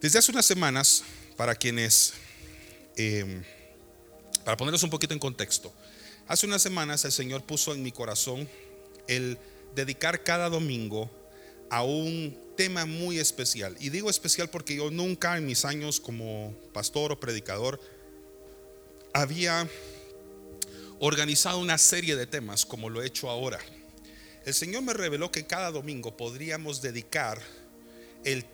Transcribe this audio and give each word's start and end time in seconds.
Desde 0.00 0.18
hace 0.18 0.32
unas 0.32 0.46
semanas, 0.46 1.02
para 1.36 1.54
quienes, 1.54 2.14
eh, 2.96 3.42
para 4.46 4.56
ponerlos 4.56 4.82
un 4.82 4.88
poquito 4.88 5.12
en 5.12 5.20
contexto, 5.20 5.74
hace 6.26 6.46
unas 6.46 6.62
semanas 6.62 7.04
el 7.04 7.12
Señor 7.12 7.44
puso 7.44 7.74
en 7.74 7.82
mi 7.82 7.92
corazón 7.92 8.48
el 9.08 9.36
dedicar 9.74 10.24
cada 10.24 10.48
domingo 10.48 11.10
a 11.68 11.82
un 11.82 12.34
tema 12.56 12.86
muy 12.86 13.18
especial. 13.18 13.76
Y 13.78 13.90
digo 13.90 14.08
especial 14.08 14.48
porque 14.48 14.74
yo 14.74 14.90
nunca 14.90 15.36
en 15.36 15.44
mis 15.44 15.66
años 15.66 16.00
como 16.00 16.54
pastor 16.72 17.12
o 17.12 17.20
predicador 17.20 17.78
había 19.12 19.68
organizado 20.98 21.58
una 21.58 21.76
serie 21.76 22.16
de 22.16 22.26
temas 22.26 22.64
como 22.64 22.88
lo 22.88 23.02
he 23.02 23.06
hecho 23.06 23.28
ahora. 23.28 23.58
El 24.46 24.54
Señor 24.54 24.80
me 24.80 24.94
reveló 24.94 25.30
que 25.30 25.46
cada 25.46 25.70
domingo 25.70 26.16
podríamos 26.16 26.80
dedicar 26.80 27.38
el, 28.24 28.46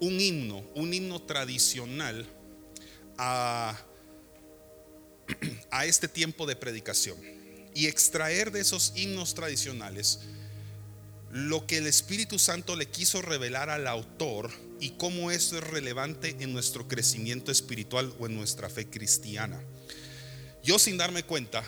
un 0.00 0.20
himno, 0.20 0.64
un 0.74 0.92
himno 0.92 1.22
tradicional 1.22 2.26
a, 3.18 3.78
a 5.70 5.86
este 5.86 6.08
tiempo 6.08 6.46
de 6.46 6.56
predicación 6.56 7.18
y 7.74 7.86
extraer 7.86 8.50
de 8.52 8.60
esos 8.60 8.92
himnos 8.96 9.34
tradicionales 9.34 10.20
lo 11.30 11.66
que 11.66 11.78
el 11.78 11.86
Espíritu 11.86 12.38
Santo 12.38 12.76
le 12.76 12.86
quiso 12.86 13.20
revelar 13.20 13.68
al 13.68 13.86
autor 13.86 14.50
y 14.80 14.90
cómo 14.90 15.30
eso 15.30 15.58
es 15.58 15.64
relevante 15.64 16.36
en 16.40 16.52
nuestro 16.52 16.88
crecimiento 16.88 17.52
espiritual 17.52 18.14
o 18.18 18.26
en 18.26 18.36
nuestra 18.36 18.70
fe 18.70 18.86
cristiana. 18.88 19.60
Yo 20.62 20.78
sin 20.78 20.96
darme 20.96 21.24
cuenta, 21.24 21.62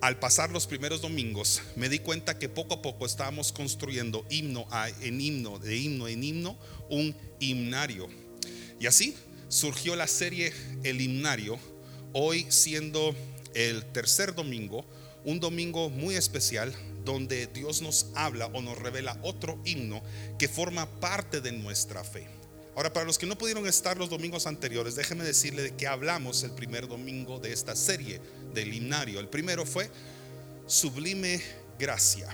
al 0.00 0.18
pasar 0.18 0.50
los 0.50 0.66
primeros 0.66 1.00
domingos, 1.00 1.62
me 1.76 1.88
di 1.88 2.00
cuenta 2.00 2.36
que 2.36 2.48
poco 2.48 2.74
a 2.74 2.82
poco 2.82 3.06
estábamos 3.06 3.52
construyendo 3.52 4.26
himno 4.30 4.66
en 5.00 5.20
himno, 5.20 5.60
de 5.60 5.76
himno 5.76 6.08
en 6.08 6.24
himno, 6.24 6.58
un 6.90 7.14
himnario. 7.42 8.08
Y 8.80 8.86
así 8.86 9.14
surgió 9.48 9.96
la 9.96 10.06
serie 10.06 10.52
El 10.82 11.00
himnario, 11.00 11.58
hoy 12.12 12.46
siendo 12.48 13.14
el 13.54 13.84
tercer 13.92 14.34
domingo, 14.34 14.84
un 15.24 15.40
domingo 15.40 15.90
muy 15.90 16.16
especial 16.16 16.74
donde 17.04 17.46
Dios 17.48 17.82
nos 17.82 18.06
habla 18.14 18.46
o 18.46 18.62
nos 18.62 18.78
revela 18.78 19.18
otro 19.22 19.60
himno 19.64 20.02
que 20.38 20.48
forma 20.48 20.86
parte 21.00 21.40
de 21.40 21.52
nuestra 21.52 22.04
fe. 22.04 22.26
Ahora, 22.74 22.92
para 22.92 23.04
los 23.04 23.18
que 23.18 23.26
no 23.26 23.36
pudieron 23.36 23.66
estar 23.66 23.98
los 23.98 24.08
domingos 24.08 24.46
anteriores, 24.46 24.94
déjenme 24.94 25.24
decirle 25.24 25.62
de 25.62 25.76
que 25.76 25.86
hablamos 25.86 26.42
el 26.42 26.52
primer 26.52 26.88
domingo 26.88 27.38
de 27.38 27.52
esta 27.52 27.76
serie 27.76 28.20
del 28.54 28.72
himnario. 28.72 29.20
El 29.20 29.28
primero 29.28 29.66
fue 29.66 29.90
Sublime 30.66 31.42
Gracia. 31.78 32.28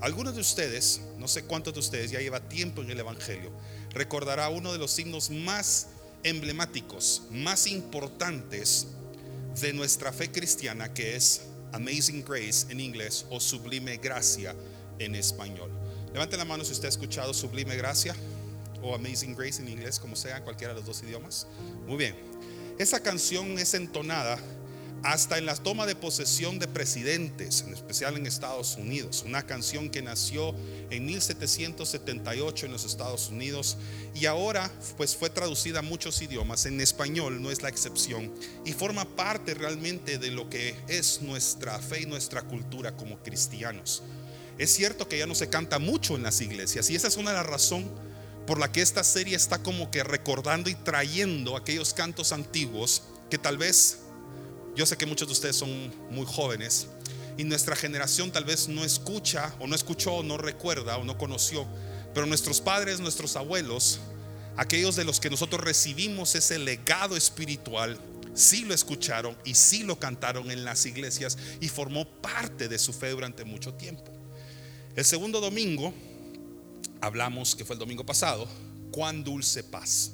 Algunos 0.00 0.34
de 0.34 0.40
ustedes, 0.40 1.00
no 1.16 1.28
sé 1.28 1.44
cuántos 1.44 1.74
de 1.74 1.80
ustedes 1.80 2.10
ya 2.10 2.20
lleva 2.20 2.48
tiempo 2.48 2.82
en 2.82 2.90
el 2.90 2.98
Evangelio, 2.98 3.52
recordará 3.94 4.48
uno 4.48 4.72
de 4.72 4.78
los 4.78 4.90
signos 4.90 5.30
más 5.30 5.88
emblemáticos, 6.22 7.22
más 7.30 7.66
importantes 7.66 8.88
de 9.60 9.72
nuestra 9.72 10.12
fe 10.12 10.30
cristiana, 10.30 10.92
que 10.92 11.16
es 11.16 11.42
Amazing 11.72 12.24
Grace 12.24 12.66
en 12.70 12.80
inglés 12.80 13.26
o 13.30 13.40
Sublime 13.40 13.96
Gracia 13.98 14.54
en 14.98 15.14
español. 15.14 15.70
Levante 16.12 16.36
la 16.36 16.44
mano 16.44 16.64
si 16.64 16.72
usted 16.72 16.86
ha 16.86 16.88
escuchado 16.88 17.34
Sublime 17.34 17.76
Gracia 17.76 18.14
o 18.82 18.94
Amazing 18.94 19.34
Grace 19.34 19.62
en 19.62 19.68
inglés, 19.68 19.98
como 19.98 20.16
sea, 20.16 20.42
cualquiera 20.42 20.72
de 20.72 20.80
los 20.80 20.86
dos 20.86 21.02
idiomas. 21.02 21.46
Muy 21.86 21.96
bien. 21.96 22.16
Esa 22.78 23.00
canción 23.00 23.58
es 23.58 23.74
entonada 23.74 24.38
hasta 25.04 25.36
en 25.36 25.44
la 25.44 25.54
toma 25.54 25.84
de 25.84 25.94
posesión 25.94 26.58
de 26.58 26.66
presidentes, 26.66 27.60
en 27.60 27.74
especial 27.74 28.16
en 28.16 28.26
Estados 28.26 28.76
Unidos. 28.76 29.22
Una 29.26 29.42
canción 29.42 29.90
que 29.90 30.00
nació 30.00 30.54
en 30.88 31.04
1778 31.04 32.64
en 32.64 32.72
los 32.72 32.86
Estados 32.86 33.28
Unidos 33.28 33.76
y 34.14 34.24
ahora 34.24 34.72
pues 34.96 35.14
fue 35.14 35.28
traducida 35.28 35.80
a 35.80 35.82
muchos 35.82 36.22
idiomas. 36.22 36.64
En 36.64 36.80
español 36.80 37.42
no 37.42 37.50
es 37.50 37.62
la 37.62 37.68
excepción 37.68 38.32
y 38.64 38.72
forma 38.72 39.04
parte 39.04 39.52
realmente 39.52 40.16
de 40.16 40.30
lo 40.30 40.48
que 40.48 40.74
es 40.88 41.20
nuestra 41.20 41.78
fe 41.80 42.00
y 42.00 42.06
nuestra 42.06 42.40
cultura 42.40 42.96
como 42.96 43.18
cristianos. 43.18 44.02
Es 44.56 44.72
cierto 44.72 45.06
que 45.06 45.18
ya 45.18 45.26
no 45.26 45.34
se 45.34 45.50
canta 45.50 45.78
mucho 45.78 46.16
en 46.16 46.22
las 46.22 46.40
iglesias 46.40 46.88
y 46.88 46.96
esa 46.96 47.08
es 47.08 47.18
una 47.18 47.30
de 47.30 47.36
las 47.36 47.46
razones 47.46 47.90
por 48.46 48.58
la 48.58 48.72
que 48.72 48.80
esta 48.80 49.04
serie 49.04 49.36
está 49.36 49.58
como 49.58 49.90
que 49.90 50.02
recordando 50.02 50.70
y 50.70 50.74
trayendo 50.74 51.56
aquellos 51.56 51.92
cantos 51.92 52.32
antiguos 52.32 53.02
que 53.28 53.38
tal 53.38 53.58
vez 53.58 54.03
yo 54.76 54.86
sé 54.86 54.96
que 54.96 55.06
muchos 55.06 55.28
de 55.28 55.32
ustedes 55.32 55.56
son 55.56 55.92
muy 56.10 56.26
jóvenes 56.26 56.88
y 57.36 57.44
nuestra 57.44 57.76
generación 57.76 58.32
tal 58.32 58.44
vez 58.44 58.68
no 58.68 58.84
escucha 58.84 59.54
o 59.60 59.66
no 59.66 59.74
escuchó 59.74 60.14
o 60.14 60.22
no 60.22 60.36
recuerda 60.36 60.96
o 60.98 61.04
no 61.04 61.16
conoció, 61.16 61.66
pero 62.12 62.26
nuestros 62.26 62.60
padres, 62.60 63.00
nuestros 63.00 63.36
abuelos, 63.36 64.00
aquellos 64.56 64.96
de 64.96 65.04
los 65.04 65.20
que 65.20 65.30
nosotros 65.30 65.62
recibimos 65.62 66.34
ese 66.34 66.58
legado 66.58 67.16
espiritual, 67.16 67.98
sí 68.34 68.64
lo 68.64 68.74
escucharon 68.74 69.36
y 69.44 69.54
sí 69.54 69.84
lo 69.84 69.98
cantaron 69.98 70.50
en 70.50 70.64
las 70.64 70.86
iglesias 70.86 71.38
y 71.60 71.68
formó 71.68 72.06
parte 72.20 72.68
de 72.68 72.78
su 72.78 72.92
fe 72.92 73.10
durante 73.10 73.44
mucho 73.44 73.74
tiempo. 73.74 74.12
El 74.96 75.04
segundo 75.04 75.40
domingo 75.40 75.92
hablamos, 77.00 77.54
que 77.54 77.64
fue 77.64 77.74
el 77.74 77.80
domingo 77.80 78.04
pasado, 78.04 78.48
cuán 78.90 79.22
dulce 79.22 79.62
paz. 79.62 80.12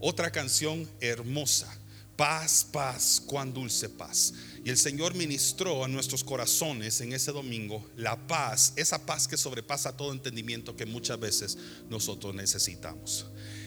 Otra 0.00 0.30
canción 0.30 0.88
hermosa 1.00 1.79
Paz, 2.20 2.66
paz, 2.70 3.22
cuán 3.24 3.50
dulce 3.50 3.88
paz. 3.88 4.34
Y 4.62 4.68
el 4.68 4.76
Señor 4.76 5.14
ministró 5.14 5.86
a 5.86 5.88
nuestros 5.88 6.22
corazones 6.22 7.00
en 7.00 7.14
ese 7.14 7.32
domingo 7.32 7.88
la 7.96 8.26
paz, 8.26 8.74
esa 8.76 9.06
paz 9.06 9.26
que 9.26 9.38
sobrepasa 9.38 9.96
todo 9.96 10.12
entendimiento 10.12 10.76
que 10.76 10.84
muchas 10.84 11.18
veces 11.18 11.56
nosotros 11.88 12.34
necesitamos. 12.34 13.24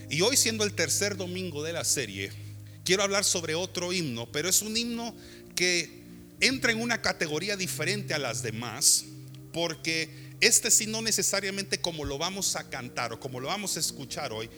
Y 0.08 0.20
hoy 0.20 0.36
siendo 0.36 0.62
el 0.62 0.72
tercer 0.72 1.16
domingo 1.16 1.64
de 1.64 1.72
la 1.72 1.82
serie, 1.82 2.30
quiero 2.84 3.02
hablar 3.02 3.24
sobre 3.24 3.56
otro 3.56 3.92
himno, 3.92 4.30
pero 4.30 4.48
es 4.48 4.62
un 4.62 4.76
himno 4.76 5.16
que 5.56 6.04
entra 6.38 6.70
en 6.70 6.80
una 6.80 7.02
categoría 7.02 7.56
diferente 7.56 8.14
a 8.14 8.18
las 8.18 8.44
demás, 8.44 9.04
porque 9.52 10.36
este 10.40 10.70
sí 10.70 10.86
no 10.86 11.02
necesariamente 11.02 11.80
como 11.80 12.04
lo 12.04 12.18
vamos 12.18 12.54
a 12.54 12.70
cantar 12.70 13.14
o 13.14 13.18
como 13.18 13.40
lo 13.40 13.48
vamos 13.48 13.76
a 13.76 13.80
escuchar 13.80 14.32
hoy, 14.32 14.48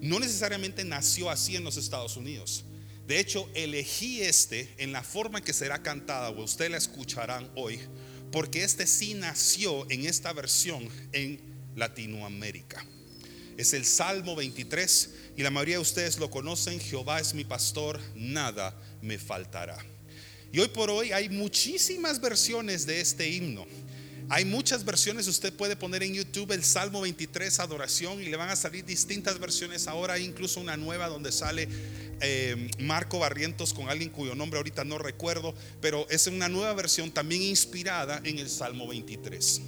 no 0.00 0.18
necesariamente 0.18 0.84
nació 0.84 1.28
así 1.28 1.54
en 1.54 1.64
los 1.64 1.76
Estados 1.76 2.16
Unidos. 2.16 2.64
De 3.06 3.18
hecho, 3.18 3.48
elegí 3.54 4.22
este 4.22 4.72
en 4.78 4.92
la 4.92 5.02
forma 5.02 5.38
en 5.38 5.44
que 5.44 5.52
será 5.52 5.82
cantada, 5.82 6.30
o 6.30 6.42
ustedes 6.42 6.70
la 6.70 6.76
escucharán 6.78 7.50
hoy, 7.56 7.80
porque 8.30 8.62
este 8.62 8.86
sí 8.86 9.14
nació 9.14 9.90
en 9.90 10.06
esta 10.06 10.32
versión 10.32 10.88
en 11.12 11.40
Latinoamérica. 11.74 12.84
Es 13.56 13.74
el 13.74 13.84
Salmo 13.84 14.34
23 14.34 15.10
y 15.36 15.42
la 15.42 15.50
mayoría 15.50 15.76
de 15.76 15.82
ustedes 15.82 16.18
lo 16.18 16.30
conocen, 16.30 16.80
Jehová 16.80 17.20
es 17.20 17.34
mi 17.34 17.44
pastor, 17.44 18.00
nada 18.14 18.74
me 19.02 19.18
faltará. 19.18 19.78
Y 20.52 20.60
hoy 20.60 20.68
por 20.68 20.90
hoy 20.90 21.12
hay 21.12 21.28
muchísimas 21.28 22.20
versiones 22.20 22.86
de 22.86 23.00
este 23.00 23.28
himno. 23.28 23.66
Hay 24.34 24.46
muchas 24.46 24.82
versiones, 24.86 25.28
usted 25.28 25.52
puede 25.52 25.76
poner 25.76 26.02
en 26.02 26.14
YouTube 26.14 26.52
el 26.52 26.64
Salmo 26.64 27.02
23 27.02 27.60
adoración 27.60 28.22
y 28.22 28.30
le 28.30 28.36
van 28.38 28.48
a 28.48 28.56
salir 28.56 28.82
distintas 28.82 29.38
versiones. 29.38 29.86
Ahora 29.88 30.14
hay 30.14 30.24
incluso 30.24 30.58
una 30.58 30.74
nueva 30.74 31.08
donde 31.08 31.30
sale 31.30 31.68
eh, 32.22 32.70
Marco 32.78 33.18
Barrientos 33.18 33.74
con 33.74 33.90
alguien 33.90 34.08
cuyo 34.08 34.34
nombre 34.34 34.56
ahorita 34.56 34.84
no 34.84 34.96
recuerdo, 34.96 35.54
pero 35.82 36.08
es 36.08 36.28
una 36.28 36.48
nueva 36.48 36.72
versión 36.72 37.10
también 37.10 37.42
inspirada 37.42 38.22
en 38.24 38.38
el 38.38 38.48
Salmo 38.48 38.88
23. 38.88 39.60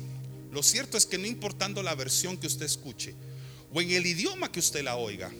Lo 0.50 0.62
cierto 0.62 0.96
es 0.96 1.04
que 1.04 1.18
no 1.18 1.26
importando 1.26 1.82
la 1.82 1.94
versión 1.94 2.38
que 2.38 2.46
usted 2.46 2.64
escuche 2.64 3.14
o 3.70 3.82
en 3.82 3.90
el 3.90 4.06
idioma 4.06 4.50
que 4.50 4.60
usted 4.60 4.82
la 4.82 4.96
oiga, 4.96 5.30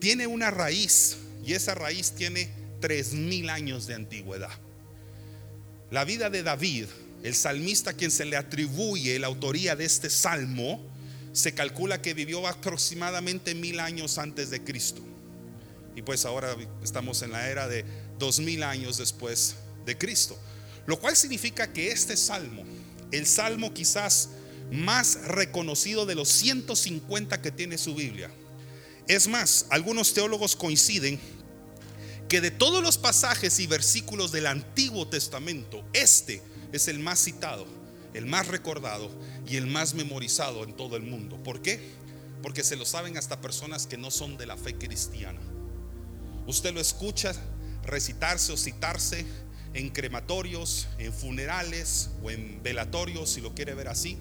tiene 0.00 0.26
una 0.26 0.50
raíz 0.50 1.16
y 1.46 1.54
esa 1.54 1.74
raíz 1.74 2.12
tiene 2.12 2.50
tres 2.78 3.14
mil 3.14 3.48
años 3.48 3.86
de 3.86 3.94
antigüedad. 3.94 4.52
La 5.90 6.04
vida 6.04 6.28
de 6.28 6.42
David 6.42 6.88
el 7.22 7.34
salmista 7.34 7.90
a 7.90 7.92
quien 7.92 8.10
se 8.10 8.24
le 8.24 8.36
atribuye 8.36 9.18
la 9.18 9.26
autoría 9.26 9.76
de 9.76 9.84
este 9.84 10.08
salmo, 10.08 10.80
se 11.32 11.54
calcula 11.54 12.02
que 12.02 12.14
vivió 12.14 12.46
aproximadamente 12.46 13.54
mil 13.54 13.80
años 13.80 14.18
antes 14.18 14.50
de 14.50 14.62
Cristo. 14.64 15.02
Y 15.94 16.02
pues 16.02 16.24
ahora 16.24 16.56
estamos 16.82 17.22
en 17.22 17.32
la 17.32 17.48
era 17.48 17.68
de 17.68 17.84
dos 18.18 18.40
mil 18.40 18.62
años 18.62 18.98
después 18.98 19.56
de 19.84 19.98
Cristo. 19.98 20.38
Lo 20.86 20.98
cual 20.98 21.16
significa 21.16 21.72
que 21.72 21.92
este 21.92 22.16
salmo, 22.16 22.64
el 23.12 23.26
salmo 23.26 23.74
quizás 23.74 24.30
más 24.72 25.26
reconocido 25.26 26.06
de 26.06 26.14
los 26.14 26.28
150 26.28 27.42
que 27.42 27.50
tiene 27.50 27.76
su 27.76 27.94
Biblia, 27.94 28.30
es 29.06 29.26
más, 29.28 29.66
algunos 29.70 30.14
teólogos 30.14 30.56
coinciden 30.56 31.18
que 32.28 32.40
de 32.40 32.52
todos 32.52 32.82
los 32.82 32.96
pasajes 32.96 33.58
y 33.58 33.66
versículos 33.66 34.30
del 34.30 34.46
Antiguo 34.46 35.08
Testamento, 35.08 35.84
este 35.92 36.40
es 36.72 36.88
el 36.88 36.98
más 36.98 37.18
citado, 37.18 37.66
el 38.14 38.26
más 38.26 38.48
recordado 38.48 39.10
y 39.46 39.56
el 39.56 39.66
más 39.66 39.94
memorizado 39.94 40.64
en 40.64 40.74
todo 40.74 40.96
el 40.96 41.02
mundo. 41.02 41.36
¿Por 41.42 41.62
qué? 41.62 41.80
Porque 42.42 42.64
se 42.64 42.76
lo 42.76 42.84
saben 42.84 43.16
hasta 43.16 43.40
personas 43.40 43.86
que 43.86 43.96
no 43.96 44.10
son 44.10 44.36
de 44.36 44.46
la 44.46 44.56
fe 44.56 44.74
cristiana. 44.74 45.40
Usted 46.46 46.72
lo 46.72 46.80
escucha 46.80 47.32
recitarse 47.84 48.52
o 48.52 48.56
citarse 48.56 49.26
en 49.74 49.90
crematorios, 49.90 50.88
en 50.98 51.12
funerales 51.12 52.10
o 52.22 52.30
en 52.30 52.62
velatorios, 52.62 53.30
si 53.30 53.40
lo 53.40 53.54
quiere 53.54 53.74
ver 53.74 53.88
así. 53.88 54.18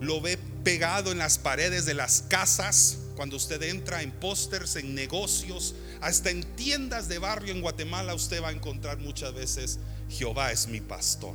Lo 0.00 0.20
ve 0.20 0.38
pegado 0.62 1.10
en 1.10 1.18
las 1.18 1.38
paredes 1.38 1.86
de 1.86 1.94
las 1.94 2.22
casas 2.22 2.98
cuando 3.16 3.36
usted 3.36 3.62
entra 3.62 4.02
en 4.02 4.12
pósters, 4.12 4.76
en 4.76 4.94
negocios, 4.94 5.74
hasta 6.02 6.30
en 6.30 6.44
tiendas 6.54 7.08
de 7.08 7.18
barrio 7.18 7.52
en 7.52 7.62
Guatemala, 7.62 8.14
usted 8.14 8.42
va 8.42 8.48
a 8.48 8.52
encontrar 8.52 8.98
muchas 8.98 9.32
veces, 9.32 9.78
Jehová 10.10 10.52
es 10.52 10.68
mi 10.68 10.82
pastor. 10.82 11.34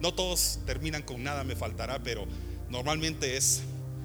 No 0.00 0.14
todos 0.14 0.60
terminan 0.66 1.02
con 1.02 1.22
nada 1.22 1.44
me 1.44 1.56
faltará, 1.56 2.02
pero 2.02 2.26
normalmente 2.70 3.36
es 3.36 3.62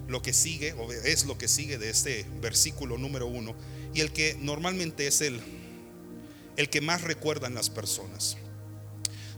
lo 0.08 0.22
que 0.22 0.34
sigue, 0.34 0.74
o 0.74 0.92
es 0.92 1.26
lo 1.26 1.38
que 1.38 1.48
sigue 1.48 1.78
de 1.78 1.90
este 1.90 2.26
versículo 2.42 2.98
número 2.98 3.28
uno, 3.28 3.56
y 3.94 4.02
el 4.02 4.12
que 4.12 4.36
normalmente 4.40 5.08
es 5.08 5.22
el, 5.22 5.40
el 6.58 6.70
que 6.70 6.82
más 6.82 7.02
recuerdan 7.02 7.56
las 7.56 7.70
personas. 7.70 8.38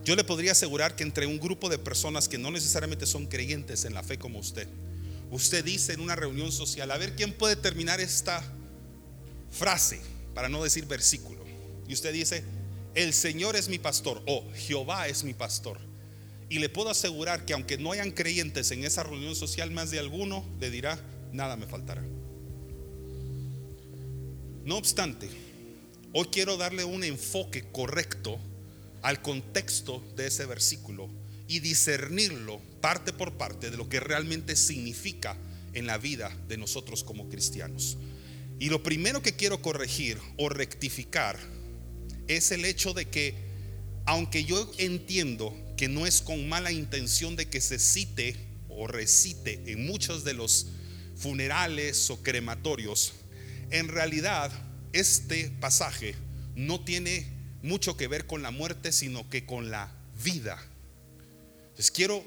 Yo 0.04 0.16
le 0.16 0.24
podría 0.24 0.52
asegurar 0.52 0.96
que 0.96 1.04
entre 1.04 1.26
un 1.26 1.40
grupo 1.40 1.68
de 1.68 1.80
personas 1.80 2.28
que 2.28 2.38
no 2.38 2.52
necesariamente 2.52 3.06
son 3.06 3.26
creyentes 3.26 3.86
en 3.86 3.94
la 3.94 4.04
fe 4.04 4.18
como 4.18 4.40
usted, 4.40 4.68
usted 5.32 5.66
dice 5.66 5.94
en 5.94 6.00
una 6.00 6.16
reunión 6.16 6.52
social, 6.52 6.92
a 6.92 6.98
ver 6.98 7.16
quién 7.16 7.34
puede 7.34 7.56
terminar 7.56 8.00
esta 8.00 8.44
frase, 9.52 10.00
para 10.34 10.50
no 10.50 10.64
decir 10.64 10.86
versículo. 10.86 11.44
Y 11.88 11.94
usted 11.94 12.14
dice, 12.14 12.44
el 12.94 13.14
Señor 13.14 13.56
es 13.56 13.68
mi 13.68 13.80
pastor 13.80 14.22
o 14.28 14.46
Jehová 14.54 15.08
es 15.08 15.24
mi 15.24 15.34
pastor. 15.34 15.80
Y 16.50 16.60
le 16.60 16.70
puedo 16.70 16.90
asegurar 16.90 17.46
que 17.46 17.54
aunque 17.54 17.78
no 17.78 17.92
hayan 17.92 18.12
creyentes 18.12 18.72
en 18.72 18.84
esa 18.84 19.04
reunión 19.04 19.36
social, 19.36 19.72
más 19.72 19.92
de 19.92 20.00
alguno 20.00 20.46
le 20.60 20.70
dirá, 20.70 21.00
nada 21.32 21.56
me 21.56 21.66
faltará. 21.66 22.04
No 24.64 24.78
obstante, 24.78 25.28
hoy 26.14 26.28
quiero 26.32 26.58
darle 26.58 26.84
un 26.84 27.04
enfoque 27.04 27.66
correcto 27.72 28.40
al 29.02 29.22
contexto 29.22 30.04
de 30.16 30.28
ese 30.28 30.46
versículo 30.46 31.10
y 31.48 31.60
discernirlo 31.60 32.60
parte 32.82 33.14
por 33.14 33.34
parte 33.34 33.70
de 33.70 33.78
lo 33.78 33.88
que 33.90 34.00
realmente 34.00 34.56
significa 34.56 35.38
en 35.74 35.86
la 35.86 35.98
vida 35.98 36.36
de 36.48 36.58
nosotros 36.58 37.04
como 37.04 37.30
cristianos. 37.30 37.98
Y 38.60 38.70
lo 38.70 38.82
primero 38.82 39.22
que 39.22 39.36
quiero 39.36 39.62
corregir 39.62 40.18
o 40.38 40.50
rectificar 40.50 41.38
es 42.28 42.52
el 42.52 42.66
hecho 42.66 42.94
de 42.94 43.08
que, 43.08 43.36
aunque 44.06 44.46
yo 44.46 44.72
entiendo 44.78 45.54
que 45.78 45.88
no 45.88 46.06
es 46.06 46.22
con 46.22 46.48
mala 46.48 46.72
intención 46.72 47.36
de 47.36 47.50
que 47.50 47.62
se 47.62 47.80
cite 47.80 48.36
o 48.70 48.88
recite 48.88 49.62
en 49.68 49.86
muchos 49.86 50.24
de 50.24 50.34
los 50.34 50.68
funerales 51.16 52.10
o 52.10 52.22
crematorios, 52.22 53.14
en 53.72 53.88
realidad 53.88 54.52
este 54.94 55.50
pasaje 55.60 56.16
no 56.56 56.84
tiene 56.84 57.28
mucho 57.62 57.98
que 57.98 58.08
ver 58.08 58.26
con 58.28 58.42
la 58.42 58.52
muerte, 58.52 58.92
sino 58.92 59.30
que 59.30 59.46
con 59.46 59.72
la 59.72 59.92
vida. 60.24 60.58
Entonces 61.70 61.92
quiero 61.92 62.24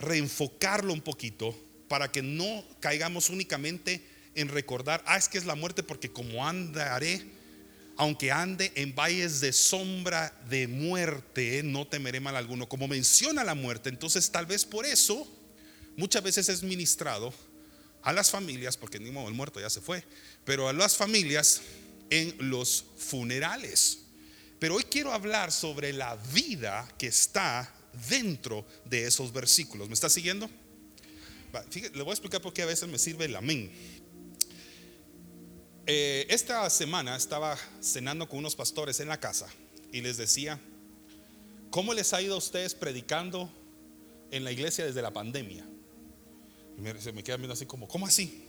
reenfocarlo 0.00 0.92
un 0.92 1.02
poquito 1.02 1.56
para 1.88 2.10
que 2.10 2.22
no 2.22 2.64
caigamos 2.80 3.30
únicamente 3.30 4.04
en 4.34 4.48
recordar, 4.48 5.04
ah, 5.06 5.18
es 5.18 5.28
que 5.28 5.38
es 5.38 5.44
la 5.44 5.54
muerte 5.54 5.82
porque 5.82 6.10
como 6.10 6.46
andaré, 6.46 7.22
aunque 8.02 8.32
ande 8.32 8.72
en 8.74 8.96
valles 8.96 9.40
de 9.40 9.52
sombra 9.52 10.36
de 10.50 10.66
muerte, 10.66 11.62
no 11.62 11.86
temeré 11.86 12.18
mal 12.18 12.34
alguno. 12.34 12.68
Como 12.68 12.88
menciona 12.88 13.44
la 13.44 13.54
muerte, 13.54 13.90
entonces 13.90 14.28
tal 14.28 14.44
vez 14.44 14.64
por 14.64 14.84
eso 14.84 15.24
muchas 15.96 16.20
veces 16.20 16.48
es 16.48 16.64
ministrado 16.64 17.32
a 18.02 18.12
las 18.12 18.28
familias, 18.28 18.76
porque 18.76 18.98
ni 18.98 19.12
modo 19.12 19.28
el 19.28 19.34
muerto 19.34 19.60
ya 19.60 19.70
se 19.70 19.80
fue, 19.80 20.02
pero 20.44 20.68
a 20.68 20.72
las 20.72 20.96
familias 20.96 21.62
en 22.10 22.34
los 22.40 22.86
funerales. 22.96 24.00
Pero 24.58 24.74
hoy 24.74 24.82
quiero 24.90 25.12
hablar 25.12 25.52
sobre 25.52 25.92
la 25.92 26.16
vida 26.34 26.92
que 26.98 27.06
está 27.06 27.72
dentro 28.08 28.66
de 28.84 29.06
esos 29.06 29.32
versículos. 29.32 29.86
¿Me 29.86 29.94
está 29.94 30.10
siguiendo? 30.10 30.50
le 31.94 32.02
voy 32.02 32.10
a 32.10 32.14
explicar 32.14 32.40
por 32.40 32.52
qué 32.52 32.62
a 32.62 32.66
veces 32.66 32.88
me 32.88 32.98
sirve 32.98 33.26
el 33.26 33.36
amén. 33.36 33.70
Eh, 35.86 36.26
esta 36.28 36.68
semana 36.70 37.16
estaba 37.16 37.58
cenando 37.80 38.28
con 38.28 38.38
unos 38.38 38.54
pastores 38.54 39.00
en 39.00 39.08
la 39.08 39.18
casa 39.18 39.48
y 39.90 40.00
les 40.00 40.16
decía, 40.16 40.60
¿cómo 41.70 41.92
les 41.92 42.12
ha 42.12 42.22
ido 42.22 42.34
a 42.34 42.38
ustedes 42.38 42.74
predicando 42.74 43.50
en 44.30 44.44
la 44.44 44.52
iglesia 44.52 44.86
desde 44.86 45.02
la 45.02 45.10
pandemia? 45.10 45.66
Y 46.78 47.02
se 47.02 47.12
me 47.12 47.24
quedan 47.24 47.40
viendo 47.40 47.54
así 47.54 47.66
como, 47.66 47.88
¿cómo 47.88 48.06
así? 48.06 48.44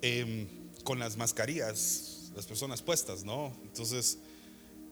Em, 0.00 0.46
con 0.84 1.00
las 1.00 1.16
mascarillas, 1.16 2.30
las 2.36 2.46
personas 2.46 2.82
puestas, 2.82 3.24
¿no? 3.24 3.52
Entonces, 3.64 4.18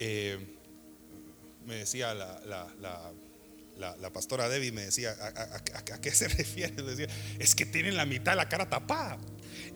eh, 0.01 0.39
me 1.65 1.77
decía 1.77 2.13
la, 2.13 3.13
pastora 4.13 4.49
Debbie, 4.49 4.73
me 4.73 4.87
decía, 4.87 5.15
¿a, 5.21 6.01
qué 6.01 6.11
se 6.11 6.27
refiere? 6.39 6.83
Decía, 6.83 7.07
es 7.39 7.55
que 7.55 7.67
tienen 7.67 7.97
la 7.97 8.05
mitad 8.05 8.33
de 8.33 8.37
la 8.37 8.49
cara 8.49 8.69
tapada. 8.69 9.19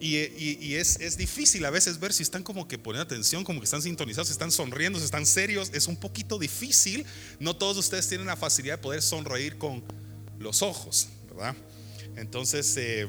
Y, 0.01 0.75
es, 0.75 1.17
difícil 1.17 1.65
a 1.65 1.71
veces 1.71 1.99
ver 1.99 2.13
si 2.13 2.23
están 2.23 2.43
como 2.43 2.69
que 2.69 2.79
poniendo 2.79 3.05
atención, 3.05 3.45
como 3.45 3.61
que 3.61 3.65
están 3.65 3.83
sintonizados, 3.83 4.29
si 4.29 4.33
están 4.33 4.53
sonriendo, 4.53 4.99
si 4.99 5.05
están 5.05 5.27
serios. 5.27 5.71
Es 5.73 5.87
un 5.87 5.97
poquito 5.97 6.39
difícil. 6.39 7.05
No 7.41 7.57
todos 7.57 7.77
ustedes 7.77 8.09
tienen 8.09 8.27
la 8.27 8.37
facilidad 8.37 8.77
de 8.77 8.83
poder 8.83 9.03
sonreír 9.03 9.59
con 9.59 9.83
los 10.39 10.63
ojos, 10.63 11.09
¿verdad? 11.29 11.57
Entonces, 12.17 12.77
eh, 12.77 13.07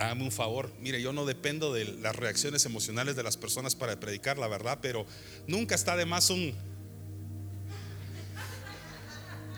hágame 0.00 0.24
un 0.24 0.32
favor, 0.32 0.72
mire, 0.80 1.02
yo 1.02 1.12
no 1.12 1.26
dependo 1.26 1.72
de 1.74 1.84
las 1.84 2.16
reacciones 2.16 2.64
emocionales 2.64 3.16
de 3.16 3.22
las 3.22 3.36
personas 3.36 3.74
para 3.74 4.00
predicar 4.00 4.38
la 4.38 4.48
verdad, 4.48 4.78
pero 4.80 5.06
nunca 5.46 5.74
está 5.74 5.96
de 5.96 6.06
más 6.06 6.30
un... 6.30 6.54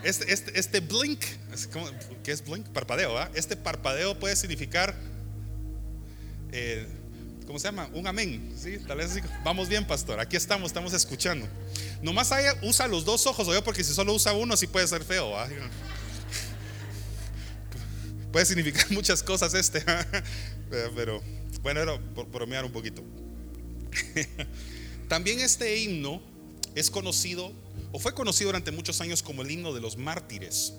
Este, 0.03 0.33
este, 0.33 0.59
este 0.59 0.81
blink, 0.81 1.23
¿qué 2.25 2.33
es 2.33 2.43
blink? 2.43 2.67
Parpadeo, 2.67 3.17
¿ah? 3.17 3.31
Este 3.35 3.55
parpadeo 3.55 4.19
puede 4.19 4.35
significar, 4.35 4.93
eh, 6.55 6.85
¿cómo 7.47 7.57
se 7.57 7.65
llama? 7.65 7.89
Un 7.93 8.05
amén, 8.05 8.53
¿sí? 8.55 8.77
Tal 8.87 8.97
vez 8.97 9.19
vamos 9.43 9.67
bien, 9.67 9.87
pastor, 9.87 10.19
aquí 10.19 10.35
estamos, 10.35 10.67
estamos 10.67 10.93
escuchando. 10.93 11.47
Nomás 12.03 12.31
ahí 12.31 12.45
usa 12.61 12.87
los 12.87 13.05
dos 13.05 13.25
ojos, 13.25 13.47
yo 13.47 13.63
porque 13.63 13.83
si 13.83 13.91
solo 13.91 14.13
usa 14.13 14.33
uno, 14.33 14.55
sí 14.55 14.67
puede 14.67 14.87
ser 14.87 15.03
feo. 15.03 15.33
Puede 18.31 18.45
significar 18.45 18.85
muchas 18.91 19.23
cosas 19.23 19.55
este, 19.55 19.83
pero 20.95 21.23
bueno, 21.63 21.79
era 21.81 21.99
por 21.99 22.29
bromear 22.29 22.65
un 22.65 22.71
poquito. 22.71 23.03
También 25.07 25.39
este 25.39 25.77
himno 25.77 26.21
es 26.75 26.91
conocido, 26.91 27.51
o 27.91 27.97
fue 27.97 28.13
conocido 28.13 28.49
durante 28.49 28.71
muchos 28.71 29.01
años 29.01 29.23
como 29.23 29.41
el 29.41 29.49
himno 29.49 29.73
de 29.73 29.81
los 29.81 29.97
mártires. 29.97 30.73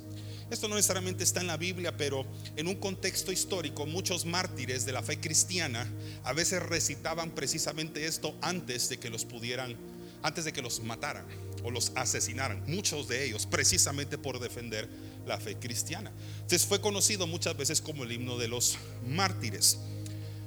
Esto 0.54 0.68
no 0.68 0.76
necesariamente 0.76 1.24
está 1.24 1.40
en 1.40 1.48
la 1.48 1.56
Biblia, 1.56 1.96
pero 1.96 2.24
en 2.54 2.68
un 2.68 2.76
contexto 2.76 3.32
histórico, 3.32 3.86
muchos 3.86 4.24
mártires 4.24 4.86
de 4.86 4.92
la 4.92 5.02
fe 5.02 5.18
cristiana 5.18 5.84
a 6.22 6.32
veces 6.32 6.62
recitaban 6.62 7.32
precisamente 7.32 8.06
esto 8.06 8.36
antes 8.40 8.88
de 8.88 8.98
que 8.98 9.10
los 9.10 9.24
pudieran, 9.24 9.74
antes 10.22 10.44
de 10.44 10.52
que 10.52 10.62
los 10.62 10.78
mataran 10.78 11.26
o 11.64 11.72
los 11.72 11.90
asesinaran. 11.96 12.62
Muchos 12.68 13.08
de 13.08 13.24
ellos, 13.24 13.46
precisamente 13.46 14.16
por 14.16 14.38
defender 14.38 14.88
la 15.26 15.40
fe 15.40 15.56
cristiana. 15.56 16.12
Entonces 16.36 16.64
fue 16.64 16.80
conocido 16.80 17.26
muchas 17.26 17.56
veces 17.56 17.80
como 17.80 18.04
el 18.04 18.12
himno 18.12 18.38
de 18.38 18.46
los 18.46 18.78
mártires. 19.08 19.78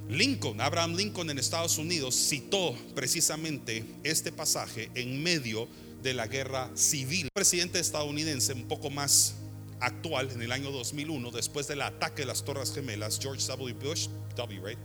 Lincoln, 0.07 0.61
Abraham 0.61 0.95
Lincoln 0.95 1.29
en 1.31 1.37
Estados 1.37 1.77
Unidos 1.77 2.15
citó 2.15 2.77
precisamente 2.95 3.83
este 4.05 4.31
pasaje 4.31 4.89
en 4.95 5.21
medio 5.21 5.67
de 6.01 6.13
la 6.13 6.27
guerra 6.27 6.71
civil. 6.75 7.25
El 7.25 7.31
presidente 7.33 7.81
estadounidense 7.81 8.53
un 8.53 8.69
poco 8.69 8.89
más 8.89 9.35
actual 9.79 10.31
en 10.31 10.41
el 10.41 10.51
año 10.51 10.71
2001, 10.71 11.31
después 11.31 11.67
del 11.67 11.81
ataque 11.81 12.23
de 12.23 12.27
las 12.27 12.43
Torres 12.43 12.73
Gemelas, 12.73 13.19
George 13.21 13.45
W. 13.47 13.73
Bush, 13.73 14.07
W, 14.35 14.77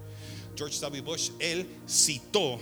George 0.56 0.80
W. 0.80 1.02
Bush, 1.02 1.30
él 1.38 1.66
citó 1.88 2.58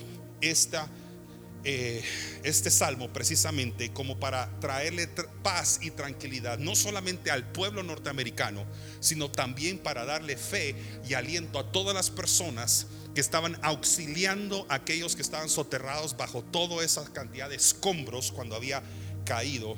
eh, 1.62 2.02
este 2.42 2.70
salmo 2.70 3.12
precisamente 3.12 3.92
como 3.92 4.18
para 4.18 4.48
traerle 4.60 5.08
paz 5.42 5.80
y 5.82 5.90
tranquilidad, 5.90 6.58
no 6.58 6.74
solamente 6.74 7.30
al 7.30 7.50
pueblo 7.52 7.82
norteamericano, 7.82 8.64
sino 9.00 9.30
también 9.30 9.78
para 9.78 10.04
darle 10.04 10.36
fe 10.36 10.74
y 11.06 11.14
aliento 11.14 11.58
a 11.58 11.70
todas 11.70 11.94
las 11.94 12.10
personas 12.10 12.86
que 13.14 13.20
estaban 13.20 13.58
auxiliando 13.62 14.66
a 14.68 14.76
aquellos 14.76 15.16
que 15.16 15.22
estaban 15.22 15.48
soterrados 15.48 16.16
bajo 16.16 16.42
toda 16.42 16.82
esa 16.84 17.04
cantidad 17.12 17.50
de 17.50 17.56
escombros 17.56 18.32
cuando 18.32 18.56
había 18.56 18.82
caído 19.24 19.76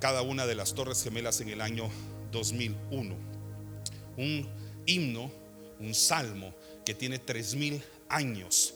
cada 0.00 0.22
una 0.22 0.46
de 0.46 0.54
las 0.54 0.74
torres 0.74 1.02
gemelas 1.02 1.40
en 1.40 1.50
el 1.50 1.60
año 1.60 1.88
2001. 2.32 3.14
Un 4.16 4.48
himno, 4.86 5.30
un 5.78 5.94
salmo 5.94 6.54
que 6.84 6.94
tiene 6.94 7.18
tres 7.18 7.54
mil 7.54 7.82
años 8.08 8.74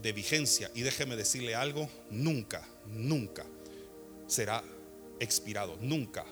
de 0.00 0.12
vigencia. 0.12 0.70
Y 0.74 0.82
déjeme 0.82 1.16
decirle 1.16 1.54
algo, 1.54 1.88
nunca, 2.10 2.68
nunca 2.86 3.46
será 4.26 4.62
expirado, 5.18 5.76
nunca 5.80 6.24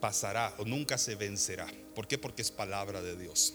pasará 0.00 0.54
o 0.58 0.64
nunca 0.64 0.98
se 0.98 1.14
vencerá. 1.14 1.66
¿Por 1.94 2.06
qué? 2.06 2.18
Porque 2.18 2.42
es 2.42 2.50
palabra 2.50 3.00
de 3.00 3.16
Dios. 3.16 3.54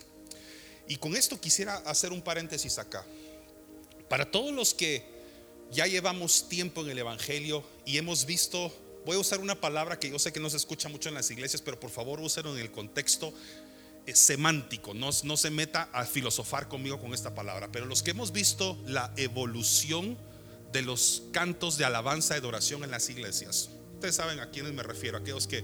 Y 0.88 0.96
con 0.98 1.15
esto 1.15 1.39
quisiera 1.39 1.75
hacer 1.77 2.12
un 2.12 2.22
paréntesis 2.22 2.80
acá. 2.80 3.06
Para 4.10 4.30
todos 4.30 4.53
los 4.53 4.74
que 4.74 5.03
ya 5.72 5.86
llevamos 5.86 6.48
tiempo 6.48 6.82
en 6.82 6.92
el 6.92 7.00
Evangelio 7.00 7.63
y 7.86 7.98
hemos 7.98 8.25
visto, 8.25 8.72
voy 9.06 9.18
a 9.18 9.20
usar 9.20 9.40
una 9.40 9.56
palabra 9.56 10.00
que 10.00 10.10
yo 10.10 10.20
sé 10.20 10.32
que 10.32 10.40
no 10.40 10.50
se 10.50 10.58
escucha 10.58 10.90
mucho 10.90 11.10
en 11.10 11.16
las 11.16 11.30
iglesias, 11.32 11.62
pero 11.62 11.80
por 11.80 11.90
favor 11.90 12.20
úselo 12.20 12.54
en 12.56 12.62
el 12.62 12.72
contexto 12.72 13.34
eh, 14.06 14.16
semántico, 14.16 14.94
no, 14.94 15.10
no 15.24 15.38
se 15.38 15.50
meta 15.50 15.90
a 15.94 16.06
filosofar 16.06 16.68
conmigo 16.68 17.00
con 17.00 17.14
esta 17.14 17.34
palabra, 17.34 17.70
pero 17.72 17.86
los 17.86 18.04
que 18.04 18.12
hemos 18.12 18.32
visto 18.32 18.78
la 18.86 19.14
evolución 19.18 20.18
de 20.72 20.82
los 20.82 21.24
cantos 21.32 21.78
de 21.78 21.86
alabanza 21.86 22.36
y 22.36 22.40
adoración 22.40 22.84
en 22.84 22.92
las 22.92 23.10
iglesias, 23.10 23.70
ustedes 23.94 24.16
saben 24.16 24.40
a 24.40 24.50
quiénes 24.50 24.74
me 24.74 24.84
refiero, 24.84 25.18
aquellos 25.18 25.48
que 25.48 25.64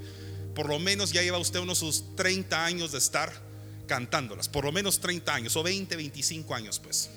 por 0.55 0.69
lo 0.69 0.79
menos 0.79 1.11
ya 1.11 1.21
lleva 1.21 1.37
usted 1.37 1.59
unos 1.59 1.79
sus 1.79 2.15
30 2.15 2.63
años 2.63 2.91
de 2.91 2.99
estar 2.99 3.31
cantándolas, 3.87 4.47
por 4.47 4.65
lo 4.65 4.71
menos 4.71 4.99
30 4.99 5.33
años 5.33 5.55
o 5.55 5.63
20, 5.63 5.95
25 5.95 6.55
años 6.55 6.79
pues. 6.79 7.09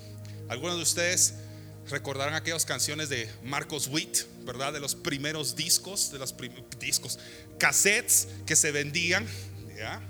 Algunos 0.49 0.75
de 0.75 0.83
ustedes 0.83 1.35
recordarán 1.89 2.33
aquellas 2.33 2.65
canciones 2.65 3.09
de 3.09 3.29
Marcos 3.43 3.87
Witt, 3.87 4.19
¿verdad? 4.45 4.73
De 4.73 4.79
los 4.79 4.95
primeros 4.95 5.55
discos, 5.55 6.11
de 6.11 6.19
los 6.19 6.33
discos, 6.79 7.19
cassettes 7.59 8.27
que 8.45 8.55
se 8.55 8.71
vendían, 8.71 9.27
¿ya? 9.75 10.01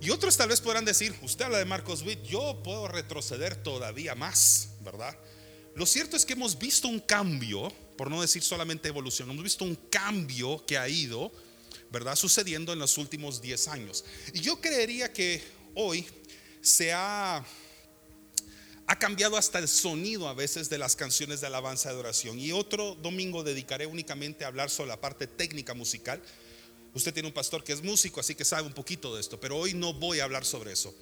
Y 0.00 0.10
otros 0.10 0.36
tal 0.36 0.48
vez 0.48 0.60
podrán 0.60 0.84
decir, 0.84 1.14
usted 1.22 1.46
habla 1.46 1.58
de 1.58 1.64
Marcos 1.64 2.02
Witt, 2.02 2.22
yo 2.22 2.62
puedo 2.62 2.88
retroceder 2.88 3.56
todavía 3.56 4.14
más, 4.14 4.68
¿verdad? 4.84 5.16
Lo 5.74 5.84
cierto 5.84 6.16
es 6.16 6.24
que 6.24 6.34
hemos 6.34 6.58
visto 6.58 6.88
un 6.88 7.00
cambio, 7.00 7.70
por 7.96 8.10
no 8.10 8.20
decir 8.20 8.42
solamente 8.42 8.88
evolución, 8.88 9.30
hemos 9.30 9.44
visto 9.44 9.64
un 9.64 9.74
cambio 9.90 10.64
que 10.64 10.78
ha 10.78 10.88
ido, 10.88 11.32
¿verdad? 11.90 12.16
Sucediendo 12.16 12.72
en 12.72 12.78
los 12.78 12.98
últimos 12.98 13.42
10 13.42 13.68
años. 13.68 14.04
Y 14.32 14.40
yo 14.40 14.60
creería 14.60 15.12
que 15.12 15.42
hoy 15.74 16.06
se 16.60 16.92
ha 16.92 17.44
ha 18.86 18.98
cambiado 18.98 19.36
hasta 19.36 19.58
el 19.58 19.68
sonido 19.68 20.28
a 20.28 20.34
veces 20.34 20.70
de 20.70 20.78
las 20.78 20.94
canciones 20.94 21.40
de 21.40 21.48
alabanza 21.48 21.88
y 21.88 21.92
adoración. 21.92 22.38
Y 22.38 22.52
otro 22.52 22.94
domingo 22.94 23.42
dedicaré 23.42 23.86
únicamente 23.86 24.44
a 24.44 24.48
hablar 24.48 24.70
sobre 24.70 24.88
la 24.88 25.00
parte 25.00 25.26
técnica 25.26 25.74
musical. 25.74 26.22
Usted 26.94 27.12
tiene 27.12 27.28
un 27.28 27.34
pastor 27.34 27.64
que 27.64 27.72
es 27.72 27.82
músico, 27.82 28.20
así 28.20 28.34
que 28.34 28.44
sabe 28.44 28.66
un 28.66 28.72
poquito 28.72 29.14
de 29.14 29.20
esto, 29.20 29.40
pero 29.40 29.56
hoy 29.56 29.74
no 29.74 29.92
voy 29.92 30.20
a 30.20 30.24
hablar 30.24 30.44
sobre 30.44 30.72
eso. 30.72 30.94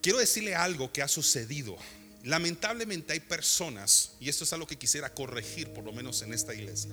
Quiero 0.00 0.18
decirle 0.18 0.54
algo 0.54 0.92
que 0.92 1.02
ha 1.02 1.08
sucedido. 1.08 1.76
Lamentablemente 2.24 3.12
hay 3.12 3.20
personas, 3.20 4.12
y 4.18 4.28
esto 4.28 4.44
es 4.44 4.52
algo 4.52 4.66
que 4.66 4.78
quisiera 4.78 5.12
corregir 5.12 5.68
por 5.72 5.84
lo 5.84 5.92
menos 5.92 6.22
en 6.22 6.32
esta 6.32 6.54
iglesia, 6.54 6.90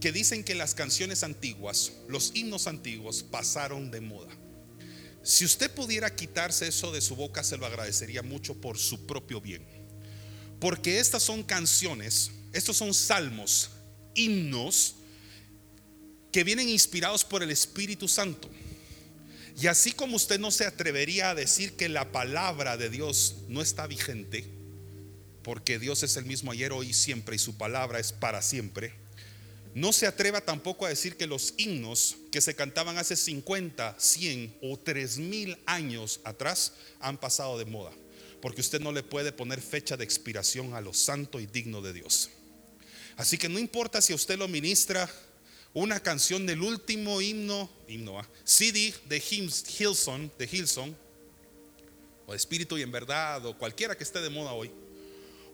que 0.00 0.12
dicen 0.12 0.44
que 0.44 0.54
las 0.54 0.74
canciones 0.74 1.22
antiguas, 1.22 1.92
los 2.06 2.32
himnos 2.34 2.66
antiguos 2.66 3.22
pasaron 3.22 3.90
de 3.90 4.00
moda. 4.02 4.30
Si 5.28 5.44
usted 5.44 5.70
pudiera 5.70 6.16
quitarse 6.16 6.68
eso 6.68 6.90
de 6.90 7.02
su 7.02 7.14
boca, 7.14 7.44
se 7.44 7.58
lo 7.58 7.66
agradecería 7.66 8.22
mucho 8.22 8.54
por 8.54 8.78
su 8.78 9.04
propio 9.04 9.42
bien. 9.42 9.62
Porque 10.58 11.00
estas 11.00 11.22
son 11.22 11.42
canciones, 11.42 12.30
estos 12.54 12.78
son 12.78 12.94
salmos, 12.94 13.68
himnos 14.14 14.94
que 16.32 16.44
vienen 16.44 16.70
inspirados 16.70 17.26
por 17.26 17.42
el 17.42 17.50
Espíritu 17.50 18.08
Santo. 18.08 18.48
Y 19.60 19.66
así 19.66 19.92
como 19.92 20.16
usted 20.16 20.40
no 20.40 20.50
se 20.50 20.64
atrevería 20.64 21.28
a 21.28 21.34
decir 21.34 21.76
que 21.76 21.90
la 21.90 22.10
palabra 22.10 22.78
de 22.78 22.88
Dios 22.88 23.36
no 23.48 23.60
está 23.60 23.86
vigente, 23.86 24.46
porque 25.42 25.78
Dios 25.78 26.02
es 26.04 26.16
el 26.16 26.24
mismo 26.24 26.52
ayer, 26.52 26.72
hoy 26.72 26.88
y 26.88 26.94
siempre, 26.94 27.36
y 27.36 27.38
su 27.38 27.58
palabra 27.58 27.98
es 27.98 28.12
para 28.12 28.40
siempre 28.40 28.94
no 29.78 29.92
se 29.92 30.08
atreva 30.08 30.40
tampoco 30.40 30.86
a 30.86 30.88
decir 30.88 31.16
que 31.16 31.28
los 31.28 31.54
himnos 31.56 32.16
que 32.32 32.40
se 32.40 32.56
cantaban 32.56 32.98
hace 32.98 33.14
50, 33.14 33.94
100 33.96 34.58
o 34.60 34.76
3000 34.76 35.56
años 35.66 36.20
atrás 36.24 36.72
han 36.98 37.16
pasado 37.16 37.56
de 37.58 37.64
moda. 37.64 37.92
Porque 38.42 38.60
usted 38.60 38.80
no 38.80 38.90
le 38.90 39.04
puede 39.04 39.30
poner 39.30 39.60
fecha 39.60 39.96
de 39.96 40.02
expiración 40.02 40.74
a 40.74 40.80
lo 40.80 40.92
santo 40.92 41.38
y 41.38 41.46
digno 41.46 41.80
de 41.80 41.92
Dios. 41.92 42.28
Así 43.16 43.38
que 43.38 43.48
no 43.48 43.60
importa 43.60 44.02
si 44.02 44.12
usted 44.12 44.36
lo 44.36 44.48
ministra 44.48 45.08
una 45.74 46.00
canción 46.00 46.44
del 46.44 46.62
último 46.62 47.20
himno, 47.20 47.70
himno, 47.86 48.18
¿ah? 48.18 48.28
CD 48.42 48.92
de 49.08 49.22
Hilson, 49.78 50.32
de 50.38 50.94
o 52.26 52.34
Espíritu 52.34 52.76
y 52.76 52.82
en 52.82 52.90
verdad, 52.90 53.46
o 53.46 53.56
cualquiera 53.56 53.96
que 53.96 54.02
esté 54.02 54.20
de 54.20 54.28
moda 54.28 54.52
hoy. 54.52 54.72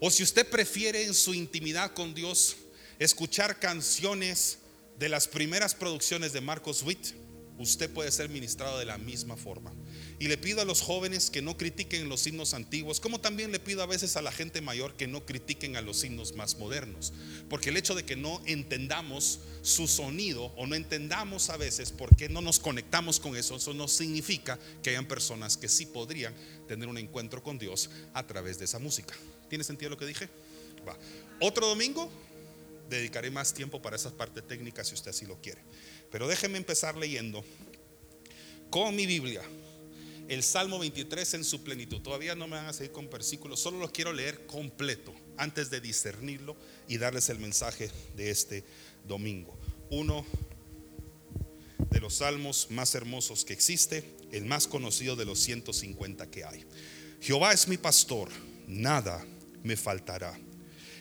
O 0.01 0.11
si 0.11 0.23
usted 0.23 0.49
prefiere 0.49 1.05
en 1.05 1.13
su 1.13 1.35
intimidad 1.35 1.93
con 1.93 2.15
Dios 2.15 2.57
escuchar 2.99 3.59
canciones 3.59 4.59
de 4.99 5.09
las 5.09 5.29
primeras 5.29 5.75
producciones 5.75 6.33
de 6.33 6.41
Marcos 6.41 6.83
Witt, 6.83 7.15
usted 7.59 7.91
puede 7.91 8.11
ser 8.11 8.29
ministrado 8.29 8.79
de 8.79 8.85
la 8.85 8.99
misma 8.99 9.37
forma. 9.37 9.73
Y 10.19 10.29
le 10.29 10.39
pido 10.39 10.61
a 10.61 10.65
los 10.65 10.81
jóvenes 10.81 11.31
que 11.31 11.43
no 11.43 11.57
critiquen 11.57 12.09
los 12.09 12.27
himnos 12.27 12.55
antiguos, 12.55 13.01
como 13.01 13.21
también 13.21 13.53
le 13.53 13.61
pido 13.61 13.83
a 13.83 13.87
veces 13.87 14.17
a 14.17 14.23
la 14.23 14.33
gente 14.33 14.61
mayor 14.61 14.97
que 14.97 15.07
no 15.07 15.25
critiquen 15.27 15.77
a 15.77 15.81
los 15.81 16.03
himnos 16.05 16.35
más 16.35 16.57
modernos. 16.57 17.13
Porque 17.49 17.71
el 17.71 17.77
hecho 17.77 17.95
de 17.95 18.05
que 18.05 18.17
no 18.17 18.41
entendamos 18.47 19.41
su 19.63 19.87
sonido 19.87 20.47
o 20.57 20.67
no 20.67 20.75
entendamos 20.75 21.51
a 21.51 21.57
veces 21.57 21.91
por 21.91 22.15
qué 22.17 22.29
no 22.29 22.41
nos 22.41 22.59
conectamos 22.59 23.21
con 23.21 23.37
eso, 23.37 23.57
eso 23.57 23.75
no 23.75 23.89
significa 23.89 24.59
que 24.83 24.91
hayan 24.91 25.07
personas 25.07 25.57
que 25.57 25.69
sí 25.69 25.87
podrían 25.87 26.35
tener 26.69 26.89
un 26.89 26.99
encuentro 26.99 27.43
con 27.43 27.59
Dios 27.59 27.91
a 28.15 28.27
través 28.27 28.59
de 28.59 28.67
esa 28.67 28.79
música. 28.79 29.15
¿Tiene 29.49 29.65
sentido 29.65 29.91
lo 29.91 29.99
que 29.99 30.07
dije? 30.07 30.29
Va. 30.87 30.97
Otro 31.41 31.67
domingo 31.67 32.11
dedicaré 32.89 33.31
más 33.31 33.55
tiempo 33.55 33.81
para 33.81 33.97
esas 33.97 34.13
partes 34.13 34.47
técnicas 34.47 34.89
si 34.89 34.95
usted 34.95 35.11
así 35.11 35.27
lo 35.27 35.41
quiere. 35.41 35.63
Pero 36.11 36.29
déjeme 36.29 36.59
empezar 36.59 36.97
leyendo 36.97 37.45
con 38.71 38.95
mi 38.95 39.07
Biblia 39.07 39.43
el 40.29 40.43
Salmo 40.43 40.79
23 40.79 41.35
en 41.35 41.45
su 41.45 41.63
plenitud. 41.63 42.01
Todavía 42.01 42.35
no 42.35 42.47
me 42.47 42.57
van 42.57 42.67
a 42.67 42.73
seguir 42.73 42.93
con 42.93 43.11
versículos, 43.11 43.61
solo 43.61 43.79
lo 43.79 43.93
quiero 43.93 44.13
leer 44.13 44.47
completo 44.47 45.15
antes 45.37 45.71
de 45.71 45.81
discernirlo 45.81 46.57
y 46.89 46.99
darles 46.99 47.29
el 47.29 47.39
mensaje 47.39 47.91
de 48.17 48.31
este 48.31 48.65
domingo. 49.07 49.59
Uno 49.91 50.25
de 51.91 52.01
los 52.01 52.15
salmos 52.15 52.69
más 52.71 52.95
hermosos 52.95 53.45
que 53.45 53.53
existe, 53.53 54.05
el 54.33 54.45
más 54.45 54.67
conocido 54.67 55.15
de 55.17 55.25
los 55.25 55.39
150 55.41 56.31
que 56.31 56.45
hay. 56.45 56.65
Jehová 57.21 57.53
es 57.53 57.69
mi 57.69 57.77
pastor, 57.77 58.31
nada 58.67 59.25
me 59.63 59.77
faltará. 59.77 60.39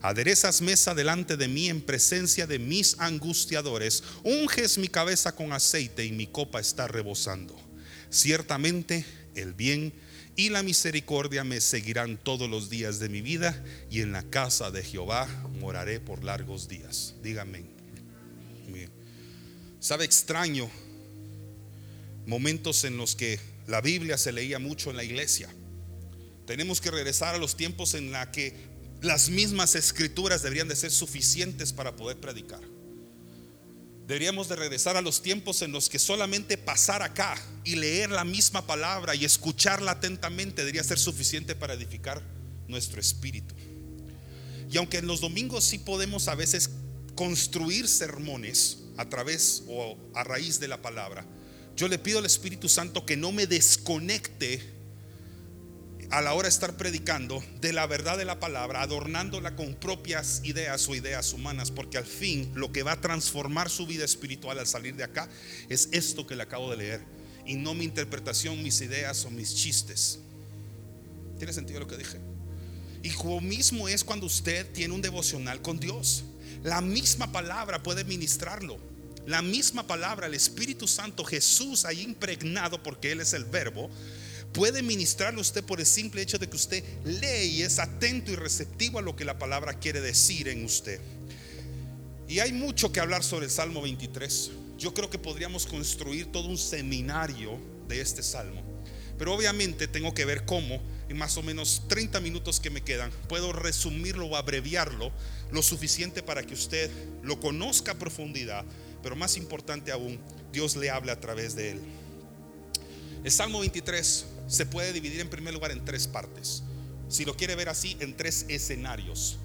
Aderezas 0.00 0.62
mesa 0.62 0.94
delante 0.94 1.36
de 1.36 1.48
mí 1.48 1.68
en 1.68 1.80
presencia 1.80 2.46
de 2.46 2.58
mis 2.58 2.96
angustiadores. 3.00 4.04
Unges 4.22 4.78
mi 4.78 4.88
cabeza 4.88 5.34
con 5.34 5.52
aceite 5.52 6.04
y 6.04 6.12
mi 6.12 6.26
copa 6.26 6.60
está 6.60 6.86
rebosando. 6.86 7.58
Ciertamente 8.10 9.04
el 9.34 9.54
bien 9.54 9.92
y 10.36 10.50
la 10.50 10.62
misericordia 10.62 11.42
me 11.42 11.60
seguirán 11.60 12.16
todos 12.16 12.48
los 12.48 12.70
días 12.70 13.00
de 13.00 13.08
mi 13.08 13.22
vida 13.22 13.60
y 13.90 14.02
en 14.02 14.12
la 14.12 14.22
casa 14.22 14.70
de 14.70 14.84
Jehová 14.84 15.26
moraré 15.58 15.98
por 15.98 16.22
largos 16.22 16.68
días. 16.68 17.14
Dígame. 17.22 17.64
Sabe 19.80 20.04
extraño 20.04 20.70
momentos 22.26 22.84
en 22.84 22.96
los 22.96 23.16
que 23.16 23.40
la 23.66 23.80
Biblia 23.80 24.16
se 24.18 24.32
leía 24.32 24.58
mucho 24.58 24.90
en 24.90 24.96
la 24.96 25.04
iglesia. 25.04 25.48
Tenemos 26.46 26.80
que 26.80 26.90
regresar 26.90 27.34
a 27.34 27.38
los 27.38 27.56
tiempos 27.56 27.94
en 27.94 28.12
la 28.12 28.30
que 28.30 28.54
las 29.00 29.30
mismas 29.30 29.74
escrituras 29.74 30.42
deberían 30.42 30.68
de 30.68 30.76
ser 30.76 30.90
suficientes 30.90 31.72
para 31.72 31.94
poder 31.96 32.18
predicar. 32.18 32.60
Deberíamos 34.06 34.48
de 34.48 34.56
regresar 34.56 34.96
a 34.96 35.02
los 35.02 35.22
tiempos 35.22 35.60
en 35.60 35.70
los 35.70 35.88
que 35.90 35.98
solamente 35.98 36.56
pasar 36.56 37.02
acá 37.02 37.36
y 37.62 37.76
leer 37.76 38.10
la 38.10 38.24
misma 38.24 38.66
palabra 38.66 39.14
y 39.14 39.24
escucharla 39.24 39.92
atentamente 39.92 40.62
debería 40.62 40.82
ser 40.82 40.98
suficiente 40.98 41.54
para 41.54 41.74
edificar 41.74 42.22
nuestro 42.68 43.00
espíritu. 43.00 43.54
Y 44.70 44.78
aunque 44.78 44.98
en 44.98 45.06
los 45.06 45.20
domingos 45.20 45.64
sí 45.64 45.78
podemos 45.78 46.28
a 46.28 46.34
veces 46.34 46.70
construir 47.14 47.86
sermones 47.86 48.78
a 48.96 49.08
través 49.08 49.64
o 49.68 49.98
a 50.14 50.24
raíz 50.24 50.58
de 50.58 50.68
la 50.68 50.80
palabra, 50.80 51.26
yo 51.76 51.86
le 51.86 51.98
pido 51.98 52.18
al 52.18 52.26
Espíritu 52.26 52.68
Santo 52.68 53.06
que 53.06 53.16
no 53.16 53.30
me 53.30 53.46
desconecte 53.46 54.77
a 56.10 56.22
la 56.22 56.32
hora 56.32 56.44
de 56.44 56.50
estar 56.50 56.76
predicando 56.76 57.42
de 57.60 57.72
la 57.72 57.86
verdad 57.86 58.16
de 58.16 58.24
la 58.24 58.40
palabra, 58.40 58.82
adornándola 58.82 59.56
con 59.56 59.74
propias 59.74 60.40
ideas 60.42 60.88
o 60.88 60.94
ideas 60.94 61.32
humanas, 61.32 61.70
porque 61.70 61.98
al 61.98 62.06
fin 62.06 62.50
lo 62.54 62.72
que 62.72 62.82
va 62.82 62.92
a 62.92 63.00
transformar 63.00 63.68
su 63.68 63.86
vida 63.86 64.04
espiritual 64.04 64.58
al 64.58 64.66
salir 64.66 64.96
de 64.96 65.04
acá 65.04 65.28
es 65.68 65.88
esto 65.92 66.26
que 66.26 66.34
le 66.34 66.42
acabo 66.42 66.70
de 66.70 66.78
leer, 66.78 67.02
y 67.44 67.56
no 67.56 67.74
mi 67.74 67.84
interpretación, 67.84 68.62
mis 68.62 68.80
ideas 68.80 69.24
o 69.24 69.30
mis 69.30 69.54
chistes. 69.54 70.20
¿Tiene 71.36 71.52
sentido 71.52 71.80
lo 71.80 71.86
que 71.86 71.96
dije? 71.96 72.18
Y 73.02 73.10
como 73.10 73.40
mismo 73.40 73.88
es 73.88 74.02
cuando 74.02 74.26
usted 74.26 74.70
tiene 74.72 74.94
un 74.94 75.02
devocional 75.02 75.62
con 75.62 75.78
Dios. 75.78 76.24
La 76.64 76.80
misma 76.80 77.30
palabra 77.30 77.82
puede 77.82 78.04
ministrarlo. 78.04 78.78
La 79.26 79.42
misma 79.42 79.86
palabra, 79.86 80.26
el 80.26 80.34
Espíritu 80.34 80.88
Santo, 80.88 81.22
Jesús 81.22 81.84
ahí 81.84 82.00
impregnado 82.00 82.82
porque 82.82 83.12
Él 83.12 83.20
es 83.20 83.34
el 83.34 83.44
verbo, 83.44 83.90
puede 84.52 84.82
ministrarle 84.82 85.40
usted 85.40 85.64
por 85.64 85.80
el 85.80 85.86
simple 85.86 86.22
hecho 86.22 86.38
de 86.38 86.48
que 86.48 86.56
usted 86.56 86.84
lee 87.04 87.46
y 87.46 87.62
es 87.62 87.78
atento 87.78 88.32
y 88.32 88.36
receptivo 88.36 88.98
a 88.98 89.02
lo 89.02 89.16
que 89.16 89.24
la 89.24 89.38
palabra 89.38 89.78
quiere 89.78 90.00
decir 90.00 90.48
en 90.48 90.64
usted. 90.64 91.00
Y 92.28 92.40
hay 92.40 92.52
mucho 92.52 92.92
que 92.92 93.00
hablar 93.00 93.24
sobre 93.24 93.46
el 93.46 93.50
Salmo 93.50 93.80
23. 93.80 94.50
Yo 94.78 94.92
creo 94.92 95.08
que 95.08 95.18
podríamos 95.18 95.66
construir 95.66 96.30
todo 96.30 96.48
un 96.48 96.58
seminario 96.58 97.58
de 97.88 98.00
este 98.00 98.22
salmo. 98.22 98.62
Pero 99.18 99.34
obviamente 99.34 99.88
tengo 99.88 100.14
que 100.14 100.24
ver 100.24 100.44
cómo, 100.44 100.80
en 101.08 101.16
más 101.16 101.36
o 101.36 101.42
menos 101.42 101.82
30 101.88 102.20
minutos 102.20 102.60
que 102.60 102.70
me 102.70 102.82
quedan, 102.82 103.10
puedo 103.28 103.52
resumirlo 103.52 104.26
o 104.26 104.36
abreviarlo 104.36 105.10
lo 105.50 105.62
suficiente 105.62 106.22
para 106.22 106.44
que 106.44 106.54
usted 106.54 106.90
lo 107.22 107.40
conozca 107.40 107.92
a 107.92 107.98
profundidad, 107.98 108.64
pero 109.02 109.16
más 109.16 109.36
importante 109.36 109.90
aún, 109.90 110.20
Dios 110.52 110.76
le 110.76 110.90
hable 110.90 111.10
a 111.10 111.18
través 111.18 111.56
de 111.56 111.72
él. 111.72 111.80
El 113.24 113.30
Salmo 113.32 113.60
23 113.60 114.26
se 114.48 114.66
puede 114.66 114.92
dividir 114.92 115.20
en 115.20 115.28
primer 115.28 115.54
lugar 115.54 115.70
en 115.70 115.84
tres 115.84 116.08
partes. 116.08 116.64
Si 117.08 117.24
lo 117.24 117.36
quiere 117.36 117.54
ver 117.54 117.68
así, 117.68 117.96
en 118.00 118.16
tres 118.16 118.46
escenarios. 118.48 119.38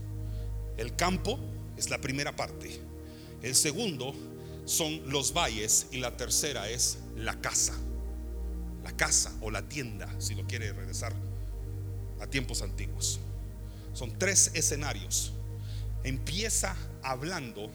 El 0.78 0.96
campo 0.96 1.40
es 1.78 1.90
la 1.90 2.00
primera 2.00 2.36
parte. 2.36 2.80
El 3.42 3.54
segundo 3.54 4.16
son 4.66 5.10
los 5.10 5.34
valles 5.34 5.88
y 5.92 6.00
la 6.00 6.16
tercera 6.16 6.70
es 6.70 6.98
la 7.16 7.40
casa. 7.42 7.74
La 8.84 8.96
casa 8.96 9.34
o 9.42 9.52
la 9.52 9.68
tienda, 9.68 10.10
si 10.20 10.36
lo 10.36 10.48
quiere 10.48 10.72
regresar 10.72 11.14
a 12.20 12.28
tiempos 12.28 12.62
antiguos. 12.62 13.20
Son 13.94 14.18
tres 14.18 14.52
escenarios. 14.54 15.34
Empieza 16.04 16.76
hablando 17.02 17.70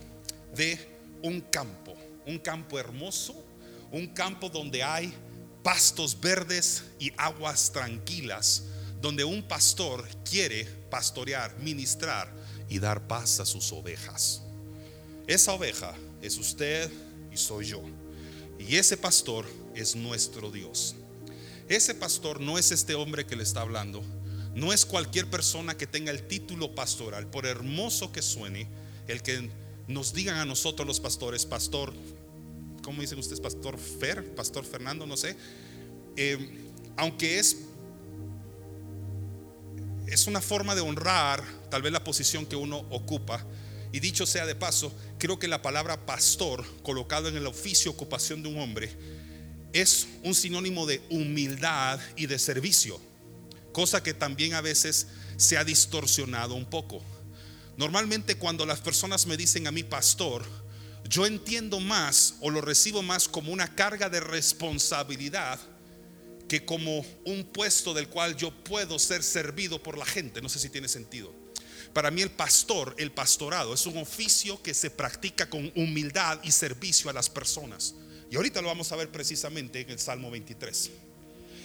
de 0.55 0.79
un 1.23 1.41
campo, 1.41 1.95
un 2.25 2.39
campo 2.39 2.79
hermoso, 2.79 3.45
un 3.91 4.07
campo 4.07 4.49
donde 4.49 4.83
hay 4.83 5.13
pastos 5.63 6.19
verdes 6.19 6.83
y 6.99 7.11
aguas 7.17 7.71
tranquilas, 7.71 8.63
donde 9.01 9.23
un 9.23 9.43
pastor 9.43 10.07
quiere 10.23 10.65
pastorear, 10.89 11.57
ministrar 11.59 12.31
y 12.69 12.79
dar 12.79 13.07
paz 13.07 13.39
a 13.39 13.45
sus 13.45 13.71
ovejas. 13.71 14.41
Esa 15.27 15.53
oveja 15.53 15.93
es 16.21 16.37
usted 16.37 16.91
y 17.31 17.37
soy 17.37 17.67
yo. 17.67 17.81
Y 18.57 18.75
ese 18.75 18.97
pastor 18.97 19.45
es 19.75 19.95
nuestro 19.95 20.51
Dios. 20.51 20.95
Ese 21.67 21.93
pastor 21.93 22.41
no 22.41 22.57
es 22.57 22.71
este 22.71 22.95
hombre 22.95 23.25
que 23.25 23.35
le 23.35 23.43
está 23.43 23.61
hablando, 23.61 24.03
no 24.55 24.73
es 24.73 24.85
cualquier 24.85 25.29
persona 25.29 25.77
que 25.77 25.85
tenga 25.85 26.11
el 26.11 26.27
título 26.27 26.73
pastoral, 26.73 27.27
por 27.27 27.45
hermoso 27.45 28.11
que 28.11 28.23
suene, 28.23 28.67
el 29.07 29.21
que 29.21 29.51
nos 29.87 30.13
digan 30.13 30.37
a 30.37 30.45
nosotros 30.45 30.87
los 30.87 30.99
pastores, 30.99 31.45
pastor 31.45 31.93
¿cómo 32.89 33.03
dicen 33.03 33.19
ustedes? 33.19 33.39
Pastor 33.39 33.77
Fer, 33.77 34.33
Pastor 34.33 34.65
Fernando, 34.65 35.05
no 35.05 35.15
sé. 35.15 35.37
Eh, 36.15 36.57
aunque 36.97 37.37
es, 37.37 37.57
es 40.07 40.25
una 40.25 40.41
forma 40.41 40.73
de 40.73 40.81
honrar 40.81 41.43
tal 41.69 41.83
vez 41.83 41.91
la 41.91 42.03
posición 42.03 42.47
que 42.47 42.55
uno 42.55 42.79
ocupa. 42.89 43.45
Y 43.91 43.99
dicho 43.99 44.25
sea 44.25 44.47
de 44.47 44.55
paso, 44.55 44.91
creo 45.19 45.37
que 45.37 45.47
la 45.47 45.61
palabra 45.61 46.03
pastor, 46.07 46.65
colocado 46.81 47.27
en 47.27 47.37
el 47.37 47.45
oficio, 47.45 47.91
ocupación 47.91 48.41
de 48.41 48.49
un 48.49 48.59
hombre, 48.59 48.89
es 49.71 50.07
un 50.23 50.33
sinónimo 50.33 50.87
de 50.87 50.99
humildad 51.11 51.99
y 52.15 52.25
de 52.25 52.39
servicio, 52.39 52.99
cosa 53.71 54.01
que 54.01 54.15
también 54.15 54.55
a 54.55 54.61
veces 54.61 55.05
se 55.37 55.59
ha 55.59 55.63
distorsionado 55.63 56.55
un 56.55 56.65
poco. 56.65 57.03
Normalmente 57.77 58.33
cuando 58.33 58.65
las 58.65 58.79
personas 58.79 59.27
me 59.27 59.37
dicen 59.37 59.67
a 59.67 59.71
mí 59.71 59.83
pastor, 59.83 60.43
yo 61.07 61.25
entiendo 61.25 61.79
más 61.79 62.35
o 62.41 62.49
lo 62.49 62.61
recibo 62.61 63.01
más 63.01 63.27
como 63.27 63.51
una 63.51 63.75
carga 63.75 64.09
de 64.09 64.19
responsabilidad 64.19 65.59
que 66.47 66.65
como 66.65 67.05
un 67.25 67.45
puesto 67.45 67.93
del 67.93 68.09
cual 68.09 68.35
yo 68.35 68.51
puedo 68.63 68.99
ser 68.99 69.23
servido 69.23 69.81
por 69.81 69.97
la 69.97 70.05
gente. 70.05 70.41
No 70.41 70.49
sé 70.49 70.59
si 70.59 70.69
tiene 70.69 70.87
sentido. 70.87 71.33
Para 71.93 72.11
mí 72.11 72.21
el 72.21 72.31
pastor, 72.31 72.95
el 72.97 73.11
pastorado, 73.11 73.73
es 73.73 73.85
un 73.85 73.97
oficio 73.97 74.61
que 74.61 74.73
se 74.73 74.89
practica 74.89 75.49
con 75.49 75.71
humildad 75.75 76.39
y 76.43 76.51
servicio 76.51 77.09
a 77.09 77.13
las 77.13 77.29
personas. 77.29 77.95
Y 78.29 78.35
ahorita 78.35 78.61
lo 78.61 78.67
vamos 78.67 78.91
a 78.91 78.95
ver 78.95 79.11
precisamente 79.11 79.81
en 79.81 79.89
el 79.89 79.99
Salmo 79.99 80.29
23. 80.29 80.91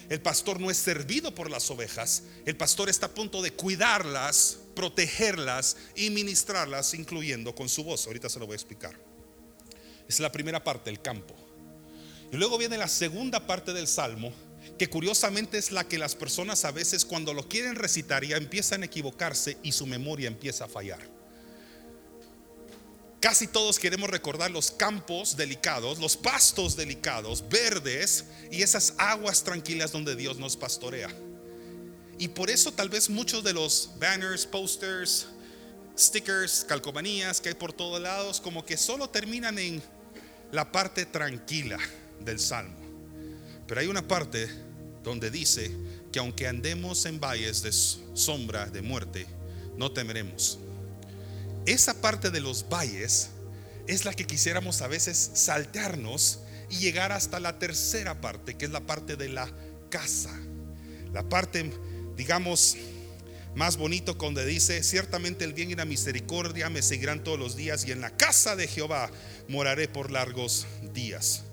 El 0.08 0.20
pastor 0.20 0.60
no 0.60 0.70
es 0.70 0.76
servido 0.76 1.34
por 1.34 1.50
las 1.50 1.70
ovejas, 1.70 2.24
el 2.44 2.56
pastor 2.56 2.90
está 2.90 3.06
a 3.06 3.14
punto 3.14 3.40
de 3.40 3.52
cuidarlas, 3.52 4.58
protegerlas 4.76 5.78
y 5.94 6.10
ministrarlas, 6.10 6.92
incluyendo 6.92 7.54
con 7.54 7.70
su 7.70 7.84
voz. 7.84 8.06
Ahorita 8.06 8.28
se 8.28 8.38
lo 8.38 8.46
voy 8.46 8.54
a 8.54 8.56
explicar. 8.56 9.13
Es 10.08 10.20
la 10.20 10.32
primera 10.32 10.62
parte, 10.62 10.90
el 10.90 11.00
campo. 11.00 11.34
Y 12.32 12.36
luego 12.36 12.58
viene 12.58 12.76
la 12.76 12.88
segunda 12.88 13.46
parte 13.46 13.72
del 13.72 13.86
salmo, 13.86 14.32
que 14.78 14.88
curiosamente 14.88 15.58
es 15.58 15.70
la 15.70 15.86
que 15.86 15.98
las 15.98 16.14
personas 16.14 16.64
a 16.64 16.72
veces 16.72 17.04
cuando 17.04 17.32
lo 17.32 17.48
quieren 17.48 17.76
recitar 17.76 18.24
ya 18.24 18.36
empiezan 18.36 18.82
a 18.82 18.86
equivocarse 18.86 19.56
y 19.62 19.72
su 19.72 19.86
memoria 19.86 20.28
empieza 20.28 20.64
a 20.64 20.68
fallar. 20.68 21.00
Casi 23.20 23.46
todos 23.46 23.78
queremos 23.78 24.10
recordar 24.10 24.50
los 24.50 24.70
campos 24.70 25.36
delicados, 25.36 25.98
los 25.98 26.16
pastos 26.16 26.76
delicados, 26.76 27.48
verdes 27.48 28.24
y 28.50 28.60
esas 28.60 28.94
aguas 28.98 29.42
tranquilas 29.42 29.92
donde 29.92 30.14
Dios 30.14 30.36
nos 30.38 30.56
pastorea. 30.56 31.08
Y 32.18 32.28
por 32.28 32.50
eso 32.50 32.72
tal 32.72 32.90
vez 32.90 33.08
muchos 33.08 33.42
de 33.42 33.54
los 33.54 33.92
banners, 33.98 34.44
posters, 34.44 35.26
stickers, 35.98 36.64
calcomanías 36.68 37.40
que 37.40 37.50
hay 37.50 37.54
por 37.54 37.72
todos 37.72 38.00
lados, 38.00 38.40
como 38.40 38.64
que 38.66 38.76
solo 38.76 39.08
terminan 39.08 39.58
en 39.58 39.82
la 40.52 40.70
parte 40.70 41.06
tranquila 41.06 41.78
del 42.20 42.38
salmo. 42.38 42.76
Pero 43.66 43.80
hay 43.80 43.86
una 43.86 44.06
parte 44.06 44.48
donde 45.02 45.30
dice 45.30 45.70
que 46.12 46.18
aunque 46.18 46.46
andemos 46.46 47.06
en 47.06 47.20
valles 47.20 47.62
de 47.62 47.72
sombra 47.72 48.66
de 48.66 48.82
muerte, 48.82 49.26
no 49.76 49.92
temeremos. 49.92 50.58
Esa 51.66 51.94
parte 51.94 52.30
de 52.30 52.40
los 52.40 52.68
valles 52.68 53.30
es 53.86 54.04
la 54.04 54.14
que 54.14 54.26
quisiéramos 54.26 54.82
a 54.82 54.88
veces 54.88 55.30
saltearnos 55.34 56.40
y 56.70 56.76
llegar 56.76 57.12
hasta 57.12 57.40
la 57.40 57.58
tercera 57.58 58.20
parte, 58.20 58.54
que 58.54 58.66
es 58.66 58.70
la 58.70 58.80
parte 58.80 59.16
de 59.16 59.28
la 59.28 59.50
casa. 59.90 60.34
La 61.12 61.28
parte, 61.28 61.72
digamos, 62.16 62.76
más 63.54 63.76
bonito 63.76 64.14
donde 64.14 64.44
dice, 64.44 64.82
ciertamente 64.82 65.44
el 65.44 65.52
bien 65.52 65.70
y 65.70 65.74
la 65.74 65.84
misericordia 65.84 66.70
me 66.70 66.82
seguirán 66.82 67.22
todos 67.22 67.38
los 67.38 67.56
días 67.56 67.84
y 67.86 67.92
en 67.92 68.00
la 68.00 68.16
casa 68.16 68.56
de 68.56 68.66
Jehová 68.66 69.10
moraré 69.48 69.86
por 69.88 70.10
largos 70.10 70.66
días. 70.92 71.44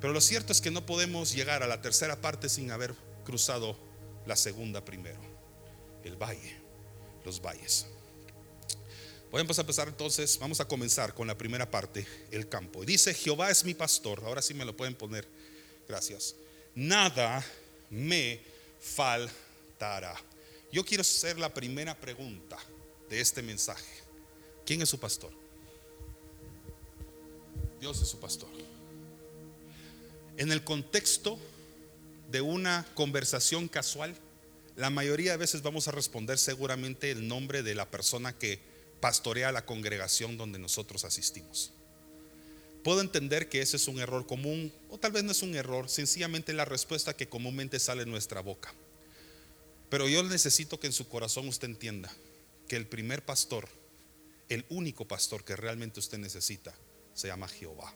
Pero 0.00 0.12
lo 0.12 0.20
cierto 0.20 0.52
es 0.52 0.60
que 0.60 0.70
no 0.70 0.86
podemos 0.86 1.34
llegar 1.34 1.62
a 1.62 1.66
la 1.66 1.80
tercera 1.80 2.20
parte 2.20 2.48
sin 2.48 2.70
haber 2.70 2.94
cruzado 3.24 3.78
la 4.26 4.36
segunda 4.36 4.84
primero, 4.84 5.20
el 6.04 6.16
valle, 6.16 6.56
los 7.24 7.40
valles. 7.40 7.86
A 9.32 9.40
empezar 9.40 9.88
entonces, 9.88 10.38
vamos 10.38 10.60
a 10.60 10.66
comenzar 10.66 11.14
con 11.14 11.26
la 11.26 11.36
primera 11.36 11.70
parte, 11.70 12.06
el 12.30 12.48
campo. 12.48 12.84
Dice, 12.84 13.12
Jehová 13.12 13.50
es 13.50 13.64
mi 13.64 13.74
pastor, 13.74 14.22
ahora 14.24 14.40
sí 14.40 14.54
me 14.54 14.64
lo 14.64 14.76
pueden 14.76 14.94
poner, 14.94 15.28
gracias. 15.86 16.34
Nada 16.74 17.44
me 17.90 18.40
faltará. 18.80 20.16
Yo 20.70 20.84
quiero 20.84 21.00
hacer 21.00 21.38
la 21.38 21.52
primera 21.52 21.98
pregunta 21.98 22.58
de 23.08 23.20
este 23.20 23.42
mensaje. 23.42 24.02
¿Quién 24.66 24.82
es 24.82 24.88
su 24.88 24.98
pastor? 24.98 25.32
Dios 27.80 28.02
es 28.02 28.08
su 28.08 28.20
pastor. 28.20 28.50
En 30.36 30.52
el 30.52 30.62
contexto 30.62 31.38
de 32.30 32.42
una 32.42 32.86
conversación 32.94 33.68
casual, 33.68 34.14
la 34.76 34.90
mayoría 34.90 35.32
de 35.32 35.38
veces 35.38 35.62
vamos 35.62 35.88
a 35.88 35.92
responder 35.92 36.38
seguramente 36.38 37.10
el 37.10 37.26
nombre 37.26 37.62
de 37.62 37.74
la 37.74 37.90
persona 37.90 38.36
que 38.36 38.60
pastorea 39.00 39.52
la 39.52 39.64
congregación 39.64 40.36
donde 40.36 40.58
nosotros 40.58 41.04
asistimos. 41.04 41.72
Puedo 42.84 43.00
entender 43.00 43.48
que 43.48 43.60
ese 43.60 43.76
es 43.76 43.88
un 43.88 44.00
error 44.00 44.26
común, 44.26 44.72
o 44.90 44.98
tal 44.98 45.12
vez 45.12 45.24
no 45.24 45.32
es 45.32 45.42
un 45.42 45.54
error, 45.54 45.88
sencillamente 45.88 46.52
la 46.52 46.64
respuesta 46.64 47.16
que 47.16 47.28
comúnmente 47.28 47.78
sale 47.78 48.02
en 48.02 48.10
nuestra 48.10 48.40
boca. 48.40 48.72
Pero 49.90 50.06
yo 50.08 50.22
necesito 50.22 50.78
que 50.78 50.86
en 50.86 50.92
su 50.92 51.08
corazón 51.08 51.48
usted 51.48 51.68
entienda 51.68 52.12
que 52.66 52.76
el 52.76 52.86
primer 52.86 53.24
pastor, 53.24 53.68
el 54.48 54.64
único 54.68 55.06
pastor 55.06 55.44
que 55.44 55.56
realmente 55.56 56.00
usted 56.00 56.18
necesita, 56.18 56.74
se 57.14 57.28
llama 57.28 57.48
Jehová. 57.48 57.94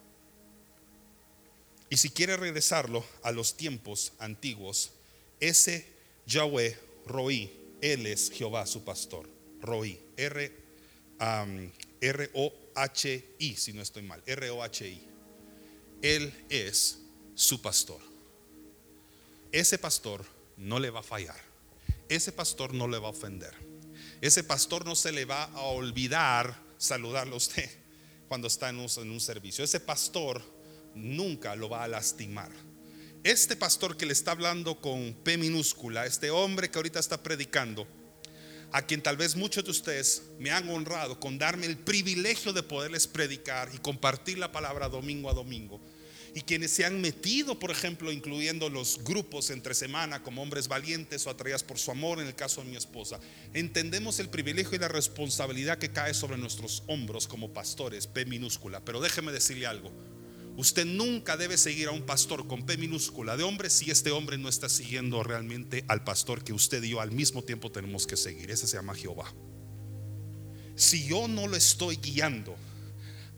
Y 1.90 1.98
si 1.98 2.08
quiere 2.08 2.38
regresarlo 2.38 3.04
a 3.22 3.32
los 3.32 3.56
tiempos 3.56 4.14
antiguos, 4.18 4.92
ese 5.40 5.86
Yahweh, 6.26 6.78
Roí, 7.06 7.52
Él 7.82 8.06
es 8.06 8.30
Jehová 8.30 8.64
su 8.66 8.82
pastor. 8.84 9.28
Roí, 9.60 10.00
R, 10.16 10.52
R 12.00 12.30
O 12.34 12.52
H 12.74 13.24
I, 13.38 13.56
si 13.56 13.74
no 13.74 13.82
estoy 13.82 14.02
mal, 14.02 14.22
R 14.24 14.50
O 14.50 14.62
H 14.62 14.88
I. 14.88 15.02
Él 16.00 16.32
es 16.48 16.98
su 17.34 17.60
pastor. 17.60 18.00
Ese 19.52 19.76
pastor 19.76 20.24
no 20.56 20.80
le 20.80 20.88
va 20.88 21.00
a 21.00 21.04
fallar 21.04 21.51
ese 22.14 22.32
pastor 22.32 22.74
no 22.74 22.88
le 22.88 22.98
va 22.98 23.08
a 23.08 23.10
ofender. 23.10 23.54
Ese 24.20 24.44
pastor 24.44 24.86
no 24.86 24.94
se 24.94 25.12
le 25.12 25.24
va 25.24 25.44
a 25.44 25.62
olvidar 25.62 26.56
saludarlo 26.78 27.34
a 27.34 27.38
usted 27.38 27.68
cuando 28.28 28.46
está 28.48 28.68
en 28.68 28.78
un, 28.78 29.20
servicio. 29.20 29.64
Ese 29.64 29.80
pastor 29.80 30.42
nunca 30.94 31.56
lo 31.56 31.68
va 31.68 31.84
a 31.84 31.88
lastimar. 31.88 32.50
este 33.24 33.56
pastor 33.56 33.96
que 33.96 34.06
le 34.06 34.12
está 34.12 34.32
hablando 34.32 34.80
con 34.80 35.14
P 35.14 35.38
minúscula, 35.38 36.06
este 36.06 36.30
hombre 36.30 36.70
que 36.70 36.78
ahorita 36.78 36.98
está 36.98 37.22
predicando, 37.22 37.86
a 38.72 38.82
quien 38.82 39.02
tal 39.02 39.16
vez 39.16 39.36
muchos 39.36 39.64
de 39.64 39.70
ustedes 39.70 40.22
me 40.38 40.50
han 40.50 40.68
honrado 40.70 41.20
con 41.20 41.38
darme 41.38 41.66
el 41.66 41.76
privilegio 41.76 42.52
de 42.52 42.62
poderles 42.62 43.06
predicar 43.06 43.70
y 43.74 43.78
compartir 43.78 44.38
la 44.38 44.50
palabra 44.50 44.88
domingo 44.88 45.30
a 45.30 45.34
domingo. 45.34 45.80
Y 46.34 46.42
quienes 46.42 46.70
se 46.70 46.84
han 46.86 47.00
metido, 47.00 47.58
por 47.58 47.70
ejemplo, 47.70 48.10
incluyendo 48.10 48.70
los 48.70 49.04
grupos 49.04 49.50
entre 49.50 49.74
semana 49.74 50.22
como 50.22 50.42
hombres 50.42 50.66
valientes 50.66 51.26
o 51.26 51.30
atraídas 51.30 51.62
por 51.62 51.78
su 51.78 51.90
amor, 51.90 52.20
en 52.20 52.26
el 52.26 52.34
caso 52.34 52.62
de 52.62 52.70
mi 52.70 52.76
esposa, 52.76 53.20
entendemos 53.52 54.18
el 54.18 54.30
privilegio 54.30 54.76
y 54.76 54.80
la 54.80 54.88
responsabilidad 54.88 55.78
que 55.78 55.92
cae 55.92 56.14
sobre 56.14 56.38
nuestros 56.38 56.84
hombros 56.86 57.28
como 57.28 57.52
pastores, 57.52 58.06
P 58.06 58.24
minúscula. 58.24 58.82
Pero 58.82 59.00
déjeme 59.00 59.30
decirle 59.30 59.66
algo, 59.66 59.92
Usted 60.56 60.84
nunca 60.84 61.38
debe 61.38 61.56
seguir 61.56 61.88
a 61.88 61.92
un 61.92 62.02
pastor 62.02 62.46
con 62.46 62.66
P 62.66 62.76
minúscula 62.76 63.38
de 63.38 63.42
hombre 63.42 63.70
si 63.70 63.90
este 63.90 64.10
hombre 64.10 64.36
no 64.36 64.50
está 64.50 64.68
siguiendo 64.68 65.22
realmente 65.22 65.84
al 65.88 66.04
pastor 66.04 66.44
que 66.44 66.52
usted 66.52 66.82
y 66.82 66.90
yo 66.90 67.00
al 67.00 67.10
mismo 67.10 67.42
tiempo 67.42 67.72
tenemos 67.72 68.06
que 68.06 68.18
seguir. 68.18 68.50
Ese 68.50 68.66
se 68.66 68.76
llama 68.76 68.94
Jehová. 68.94 69.32
Si 70.74 71.06
yo 71.06 71.26
no 71.26 71.46
lo 71.46 71.56
estoy 71.56 71.96
guiando 71.96 72.54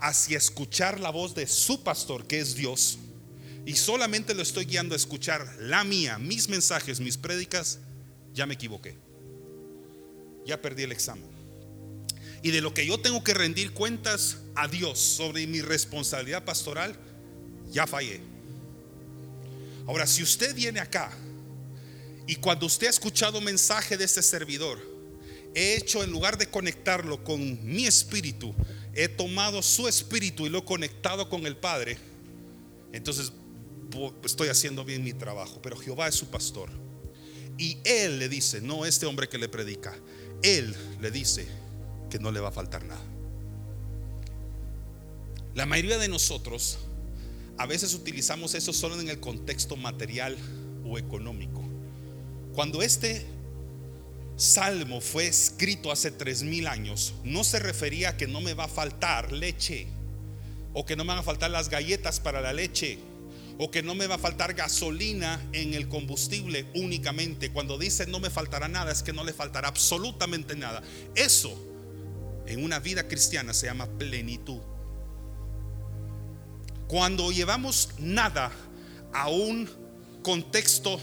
hacia 0.04 0.36
escuchar 0.36 1.00
la 1.00 1.08
voz 1.08 1.34
de 1.34 1.46
su 1.46 1.82
pastor, 1.82 2.26
que 2.26 2.38
es 2.38 2.54
Dios, 2.54 2.98
y 3.64 3.74
solamente 3.74 4.34
lo 4.34 4.42
estoy 4.42 4.66
guiando 4.66 4.94
a 4.94 4.96
escuchar 4.96 5.56
la 5.60 5.82
mía, 5.82 6.18
mis 6.18 6.50
mensajes, 6.50 7.00
mis 7.00 7.16
prédicas, 7.16 7.78
ya 8.34 8.44
me 8.44 8.52
equivoqué. 8.52 8.98
Ya 10.44 10.60
perdí 10.60 10.82
el 10.82 10.92
examen. 10.92 11.24
Y 12.42 12.50
de 12.50 12.60
lo 12.60 12.74
que 12.74 12.84
yo 12.84 12.98
tengo 13.00 13.24
que 13.24 13.32
rendir 13.32 13.72
cuentas 13.72 14.36
a 14.54 14.68
Dios 14.68 14.98
sobre 14.98 15.46
mi 15.46 15.62
responsabilidad 15.62 16.44
pastoral, 16.44 16.94
ya 17.70 17.86
fallé. 17.86 18.20
Ahora, 19.86 20.06
si 20.06 20.22
usted 20.22 20.54
viene 20.54 20.80
acá 20.80 21.10
y 22.26 22.36
cuando 22.36 22.66
usted 22.66 22.88
ha 22.88 22.90
escuchado 22.90 23.40
mensaje 23.40 23.96
de 23.96 24.04
este 24.04 24.22
servidor, 24.22 24.78
he 25.54 25.76
hecho 25.76 26.04
en 26.04 26.10
lugar 26.10 26.36
de 26.36 26.50
conectarlo 26.50 27.24
con 27.24 27.64
mi 27.64 27.86
espíritu, 27.86 28.54
he 28.94 29.08
tomado 29.08 29.62
su 29.62 29.88
espíritu 29.88 30.46
y 30.46 30.50
lo 30.50 30.58
he 30.58 30.64
conectado 30.64 31.28
con 31.28 31.46
el 31.46 31.56
Padre, 31.56 31.98
entonces 32.92 33.32
estoy 34.24 34.48
haciendo 34.48 34.84
bien 34.84 35.02
mi 35.02 35.12
trabajo. 35.12 35.60
Pero 35.62 35.76
Jehová 35.76 36.08
es 36.08 36.14
su 36.14 36.26
pastor. 36.26 36.70
Y 37.58 37.78
Él 37.84 38.18
le 38.18 38.28
dice, 38.28 38.60
no 38.60 38.84
este 38.84 39.06
hombre 39.06 39.28
que 39.28 39.38
le 39.38 39.48
predica, 39.48 39.94
Él 40.42 40.74
le 41.00 41.10
dice 41.10 41.46
que 42.10 42.18
no 42.18 42.32
le 42.32 42.40
va 42.40 42.48
a 42.48 42.52
faltar 42.52 42.84
nada. 42.84 43.02
La 45.54 45.66
mayoría 45.66 45.98
de 45.98 46.08
nosotros 46.08 46.78
a 47.56 47.66
veces 47.66 47.94
utilizamos 47.94 48.54
eso 48.54 48.72
solo 48.72 49.00
en 49.00 49.08
el 49.08 49.20
contexto 49.20 49.76
material 49.76 50.36
o 50.84 50.98
económico. 50.98 51.62
Cuando 52.52 52.82
este 52.82 53.24
salmo 54.36 55.00
fue 55.00 55.26
escrito 55.26 55.92
hace 55.92 56.10
tres 56.10 56.42
mil 56.42 56.66
años, 56.66 57.14
no 57.22 57.44
se 57.44 57.58
refería 57.58 58.10
a 58.10 58.16
que 58.16 58.26
no 58.26 58.40
me 58.40 58.54
va 58.54 58.64
a 58.64 58.68
faltar 58.68 59.32
leche, 59.32 59.86
o 60.72 60.84
que 60.84 60.96
no 60.96 61.04
me 61.04 61.08
van 61.08 61.18
a 61.18 61.22
faltar 61.22 61.50
las 61.50 61.68
galletas 61.68 62.20
para 62.20 62.40
la 62.40 62.52
leche, 62.52 62.98
o 63.58 63.70
que 63.70 63.82
no 63.82 63.94
me 63.94 64.06
va 64.06 64.16
a 64.16 64.18
faltar 64.18 64.54
gasolina 64.54 65.40
en 65.52 65.74
el 65.74 65.88
combustible 65.88 66.66
únicamente. 66.74 67.52
Cuando 67.52 67.78
dice 67.78 68.06
no 68.06 68.18
me 68.18 68.30
faltará 68.30 68.66
nada, 68.66 68.90
es 68.90 69.02
que 69.02 69.12
no 69.12 69.22
le 69.22 69.32
faltará 69.32 69.68
absolutamente 69.68 70.56
nada. 70.56 70.82
Eso 71.14 71.56
en 72.46 72.64
una 72.64 72.80
vida 72.80 73.06
cristiana 73.06 73.54
se 73.54 73.66
llama 73.66 73.86
plenitud. 73.86 74.60
Cuando 76.88 77.30
llevamos 77.30 77.90
nada 77.98 78.50
a 79.12 79.28
un 79.28 79.70
contexto 80.22 81.00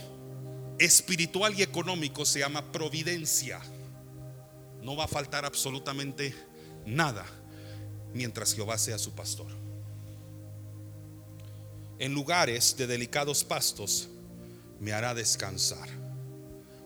espiritual 0.86 1.54
y 1.58 1.62
económico 1.62 2.26
se 2.26 2.40
llama 2.40 2.72
providencia. 2.72 3.60
No 4.82 4.96
va 4.96 5.06
a 5.06 5.08
faltar 5.08 5.46
absolutamente 5.46 6.34
nada 6.86 7.26
mientras 8.14 8.54
Jehová 8.54 8.78
sea 8.78 8.98
su 8.98 9.14
pastor. 9.14 9.52
En 12.00 12.14
lugares 12.14 12.76
de 12.78 12.88
delicados 12.88 13.44
pastos 13.44 14.10
me 14.80 14.92
hará 14.92 15.14
descansar. 15.14 15.88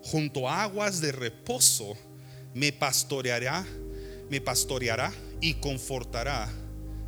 Junto 0.04 0.50
a 0.50 0.64
aguas 0.64 1.00
de 1.00 1.14
reposo 1.14 1.96
me 2.54 2.74
pastoreará, 2.74 3.66
me 4.30 4.42
pastoreará 4.42 5.14
y 5.40 5.54
confortará 5.56 6.50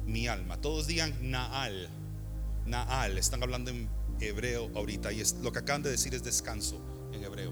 mi 0.06 0.28
alma. 0.28 0.60
Todos 0.62 0.88
digan 0.88 1.14
Naal. 1.30 1.90
Naal. 2.66 3.18
Están 3.18 3.44
hablando 3.44 3.72
en 3.72 3.90
hebreo 4.20 4.70
ahorita. 4.76 5.12
Y 5.12 5.22
es, 5.22 5.34
lo 5.42 5.52
que 5.52 5.60
acaban 5.60 5.84
de 5.84 5.90
decir 5.90 6.14
es 6.14 6.24
descanso 6.24 6.80
en 7.14 7.24
hebreo. 7.24 7.52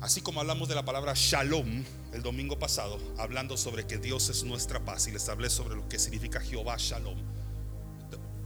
Así 0.00 0.20
como 0.20 0.40
hablamos 0.40 0.68
de 0.68 0.76
la 0.76 0.84
palabra 0.84 1.12
shalom 1.16 1.84
el 2.12 2.22
domingo 2.22 2.58
pasado, 2.58 2.98
hablando 3.18 3.56
sobre 3.56 3.86
que 3.86 3.98
Dios 3.98 4.28
es 4.28 4.44
nuestra 4.44 4.84
paz 4.84 5.08
y 5.08 5.12
les 5.12 5.28
hablé 5.28 5.50
sobre 5.50 5.74
lo 5.74 5.88
que 5.88 5.98
significa 5.98 6.40
Jehová 6.40 6.76
shalom. 6.78 7.18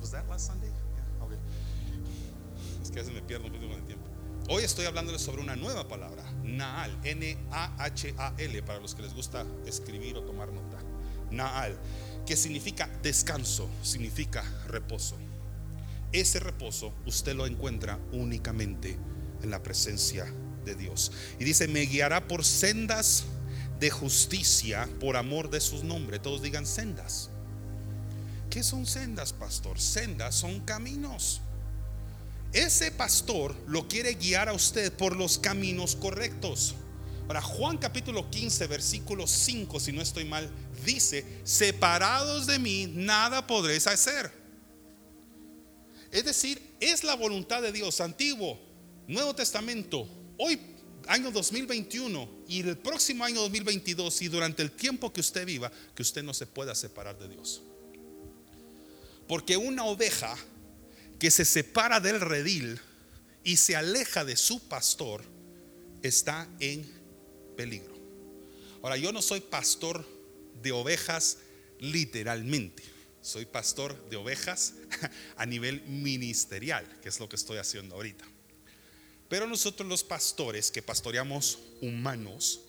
Was 0.01 0.11
that 0.11 0.27
last 0.29 0.49
Sunday? 0.49 0.71
Es 2.83 2.91
que 2.91 2.99
a 2.99 3.03
veces 3.03 3.15
me 3.15 3.23
pierdo 3.23 3.47
un 3.47 3.53
poquito 3.53 3.73
el 3.73 3.85
tiempo. 3.85 4.09
Hoy 4.49 4.65
estoy 4.65 4.87
hablándoles 4.87 5.23
sobre 5.23 5.41
una 5.41 5.55
nueva 5.55 5.87
palabra, 5.87 6.25
Naal, 6.43 6.99
N-A-H-A-L, 7.05 8.63
para 8.65 8.81
los 8.81 8.95
que 8.95 9.03
les 9.03 9.15
gusta 9.15 9.47
escribir 9.67 10.17
o 10.17 10.23
tomar 10.23 10.53
nota. 10.53 10.79
Naal 11.31 11.79
que 12.27 12.37
significa 12.37 12.89
descanso, 13.03 13.69
significa 13.83 14.43
reposo. 14.67 15.17
Ese 16.13 16.41
reposo 16.41 16.93
usted 17.07 17.35
lo 17.35 17.47
encuentra 17.47 17.99
únicamente 18.13 18.99
en 19.43 19.51
la 19.51 19.63
presencia 19.63 20.27
de 20.65 20.75
Dios. 20.75 21.11
Y 21.39 21.45
dice, 21.45 21.69
me 21.69 21.81
guiará 21.81 22.29
por 22.29 22.45
sendas 22.45 23.25
de 23.81 23.91
justicia 23.91 24.89
por 25.01 25.17
amor 25.17 25.51
de 25.51 25.61
su 25.61 25.85
nombre. 25.85 26.19
Todos 26.19 26.43
digan 26.43 26.67
sendas. 26.67 27.31
¿Qué 28.51 28.63
son 28.63 28.87
sendas, 28.87 29.33
pastor? 29.33 29.81
Sendas 29.81 30.35
son 30.35 30.61
caminos. 30.61 31.41
Ese 32.53 32.93
pastor 32.93 33.57
lo 33.67 33.89
quiere 33.89 34.15
guiar 34.15 34.51
a 34.51 34.53
usted 34.53 34.93
por 34.93 35.17
los 35.17 35.39
caminos 35.39 35.97
correctos. 35.97 36.75
Ahora, 37.27 37.41
Juan 37.41 37.79
capítulo 37.79 38.29
15, 38.29 38.67
versículo 38.67 39.27
5, 39.27 39.81
si 39.81 39.93
no 39.93 40.03
estoy 40.03 40.27
mal, 40.27 40.51
dice, 40.85 41.25
separados 41.45 42.47
de 42.47 42.59
mí, 42.59 42.93
nada 42.95 43.47
podréis 43.47 43.87
hacer. 43.87 44.42
Es 46.13 46.25
decir, 46.27 46.61
es 46.79 47.05
la 47.05 47.17
voluntad 47.17 47.63
de 47.63 47.73
Dios, 47.73 48.03
antiguo, 48.03 48.61
Nuevo 49.09 49.35
Testamento, 49.35 50.07
hoy, 50.37 50.61
año 51.09 51.31
2021 51.31 52.45
y 52.49 52.61
el 52.61 52.77
próximo 52.77 53.25
año 53.25 53.41
2022 53.41 54.21
y 54.23 54.29
durante 54.29 54.63
el 54.63 54.73
tiempo 54.73 55.11
que 55.11 55.21
usted 55.21 55.47
viva, 55.47 55.73
que 55.95 56.03
usted 56.03 56.23
no 56.23 56.35
se 56.35 56.47
pueda 56.47 56.75
separar 56.75 57.19
de 57.19 57.29
Dios. 57.29 57.63
Porque 59.27 59.57
una 59.57 59.85
oveja 59.85 60.37
que 61.19 61.31
se 61.31 61.47
separa 61.47 61.99
del 61.99 62.21
redil 62.21 62.79
y 63.43 63.57
se 63.57 63.75
aleja 63.75 64.25
de 64.25 64.37
su 64.37 64.61
pastor 64.69 65.25
está 66.03 66.47
en 66.61 66.87
peligro. 67.57 67.95
Ahora, 68.83 68.99
yo 68.99 69.13
no 69.13 69.23
soy 69.23 69.41
pastor 69.41 70.07
de 70.61 70.73
ovejas 70.73 71.39
literalmente. 71.81 72.92
Soy 73.23 73.47
pastor 73.47 74.09
de 74.11 74.17
ovejas 74.17 74.75
a 75.37 75.47
nivel 75.47 75.81
ministerial, 75.83 76.85
que 77.01 77.09
es 77.09 77.21
lo 77.21 77.29
que 77.29 77.37
estoy 77.37 77.59
haciendo 77.59 77.95
ahorita. 77.95 78.25
Pero 79.29 79.47
nosotros 79.47 79.89
los 79.89 80.03
pastores 80.03 80.73
que 80.73 80.83
pastoreamos 80.83 81.61
humanos, 81.81 82.61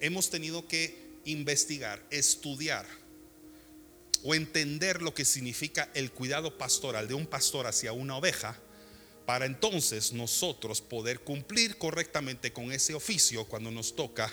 hemos 0.00 0.30
tenido 0.30 0.66
que 0.68 1.18
investigar, 1.24 2.02
estudiar 2.10 2.86
o 4.22 4.34
entender 4.34 5.02
lo 5.02 5.12
que 5.12 5.24
significa 5.24 5.90
el 5.94 6.12
cuidado 6.12 6.56
pastoral 6.56 7.08
de 7.08 7.14
un 7.14 7.26
pastor 7.26 7.66
hacia 7.66 7.92
una 7.92 8.16
oveja 8.16 8.56
para 9.26 9.46
entonces 9.46 10.12
nosotros 10.12 10.80
poder 10.80 11.20
cumplir 11.20 11.76
correctamente 11.76 12.52
con 12.52 12.72
ese 12.72 12.94
oficio 12.94 13.44
cuando 13.44 13.70
nos 13.70 13.94
toca 13.94 14.32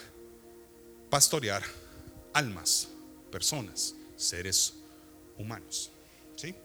pastorear 1.10 1.63
almas 2.34 2.88
personas, 3.32 3.95
seres 4.15 4.75
humanos. 5.37 5.91
¿Sí? 6.35 6.55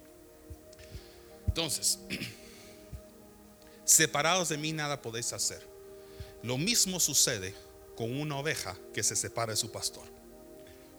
Entonces, 1.47 1.99
separados 3.85 4.49
de 4.49 4.59
mí 4.59 4.73
nada 4.73 5.01
podéis 5.01 5.33
hacer. 5.33 5.67
Lo 6.43 6.57
mismo 6.59 7.01
sucede 7.01 7.55
con 7.97 8.19
una 8.19 8.37
oveja 8.37 8.77
que 8.95 9.03
se 9.03 9.17
separa 9.17 9.53
de 9.53 9.57
su 9.57 9.71
pastor. 9.71 10.05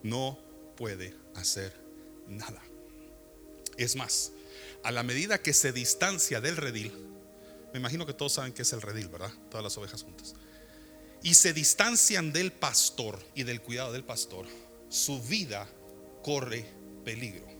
No 0.03 0.37
puede 0.75 1.15
hacer 1.35 1.73
nada. 2.27 2.61
Es 3.77 3.95
más, 3.95 4.31
a 4.83 4.91
la 4.91 5.03
medida 5.03 5.41
que 5.41 5.53
se 5.53 5.71
distancia 5.71 6.41
del 6.41 6.57
redil, 6.57 6.91
me 7.73 7.79
imagino 7.79 8.05
que 8.05 8.13
todos 8.13 8.33
saben 8.33 8.53
que 8.53 8.63
es 8.63 8.73
el 8.73 8.81
redil, 8.81 9.07
¿verdad? 9.07 9.31
Todas 9.49 9.63
las 9.63 9.77
ovejas 9.77 10.03
juntas. 10.03 10.35
Y 11.23 11.35
se 11.35 11.53
distancian 11.53 12.33
del 12.33 12.51
pastor 12.51 13.19
y 13.35 13.43
del 13.43 13.61
cuidado 13.61 13.93
del 13.93 14.03
pastor, 14.03 14.45
su 14.89 15.21
vida 15.21 15.67
corre 16.23 16.65
peligro. 17.05 17.50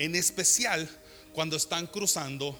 En 0.00 0.14
especial 0.14 0.88
cuando 1.34 1.56
están 1.56 1.86
cruzando 1.86 2.58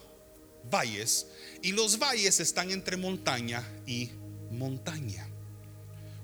valles 0.70 1.26
y 1.62 1.72
los 1.72 1.98
valles 1.98 2.38
están 2.38 2.70
entre 2.70 2.98
montaña 2.98 3.66
y 3.87 4.11
montaña. 4.50 5.26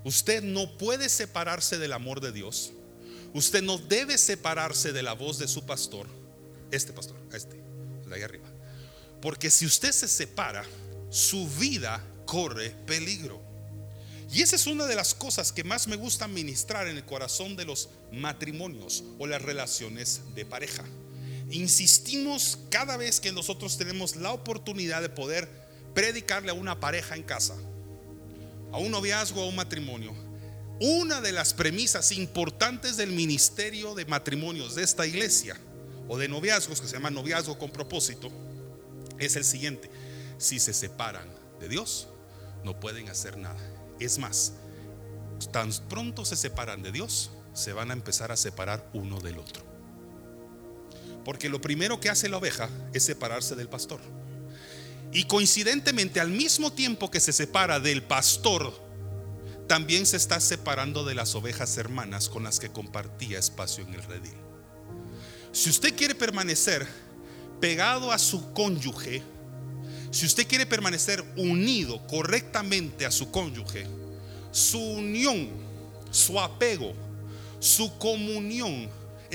Usted 0.05 0.43
no 0.43 0.77
puede 0.77 1.09
separarse 1.09 1.79
del 1.79 1.95
amor 1.95 2.21
de 2.21 2.33
Dios. 2.33 2.73
Usted 3.33 3.63
no 3.63 3.79
debe 3.79 4.19
separarse 4.19 4.93
de 4.93 5.03
la 5.03 5.15
voz 5.15 5.39
de 5.39 5.49
su 5.49 5.65
pastor, 5.65 6.07
este 6.71 6.93
pastor, 6.93 7.17
este, 7.33 7.57
de 8.07 8.15
ahí 8.15 8.21
arriba. 8.21 8.49
Porque 9.23 9.49
si 9.49 9.65
usted 9.65 9.93
se 9.93 10.09
separa, 10.09 10.67
su 11.09 11.49
vida 11.49 12.05
corre 12.27 12.73
peligro. 12.85 13.41
Y 14.31 14.43
esa 14.43 14.57
es 14.57 14.67
una 14.67 14.85
de 14.85 14.97
las 14.97 15.15
cosas 15.15 15.51
que 15.51 15.65
más 15.65 15.89
me 15.89 15.97
gusta 15.97 16.29
ministrar 16.29 16.89
en 16.89 16.99
el 16.99 17.07
corazón 17.07 17.57
de 17.57 17.65
los 17.65 17.89
matrimonios 18.13 19.03
o 19.19 19.27
las 19.27 19.41
relaciones 19.41 20.21
de 20.35 20.45
pareja. 20.45 20.85
Insistimos 21.51 22.59
cada 22.71 22.97
vez 22.97 23.21
que 23.21 23.33
nosotros 23.33 23.79
tenemos 23.79 24.17
la 24.17 24.33
oportunidad 24.33 25.01
de 25.01 25.09
poder 25.09 25.49
predicarle 25.95 26.51
a 26.51 26.55
una 26.55 26.81
pareja 26.81 27.15
en 27.15 27.23
casa, 27.23 27.57
a 28.73 28.79
un 28.79 28.91
noviazgo, 28.91 29.43
a 29.43 29.47
un 29.47 29.57
matrimonio. 29.57 30.15
Una 30.81 31.21
de 31.21 31.33
las 31.33 31.55
premisas 31.55 32.13
importantes 32.13 32.97
del 32.97 33.13
ministerio 33.13 33.95
de 33.95 34.05
matrimonios 34.05 34.75
de 34.75 34.83
esta 34.83 35.07
iglesia 35.07 35.57
o 36.09 36.19
de 36.19 36.29
noviazgos, 36.29 36.81
que 36.81 36.87
se 36.87 36.95
llama 36.95 37.11
noviazgo 37.11 37.59
con 37.59 37.71
propósito, 37.71 38.31
es 39.19 39.37
el 39.37 39.45
siguiente. 39.45 39.91
Si 40.37 40.59
se 40.59 40.75
separan 40.75 41.29
de 41.61 41.69
Dios, 41.69 42.09
no 42.63 42.79
pueden 42.79 43.09
hacer 43.09 43.39
nada. 43.39 43.59
Es 44.01 44.19
más, 44.19 44.53
tan 45.53 45.73
pronto 45.89 46.25
se 46.25 46.37
separan 46.37 46.83
de 46.83 46.93
Dios, 46.93 47.31
se 47.55 47.73
van 47.73 47.91
a 47.91 47.95
empezar 47.95 48.33
a 48.33 48.37
separar 48.37 48.87
uno 48.93 49.21
del 49.21 49.39
otro. 49.39 49.76
Porque 51.27 51.49
lo 51.49 51.61
primero 51.61 51.99
que 51.99 52.09
hace 52.09 52.29
la 52.29 52.37
oveja 52.37 52.71
es 52.95 53.03
separarse 53.03 53.57
del 53.57 53.69
pastor. 53.69 53.99
Y 55.13 55.25
coincidentemente, 55.25 56.21
al 56.21 56.31
mismo 56.31 56.73
tiempo 56.73 57.11
que 57.11 57.19
se 57.19 57.33
separa 57.33 57.81
del 57.81 58.05
pastor, 58.05 58.73
también 59.67 60.07
se 60.07 60.19
está 60.19 60.39
separando 60.39 61.05
de 61.05 61.17
las 61.17 61.35
ovejas 61.35 61.77
hermanas 61.79 62.29
con 62.29 62.45
las 62.45 62.61
que 62.61 62.71
compartía 62.71 63.41
espacio 63.41 63.83
en 63.83 63.95
el 63.95 64.05
redil. 64.05 64.37
Si 65.51 65.69
usted 65.69 65.97
quiere 65.97 66.15
permanecer 66.15 66.87
pegado 67.61 68.13
a 68.13 68.19
su 68.19 68.53
cónyuge, 68.53 69.21
si 70.13 70.27
usted 70.27 70.47
quiere 70.47 70.65
permanecer 70.65 71.25
unido 71.37 72.07
correctamente 72.07 73.05
a 73.05 73.11
su 73.11 73.33
cónyuge, 73.33 73.85
su 74.53 74.79
unión, 74.79 75.51
su 76.13 76.39
apego, 76.39 76.95
su 77.59 77.99
comunión 77.99 78.89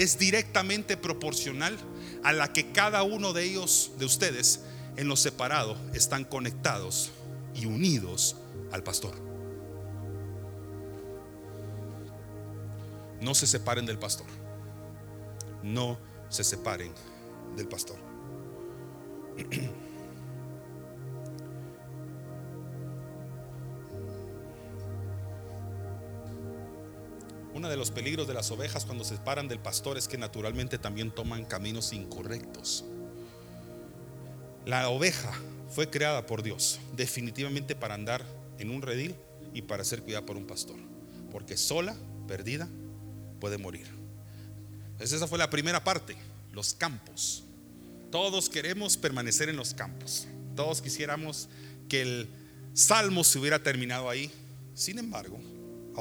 es 0.03 0.17
directamente 0.17 0.97
proporcional 0.97 1.77
a 2.23 2.33
la 2.33 2.51
que 2.53 2.71
cada 2.71 3.03
uno 3.03 3.33
de 3.33 3.43
ellos, 3.43 3.91
de 3.99 4.05
ustedes, 4.05 4.61
en 4.97 5.07
lo 5.07 5.15
separado, 5.15 5.77
están 5.93 6.25
conectados 6.25 7.11
y 7.53 7.65
unidos 7.65 8.35
al 8.71 8.83
pastor. 8.83 9.13
No 13.21 13.35
se 13.35 13.45
separen 13.45 13.85
del 13.85 13.99
pastor. 13.99 14.25
No 15.61 15.99
se 16.29 16.43
separen 16.43 16.93
del 17.55 17.67
pastor. 17.67 17.97
Uno 27.61 27.69
de 27.69 27.77
los 27.77 27.91
peligros 27.91 28.27
de 28.27 28.33
las 28.33 28.49
ovejas 28.49 28.85
cuando 28.85 29.03
se 29.03 29.17
separan 29.17 29.47
del 29.47 29.59
pastor 29.59 29.95
es 29.95 30.07
que 30.07 30.17
naturalmente 30.17 30.79
también 30.79 31.11
toman 31.11 31.45
caminos 31.45 31.93
incorrectos. 31.93 32.85
La 34.65 34.89
oveja 34.89 35.31
fue 35.69 35.87
creada 35.87 36.25
por 36.25 36.41
Dios 36.41 36.79
definitivamente 36.95 37.75
para 37.75 37.93
andar 37.93 38.25
en 38.57 38.71
un 38.71 38.81
redil 38.81 39.15
y 39.53 39.61
para 39.61 39.83
ser 39.83 40.01
cuidada 40.01 40.25
por 40.25 40.37
un 40.37 40.47
pastor. 40.47 40.75
Porque 41.31 41.55
sola, 41.55 41.95
perdida, 42.27 42.67
puede 43.39 43.59
morir. 43.59 43.85
esa 44.99 45.27
fue 45.27 45.37
la 45.37 45.51
primera 45.51 45.83
parte, 45.83 46.15
los 46.53 46.73
campos. 46.73 47.43
Todos 48.09 48.49
queremos 48.49 48.97
permanecer 48.97 49.49
en 49.49 49.57
los 49.57 49.75
campos. 49.75 50.25
Todos 50.55 50.81
quisiéramos 50.81 51.47
que 51.87 52.01
el 52.01 52.27
salmo 52.73 53.23
se 53.23 53.37
hubiera 53.37 53.61
terminado 53.61 54.09
ahí. 54.09 54.31
Sin 54.73 54.97
embargo, 54.97 55.39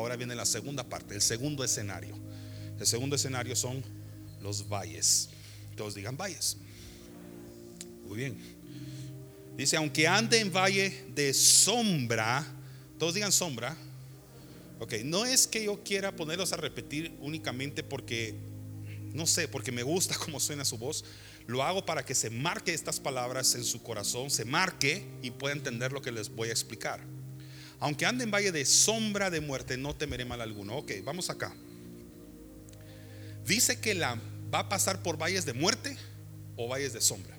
Ahora 0.01 0.17
viene 0.17 0.35
la 0.35 0.47
segunda 0.47 0.83
parte, 0.83 1.15
el 1.15 1.21
segundo 1.21 1.63
escenario. 1.63 2.17
El 2.79 2.87
segundo 2.87 3.17
escenario 3.17 3.55
son 3.55 3.85
los 4.41 4.67
valles. 4.67 5.29
Todos 5.77 5.95
digan 5.95 6.17
valles. 6.17 6.57
Muy 8.07 8.17
bien. 8.17 8.39
Dice, 9.59 9.77
aunque 9.77 10.09
ande 10.09 10.41
en 10.41 10.51
valle 10.51 11.05
de 11.15 11.35
sombra, 11.35 12.47
todos 12.99 13.13
digan 13.13 13.31
sombra. 13.31 13.77
Ok, 14.79 14.95
no 15.05 15.27
es 15.27 15.47
que 15.47 15.65
yo 15.65 15.85
quiera 15.85 16.17
ponerlos 16.17 16.55
a 16.55 16.57
repetir 16.57 17.15
únicamente 17.21 17.83
porque, 17.83 18.35
no 19.13 19.27
sé, 19.27 19.49
porque 19.49 19.71
me 19.71 19.83
gusta 19.83 20.17
cómo 20.25 20.41
suena 20.41 20.65
su 20.65 20.79
voz. 20.79 21.05
Lo 21.47 21.63
hago 21.63 21.85
para 21.85 22.07
que 22.07 22.15
se 22.15 22.31
marque 22.31 22.73
estas 22.73 22.99
palabras 22.99 23.55
en 23.55 23.65
su 23.65 23.83
corazón, 23.83 24.31
se 24.31 24.47
marque 24.47 25.05
y 25.21 25.31
pueda 25.31 25.55
entender 25.55 25.93
lo 25.93 26.01
que 26.01 26.11
les 26.11 26.31
voy 26.31 26.49
a 26.49 26.53
explicar. 26.53 27.10
Aunque 27.81 28.05
ande 28.05 28.25
en 28.25 28.31
valle 28.31 28.53
de 28.53 28.65
sombra 28.67 29.31
de 29.31 29.41
muerte, 29.41 29.77
no 29.77 29.97
temeré 29.97 30.25
mal 30.25 30.41
alguno. 30.41 30.77
Ok, 30.77 30.93
vamos 31.03 31.31
acá. 31.31 31.53
Dice 33.47 33.81
que 33.81 33.95
la 33.95 34.21
va 34.53 34.61
a 34.61 34.69
pasar 34.69 35.03
por 35.03 35.17
valles 35.17 35.47
de 35.47 35.55
muerte 35.55 35.97
o 36.57 36.69
valles 36.69 36.93
de 36.93 37.01
sombra. 37.01 37.37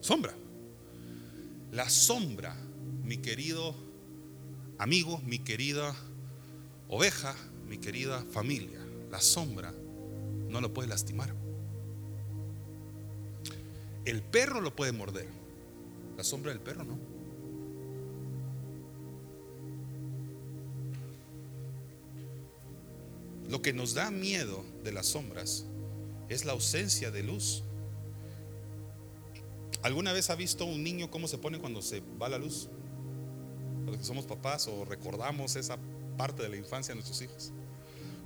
Sombra. 0.00 0.34
La 1.72 1.90
sombra, 1.90 2.56
mi 3.02 3.18
querido 3.18 3.74
amigo, 4.78 5.20
mi 5.26 5.40
querida 5.40 5.94
oveja, 6.88 7.34
mi 7.66 7.78
querida 7.78 8.24
familia, 8.30 8.78
la 9.10 9.20
sombra 9.20 9.74
no 10.48 10.60
lo 10.60 10.72
puede 10.72 10.88
lastimar. 10.88 11.34
El 14.04 14.22
perro 14.22 14.60
lo 14.60 14.74
puede 14.74 14.92
morder. 14.92 15.28
La 16.16 16.24
sombra 16.24 16.52
del 16.52 16.60
perro 16.60 16.84
no. 16.84 17.17
Lo 23.48 23.62
que 23.62 23.72
nos 23.72 23.94
da 23.94 24.10
miedo 24.10 24.64
de 24.84 24.92
las 24.92 25.06
sombras 25.06 25.64
es 26.28 26.44
la 26.44 26.52
ausencia 26.52 27.10
de 27.10 27.22
luz. 27.22 27.62
¿Alguna 29.82 30.12
vez 30.12 30.28
ha 30.28 30.34
visto 30.34 30.64
un 30.64 30.82
niño 30.82 31.10
cómo 31.10 31.28
se 31.28 31.38
pone 31.38 31.58
cuando 31.58 31.80
se 31.80 32.02
va 32.20 32.28
la 32.28 32.38
luz? 32.38 32.68
Los 33.86 33.96
que 33.96 34.04
somos 34.04 34.26
papás 34.26 34.68
o 34.68 34.84
recordamos 34.84 35.56
esa 35.56 35.78
parte 36.16 36.42
de 36.42 36.50
la 36.50 36.56
infancia 36.56 36.92
de 36.92 36.96
nuestros 36.96 37.22
hijos. 37.22 37.52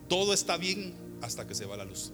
Todo 0.08 0.35
está 0.35 0.56
bien 0.56 0.94
hasta 1.22 1.46
que 1.46 1.54
se 1.54 1.66
va 1.66 1.76
la 1.76 1.85
luz. 1.85 2.12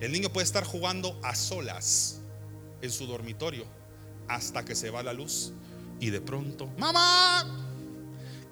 El 0.00 0.12
niño 0.12 0.32
puede 0.32 0.44
estar 0.44 0.64
jugando 0.64 1.18
a 1.22 1.36
solas 1.36 2.20
en 2.82 2.90
su 2.90 3.06
dormitorio 3.06 3.64
hasta 4.28 4.64
que 4.64 4.74
se 4.74 4.90
va 4.90 5.02
la 5.02 5.12
luz 5.12 5.52
y 6.00 6.10
de 6.10 6.20
pronto, 6.20 6.66
mamá. 6.78 7.64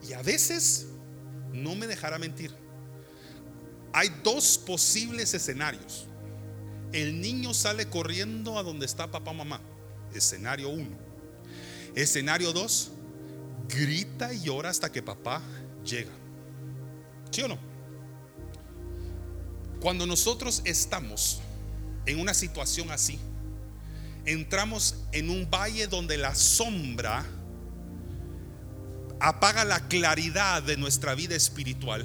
Y 0.08 0.12
a 0.12 0.22
veces, 0.22 0.86
no 1.52 1.74
me 1.74 1.86
dejará 1.86 2.18
mentir, 2.18 2.54
hay 3.94 4.12
dos 4.24 4.58
posibles 4.58 5.32
escenarios. 5.34 6.08
El 6.92 7.20
niño 7.20 7.54
sale 7.54 7.88
corriendo 7.88 8.58
a 8.58 8.64
donde 8.64 8.86
está 8.86 9.08
papá 9.08 9.32
mamá. 9.32 9.60
Escenario 10.12 10.68
uno. 10.68 10.98
Escenario 11.94 12.52
dos. 12.52 12.90
Grita 13.68 14.34
y 14.34 14.40
llora 14.40 14.70
hasta 14.70 14.90
que 14.90 15.00
papá 15.00 15.40
llega. 15.84 16.10
¿Sí 17.30 17.42
o 17.42 17.48
no? 17.48 17.56
Cuando 19.80 20.06
nosotros 20.06 20.60
estamos 20.64 21.40
en 22.04 22.18
una 22.18 22.34
situación 22.34 22.90
así, 22.90 23.20
entramos 24.24 24.96
en 25.12 25.30
un 25.30 25.48
valle 25.48 25.86
donde 25.86 26.18
la 26.18 26.34
sombra 26.34 27.24
apaga 29.20 29.64
la 29.64 29.86
claridad 29.86 30.64
de 30.64 30.76
nuestra 30.76 31.14
vida 31.14 31.36
espiritual 31.36 32.04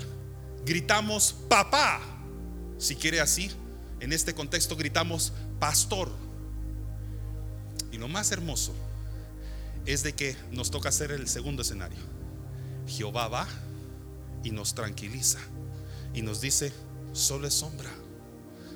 gritamos 0.70 1.34
papá. 1.50 2.00
Si 2.78 2.96
quiere 2.96 3.20
así, 3.20 3.50
en 4.00 4.14
este 4.14 4.36
contexto 4.36 4.76
gritamos 4.76 5.34
pastor. 5.60 6.12
Y 7.92 7.98
lo 7.98 8.08
más 8.08 8.32
hermoso 8.32 8.76
es 9.88 10.04
de 10.04 10.14
que 10.14 10.38
nos 10.52 10.70
toca 10.70 10.90
hacer 10.90 11.12
el 11.12 11.28
segundo 11.28 11.64
escenario. 11.64 11.98
Jehová 12.88 13.28
va 13.28 13.48
y 14.44 14.52
nos 14.52 14.76
tranquiliza 14.76 15.40
y 16.14 16.22
nos 16.22 16.40
dice, 16.40 16.72
solo 17.14 17.48
es 17.48 17.56
sombra, 17.56 17.90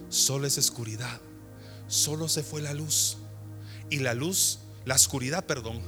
solo 0.10 0.47
es 0.47 0.58
oscuridad, 0.58 1.21
solo 1.88 2.27
se 2.27 2.41
fue 2.41 2.63
la 2.63 2.73
luz. 2.73 3.17
Y 3.91 3.99
la 3.99 4.15
luz, 4.15 4.62
la 4.86 4.95
oscuridad, 4.95 5.45
perdón, 5.45 5.79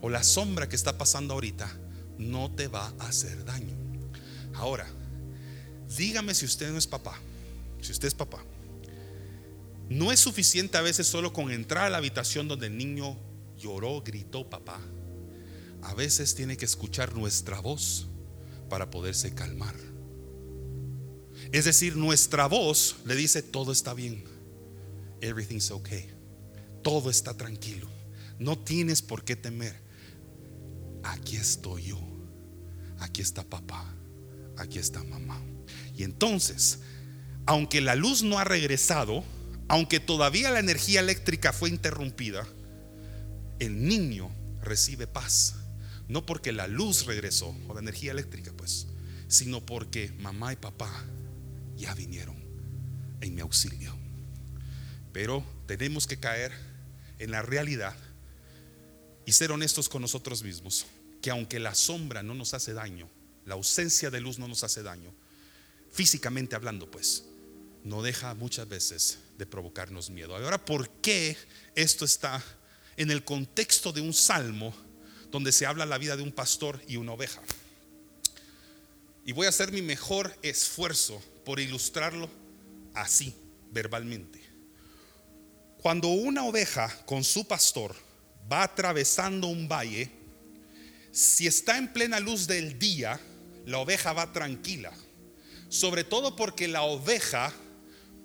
o 0.00 0.08
la 0.08 0.24
sombra 0.24 0.66
que 0.70 0.76
está 0.76 0.96
pasando 0.96 1.34
ahorita, 1.34 1.70
no 2.16 2.50
te 2.50 2.68
va 2.68 2.94
a 2.98 3.08
hacer 3.08 3.44
daño. 3.44 3.76
Ahora, 4.54 4.86
Dígame 5.96 6.34
si 6.34 6.44
usted 6.44 6.70
no 6.70 6.78
es 6.78 6.86
papá, 6.86 7.18
si 7.80 7.92
usted 7.92 8.08
es 8.08 8.14
papá. 8.14 8.44
No 9.88 10.10
es 10.10 10.20
suficiente 10.20 10.78
a 10.78 10.82
veces 10.82 11.06
solo 11.06 11.32
con 11.32 11.50
entrar 11.50 11.86
a 11.86 11.90
la 11.90 11.98
habitación 11.98 12.48
donde 12.48 12.68
el 12.68 12.78
niño 12.78 13.18
lloró, 13.58 14.00
gritó 14.00 14.48
papá. 14.48 14.80
A 15.82 15.94
veces 15.94 16.34
tiene 16.34 16.56
que 16.56 16.64
escuchar 16.64 17.14
nuestra 17.14 17.60
voz 17.60 18.06
para 18.70 18.90
poderse 18.90 19.34
calmar. 19.34 19.74
Es 21.50 21.66
decir, 21.66 21.96
nuestra 21.96 22.46
voz 22.46 22.96
le 23.04 23.14
dice 23.14 23.42
todo 23.42 23.72
está 23.72 23.92
bien. 23.92 24.24
Everything's 25.20 25.70
okay. 25.70 26.10
Todo 26.82 27.10
está 27.10 27.36
tranquilo. 27.36 27.88
No 28.38 28.58
tienes 28.58 29.02
por 29.02 29.24
qué 29.24 29.36
temer. 29.36 29.76
Aquí 31.02 31.36
estoy 31.36 31.84
yo. 31.84 32.00
Aquí 32.98 33.20
está 33.20 33.42
papá. 33.44 33.94
Aquí 34.56 34.78
está 34.78 35.02
mamá. 35.04 35.40
Y 35.96 36.04
entonces, 36.04 36.80
aunque 37.46 37.80
la 37.80 37.94
luz 37.94 38.22
no 38.22 38.38
ha 38.38 38.44
regresado, 38.44 39.24
aunque 39.68 40.00
todavía 40.00 40.50
la 40.50 40.60
energía 40.60 41.00
eléctrica 41.00 41.52
fue 41.52 41.70
interrumpida, 41.70 42.46
el 43.58 43.86
niño 43.86 44.30
recibe 44.62 45.06
paz. 45.06 45.56
No 46.08 46.26
porque 46.26 46.52
la 46.52 46.66
luz 46.66 47.06
regresó, 47.06 47.56
o 47.68 47.74
la 47.74 47.80
energía 47.80 48.12
eléctrica, 48.12 48.52
pues, 48.56 48.86
sino 49.28 49.64
porque 49.64 50.12
mamá 50.18 50.52
y 50.52 50.56
papá 50.56 50.90
ya 51.76 51.94
vinieron 51.94 52.36
en 53.20 53.34
mi 53.34 53.40
auxilio. 53.40 53.96
Pero 55.12 55.44
tenemos 55.66 56.06
que 56.06 56.18
caer 56.18 56.52
en 57.18 57.30
la 57.30 57.42
realidad 57.42 57.96
y 59.24 59.32
ser 59.32 59.52
honestos 59.52 59.88
con 59.88 60.02
nosotros 60.02 60.42
mismos, 60.42 60.86
que 61.20 61.30
aunque 61.30 61.60
la 61.60 61.74
sombra 61.74 62.22
no 62.22 62.34
nos 62.34 62.54
hace 62.54 62.72
daño, 62.72 63.08
la 63.44 63.54
ausencia 63.54 64.10
de 64.10 64.20
luz 64.20 64.38
no 64.38 64.48
nos 64.48 64.64
hace 64.64 64.82
daño, 64.82 65.14
físicamente 65.92 66.56
hablando, 66.56 66.90
pues, 66.90 67.24
no 67.84 68.02
deja 68.02 68.34
muchas 68.34 68.68
veces 68.68 69.18
de 69.38 69.46
provocarnos 69.46 70.10
miedo. 70.10 70.34
Ahora, 70.34 70.64
¿por 70.64 70.88
qué 71.00 71.36
esto 71.74 72.04
está 72.04 72.42
en 72.96 73.10
el 73.10 73.24
contexto 73.24 73.92
de 73.92 74.00
un 74.00 74.14
salmo 74.14 74.74
donde 75.30 75.52
se 75.52 75.66
habla 75.66 75.86
la 75.86 75.98
vida 75.98 76.16
de 76.16 76.22
un 76.22 76.32
pastor 76.32 76.80
y 76.88 76.96
una 76.96 77.12
oveja? 77.12 77.42
Y 79.24 79.32
voy 79.32 79.46
a 79.46 79.50
hacer 79.50 79.70
mi 79.70 79.82
mejor 79.82 80.36
esfuerzo 80.42 81.22
por 81.44 81.60
ilustrarlo 81.60 82.28
así, 82.94 83.34
verbalmente. 83.70 84.40
Cuando 85.80 86.08
una 86.08 86.44
oveja 86.44 86.88
con 87.06 87.24
su 87.24 87.46
pastor 87.46 87.94
va 88.50 88.64
atravesando 88.64 89.48
un 89.48 89.68
valle, 89.68 90.10
si 91.10 91.46
está 91.46 91.76
en 91.76 91.92
plena 91.92 92.20
luz 92.20 92.46
del 92.46 92.78
día, 92.78 93.20
la 93.66 93.78
oveja 93.78 94.12
va 94.12 94.32
tranquila. 94.32 94.92
Sobre 95.72 96.04
todo 96.04 96.36
porque 96.36 96.68
la 96.68 96.82
oveja 96.82 97.50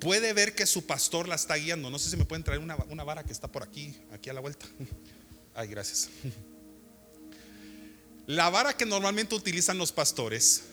puede 0.02 0.34
ver 0.34 0.54
que 0.54 0.66
su 0.66 0.86
pastor 0.86 1.30
la 1.30 1.36
está 1.36 1.56
guiando. 1.56 1.90
No 1.90 1.98
sé 1.98 2.10
si 2.10 2.18
me 2.18 2.26
pueden 2.26 2.44
traer 2.44 2.60
una, 2.60 3.04
vara 3.06 3.24
que 3.24 3.32
está 3.32 3.50
por 3.50 3.64
aquí, 3.64 3.96
aquí 4.12 4.30
a 4.30 4.34
la 4.34 4.42
vuelta. 4.42 4.66
Ay, 5.56 5.70
gracias. 5.70 6.10
La 8.28 8.50
vara 8.50 8.76
que 8.76 8.86
normalmente 8.86 9.34
utilizan 9.34 9.78
los 9.78 9.94
pastores 9.94 10.64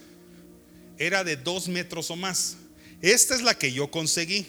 era 0.98 1.22
de 1.22 1.36
dos 1.36 1.68
metros 1.68 2.10
o 2.10 2.16
más. 2.16 2.56
Esta 3.00 3.36
es 3.36 3.42
la 3.42 3.56
que 3.56 3.72
yo 3.72 3.92
conseguí. 3.92 4.44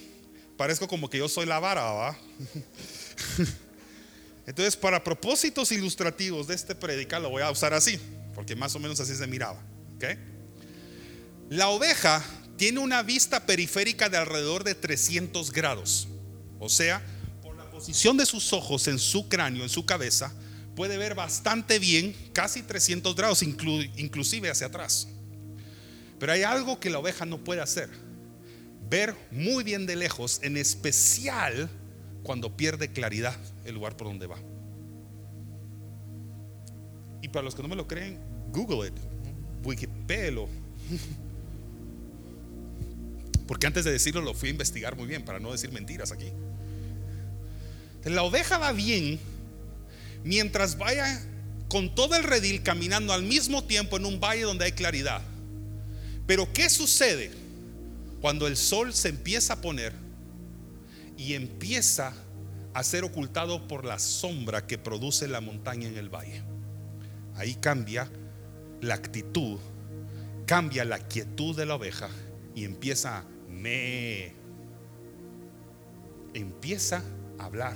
Parezco 0.57 0.87
como 0.87 1.07
que 1.07 1.19
yo 1.19 1.29
soy 1.29 1.45
la 1.45 1.59
vara, 1.59 1.83
¿va? 1.83 2.17
Entonces, 4.47 4.75
para 4.75 5.03
propósitos 5.03 5.71
ilustrativos 5.71 6.47
de 6.47 6.55
este 6.55 6.73
predica, 6.73 7.19
lo 7.19 7.29
voy 7.29 7.43
a 7.43 7.51
usar 7.51 7.75
así, 7.75 7.99
porque 8.33 8.55
más 8.55 8.73
o 8.73 8.79
menos 8.79 8.99
así 8.99 9.15
se 9.15 9.27
miraba. 9.27 9.61
La 11.49 11.69
oveja 11.69 12.23
tiene 12.57 12.79
una 12.79 13.03
vista 13.03 13.45
periférica 13.45 14.09
de 14.09 14.17
alrededor 14.17 14.63
de 14.63 14.73
300 14.73 15.51
grados. 15.51 16.07
O 16.59 16.69
sea, 16.69 17.03
por 17.43 17.55
la 17.55 17.69
posición 17.69 18.17
de 18.17 18.25
sus 18.25 18.51
ojos 18.53 18.87
en 18.87 18.97
su 18.97 19.29
cráneo, 19.29 19.61
en 19.61 19.69
su 19.69 19.85
cabeza, 19.85 20.33
puede 20.75 20.97
ver 20.97 21.13
bastante 21.13 21.77
bien, 21.77 22.15
casi 22.33 22.63
300 22.63 23.15
grados, 23.15 23.43
inclusive 23.43 24.49
hacia 24.49 24.67
atrás. 24.67 25.07
Pero 26.19 26.31
hay 26.31 26.43
algo 26.43 26.79
que 26.79 26.89
la 26.89 26.99
oveja 26.99 27.25
no 27.25 27.43
puede 27.43 27.61
hacer. 27.61 27.89
Ver 28.89 29.15
muy 29.31 29.63
bien 29.63 29.85
de 29.85 29.95
lejos, 29.95 30.39
en 30.41 30.57
especial 30.57 31.69
cuando 32.23 32.57
pierde 32.57 32.91
claridad 32.91 33.35
el 33.65 33.75
lugar 33.75 33.95
por 33.97 34.07
donde 34.07 34.25
va. 34.25 34.39
Y 37.21 37.27
para 37.27 37.43
los 37.43 37.53
que 37.53 37.61
no 37.61 37.67
me 37.67 37.75
lo 37.75 37.87
creen, 37.87 38.19
Google 38.51 38.87
it, 38.87 38.95
Wikipedia. 39.63 40.47
Porque 43.47 43.67
antes 43.67 43.85
de 43.85 43.91
decirlo 43.91 44.21
lo 44.21 44.33
fui 44.33 44.49
a 44.49 44.51
investigar 44.51 44.95
muy 44.95 45.07
bien 45.07 45.23
para 45.23 45.39
no 45.39 45.51
decir 45.51 45.71
mentiras 45.71 46.11
aquí. 46.11 46.31
La 48.03 48.23
oveja 48.23 48.57
va 48.57 48.71
bien 48.71 49.19
mientras 50.23 50.77
vaya 50.77 51.21
con 51.67 51.93
todo 51.93 52.15
el 52.15 52.23
redil 52.23 52.61
caminando 52.63 53.13
al 53.13 53.23
mismo 53.23 53.63
tiempo 53.63 53.97
en 53.97 54.05
un 54.05 54.19
valle 54.19 54.43
donde 54.43 54.65
hay 54.65 54.71
claridad. 54.71 55.21
Pero 56.27 56.51
¿qué 56.53 56.69
sucede 56.69 57.31
cuando 58.21 58.47
el 58.47 58.57
sol 58.57 58.93
se 58.93 59.09
empieza 59.09 59.53
a 59.53 59.61
poner 59.61 59.93
y 61.17 61.33
empieza 61.33 62.13
a 62.73 62.83
ser 62.83 63.03
ocultado 63.03 63.67
por 63.67 63.85
la 63.85 63.99
sombra 63.99 64.65
que 64.65 64.77
produce 64.77 65.27
la 65.27 65.41
montaña 65.41 65.87
en 65.87 65.97
el 65.97 66.09
valle? 66.09 66.43
Ahí 67.35 67.55
cambia 67.55 68.09
la 68.81 68.95
actitud, 68.95 69.59
cambia 70.45 70.85
la 70.85 70.99
quietud 70.99 71.55
de 71.55 71.65
la 71.65 71.75
oveja 71.75 72.09
y 72.55 72.63
empieza 72.63 73.19
a 73.19 73.25
empieza 76.33 77.03
a 77.39 77.45
hablar 77.45 77.75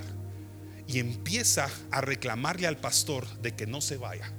y 0.86 0.98
empieza 0.98 1.70
a 1.90 2.00
reclamarle 2.00 2.66
al 2.66 2.76
pastor 2.76 3.26
de 3.40 3.54
que 3.54 3.66
no 3.66 3.80
se 3.80 3.96
vaya. 3.96 4.32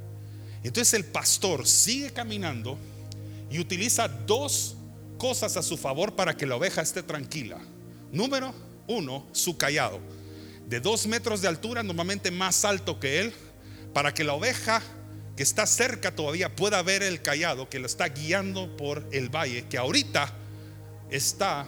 Entonces 0.63 0.93
el 0.93 1.05
pastor 1.05 1.65
sigue 1.67 2.11
caminando 2.11 2.77
y 3.49 3.59
utiliza 3.59 4.07
dos 4.07 4.75
cosas 5.17 5.57
a 5.57 5.63
su 5.63 5.77
favor 5.77 6.15
para 6.15 6.35
que 6.35 6.45
la 6.45 6.55
oveja 6.55 6.81
esté 6.81 7.03
tranquila. 7.03 7.57
Número 8.11 8.53
uno, 8.87 9.25
su 9.31 9.57
callado. 9.57 9.99
De 10.67 10.79
dos 10.79 11.07
metros 11.07 11.41
de 11.41 11.47
altura, 11.47 11.83
normalmente 11.83 12.31
más 12.31 12.65
alto 12.65 12.99
que 12.99 13.21
él, 13.21 13.33
para 13.93 14.13
que 14.13 14.23
la 14.23 14.33
oveja 14.33 14.81
que 15.35 15.43
está 15.43 15.65
cerca 15.65 16.15
todavía 16.15 16.55
pueda 16.55 16.81
ver 16.81 17.03
el 17.03 17.21
callado 17.21 17.69
que 17.69 17.79
lo 17.79 17.87
está 17.87 18.09
guiando 18.09 18.75
por 18.77 19.07
el 19.11 19.29
valle, 19.29 19.65
que 19.67 19.77
ahorita 19.77 20.33
está 21.11 21.67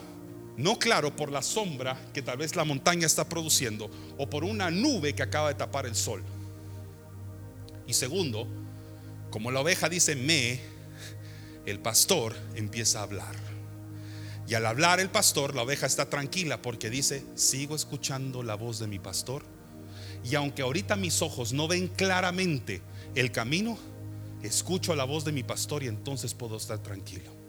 no 0.57 0.79
claro 0.79 1.15
por 1.15 1.31
la 1.31 1.41
sombra 1.41 1.99
que 2.13 2.21
tal 2.21 2.37
vez 2.37 2.55
la 2.55 2.63
montaña 2.63 3.05
está 3.05 3.27
produciendo 3.27 3.89
o 4.17 4.29
por 4.29 4.43
una 4.43 4.71
nube 4.71 5.13
que 5.13 5.23
acaba 5.23 5.49
de 5.49 5.55
tapar 5.55 5.85
el 5.85 5.95
sol. 5.95 6.23
Y 7.87 7.93
segundo, 7.93 8.47
como 9.29 9.51
la 9.51 9.59
oveja 9.59 9.89
dice 9.89 10.15
me, 10.15 10.59
el 11.65 11.79
pastor 11.79 12.35
empieza 12.55 12.99
a 12.99 13.03
hablar. 13.03 13.35
Y 14.47 14.55
al 14.55 14.65
hablar 14.65 14.99
el 14.99 15.09
pastor, 15.09 15.55
la 15.55 15.63
oveja 15.63 15.85
está 15.85 16.09
tranquila 16.09 16.61
porque 16.61 16.89
dice, 16.89 17.23
sigo 17.35 17.75
escuchando 17.75 18.43
la 18.43 18.55
voz 18.55 18.79
de 18.79 18.87
mi 18.87 18.99
pastor. 18.99 19.43
Y 20.23 20.35
aunque 20.35 20.61
ahorita 20.61 20.95
mis 20.95 21.21
ojos 21.21 21.53
no 21.53 21.67
ven 21.67 21.87
claramente 21.87 22.81
el 23.15 23.31
camino, 23.31 23.77
escucho 24.41 24.95
la 24.95 25.05
voz 25.05 25.25
de 25.25 25.31
mi 25.31 25.43
pastor 25.43 25.83
y 25.83 25.87
entonces 25.87 26.33
puedo 26.33 26.57
estar 26.57 26.79
tranquilo. 26.79 27.42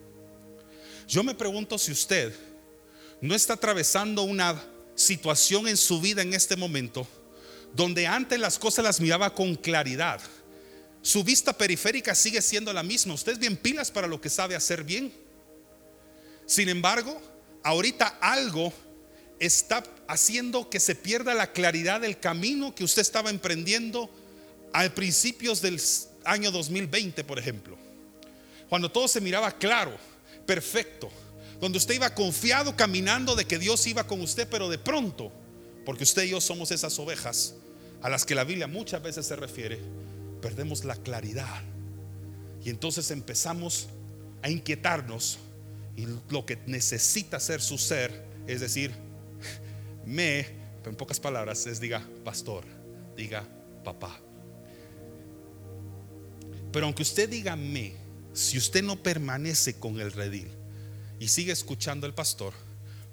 Yo 1.08 1.22
me 1.22 1.34
pregunto 1.34 1.78
si 1.78 1.92
usted 1.92 2.34
no 3.20 3.34
está 3.34 3.54
atravesando 3.54 4.22
una 4.22 4.62
situación 4.94 5.68
en 5.68 5.76
su 5.76 6.00
vida 6.00 6.22
en 6.22 6.34
este 6.34 6.56
momento 6.56 7.06
donde 7.74 8.06
antes 8.06 8.38
las 8.38 8.58
cosas 8.58 8.84
las 8.84 9.00
miraba 9.00 9.34
con 9.34 9.54
claridad. 9.56 10.20
Su 11.02 11.24
vista 11.24 11.52
periférica 11.52 12.14
sigue 12.14 12.40
siendo 12.40 12.72
la 12.72 12.82
misma. 12.82 13.14
Usted 13.14 13.32
es 13.32 13.38
bien 13.38 13.56
pilas 13.56 13.90
para 13.90 14.06
lo 14.06 14.20
que 14.20 14.30
sabe 14.30 14.54
hacer 14.54 14.84
bien. 14.84 15.12
Sin 16.46 16.68
embargo, 16.68 17.20
ahorita 17.62 18.18
algo 18.20 18.72
está 19.40 19.82
haciendo 20.06 20.70
que 20.70 20.78
se 20.78 20.94
pierda 20.94 21.34
la 21.34 21.52
claridad 21.52 22.00
del 22.00 22.18
camino 22.18 22.74
que 22.74 22.84
usted 22.84 23.02
estaba 23.02 23.30
emprendiendo 23.30 24.08
al 24.72 24.94
principios 24.94 25.60
del 25.60 25.80
año 26.24 26.50
2020, 26.52 27.24
por 27.24 27.38
ejemplo. 27.38 27.76
Cuando 28.68 28.90
todo 28.90 29.08
se 29.08 29.20
miraba 29.20 29.50
claro 29.52 29.96
perfecto, 30.46 31.10
donde 31.60 31.78
usted 31.78 31.94
iba 31.94 32.14
confiado 32.14 32.76
caminando 32.76 33.34
de 33.36 33.46
que 33.46 33.58
Dios 33.58 33.86
iba 33.86 34.06
con 34.06 34.20
usted, 34.20 34.48
pero 34.50 34.68
de 34.68 34.78
pronto, 34.78 35.32
porque 35.84 36.04
usted 36.04 36.24
y 36.24 36.30
yo 36.30 36.40
somos 36.40 36.70
esas 36.70 36.98
ovejas 36.98 37.54
a 38.02 38.08
las 38.08 38.24
que 38.24 38.34
la 38.34 38.44
Biblia 38.44 38.66
muchas 38.66 39.02
veces 39.02 39.26
se 39.26 39.36
refiere, 39.36 39.78
perdemos 40.42 40.84
la 40.84 40.96
claridad. 40.96 41.62
Y 42.64 42.70
entonces 42.70 43.10
empezamos 43.10 43.88
a 44.42 44.50
inquietarnos 44.50 45.38
y 45.96 46.06
lo 46.28 46.44
que 46.44 46.58
necesita 46.66 47.38
ser 47.40 47.60
su 47.60 47.78
ser 47.78 48.24
es 48.46 48.60
decir, 48.60 48.92
me, 50.06 50.40
en 50.84 50.96
pocas 50.96 51.18
palabras, 51.18 51.66
es 51.66 51.80
diga 51.80 52.06
pastor, 52.24 52.64
diga 53.16 53.44
papá. 53.84 54.20
Pero 56.72 56.86
aunque 56.86 57.02
usted 57.02 57.28
diga 57.28 57.56
me, 57.56 57.94
si 58.34 58.58
usted 58.58 58.82
no 58.82 58.96
permanece 58.96 59.78
con 59.78 60.00
el 60.00 60.12
redil 60.12 60.48
y 61.20 61.28
sigue 61.28 61.52
escuchando 61.52 62.06
al 62.06 62.14
pastor, 62.14 62.52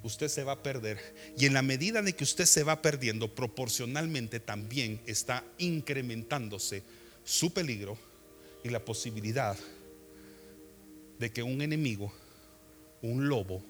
usted 0.02 0.26
se 0.26 0.42
va 0.42 0.52
a 0.52 0.62
perder. 0.62 0.98
Y 1.38 1.46
en 1.46 1.54
la 1.54 1.62
medida 1.62 2.02
de 2.02 2.14
que 2.14 2.24
usted 2.24 2.44
se 2.44 2.64
va 2.64 2.82
perdiendo, 2.82 3.32
proporcionalmente 3.32 4.40
también 4.40 5.00
está 5.06 5.44
incrementándose 5.58 6.82
su 7.24 7.52
peligro 7.52 7.96
y 8.64 8.68
la 8.68 8.84
posibilidad 8.84 9.56
de 11.20 11.32
que 11.32 11.44
un 11.44 11.62
enemigo, 11.62 12.12
un 13.00 13.28
lobo, 13.28 13.62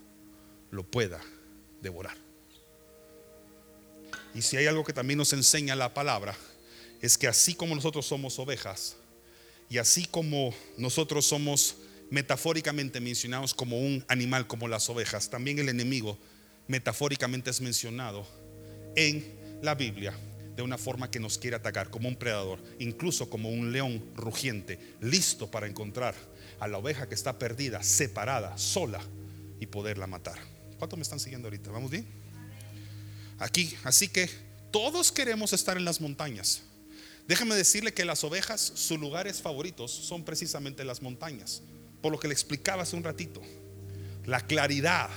lo 0.70 0.84
pueda 0.84 1.20
devorar. 1.82 2.16
Y 4.34 4.40
si 4.40 4.56
hay 4.56 4.66
algo 4.66 4.84
que 4.84 4.94
también 4.94 5.18
nos 5.18 5.34
enseña 5.34 5.76
la 5.76 5.92
palabra, 5.92 6.34
es 7.02 7.18
que 7.18 7.28
así 7.28 7.54
como 7.54 7.74
nosotros 7.74 8.06
somos 8.06 8.38
ovejas, 8.38 8.96
y 9.72 9.78
así 9.78 10.04
como 10.04 10.52
nosotros 10.76 11.24
somos 11.24 11.76
metafóricamente 12.10 13.00
mencionados 13.00 13.54
como 13.54 13.80
un 13.80 14.04
animal, 14.06 14.46
como 14.46 14.68
las 14.68 14.90
ovejas, 14.90 15.30
también 15.30 15.58
el 15.58 15.70
enemigo 15.70 16.18
metafóricamente 16.68 17.48
es 17.48 17.62
mencionado 17.62 18.26
en 18.96 19.24
la 19.62 19.74
Biblia 19.74 20.12
de 20.54 20.60
una 20.60 20.76
forma 20.76 21.10
que 21.10 21.20
nos 21.20 21.38
quiere 21.38 21.56
atacar, 21.56 21.88
como 21.88 22.06
un 22.06 22.16
predador, 22.16 22.62
incluso 22.80 23.30
como 23.30 23.48
un 23.48 23.72
león 23.72 24.04
rugiente, 24.14 24.78
listo 25.00 25.50
para 25.50 25.66
encontrar 25.66 26.14
a 26.60 26.68
la 26.68 26.76
oveja 26.76 27.08
que 27.08 27.14
está 27.14 27.38
perdida, 27.38 27.82
separada, 27.82 28.58
sola 28.58 29.00
y 29.58 29.64
poderla 29.64 30.06
matar. 30.06 30.38
¿Cuántos 30.78 30.98
me 30.98 31.02
están 31.02 31.18
siguiendo 31.18 31.48
ahorita? 31.48 31.70
¿Vamos 31.70 31.90
bien? 31.90 32.06
Aquí, 33.38 33.74
así 33.84 34.08
que 34.08 34.28
todos 34.70 35.10
queremos 35.10 35.54
estar 35.54 35.78
en 35.78 35.86
las 35.86 35.98
montañas. 35.98 36.60
Déjame 37.26 37.54
decirle 37.54 37.94
que 37.94 38.04
las 38.04 38.24
ovejas, 38.24 38.72
sus 38.74 38.98
lugares 38.98 39.40
favoritos 39.40 39.90
son 39.90 40.24
precisamente 40.24 40.84
las 40.84 41.02
montañas 41.02 41.62
por 42.02 42.12
lo 42.12 42.18
que 42.18 42.28
le 42.28 42.34
explicaba 42.34 42.82
hace 42.82 42.96
un 42.96 43.04
ratito, 43.04 43.40
la 44.26 44.44
claridad. 44.44 45.08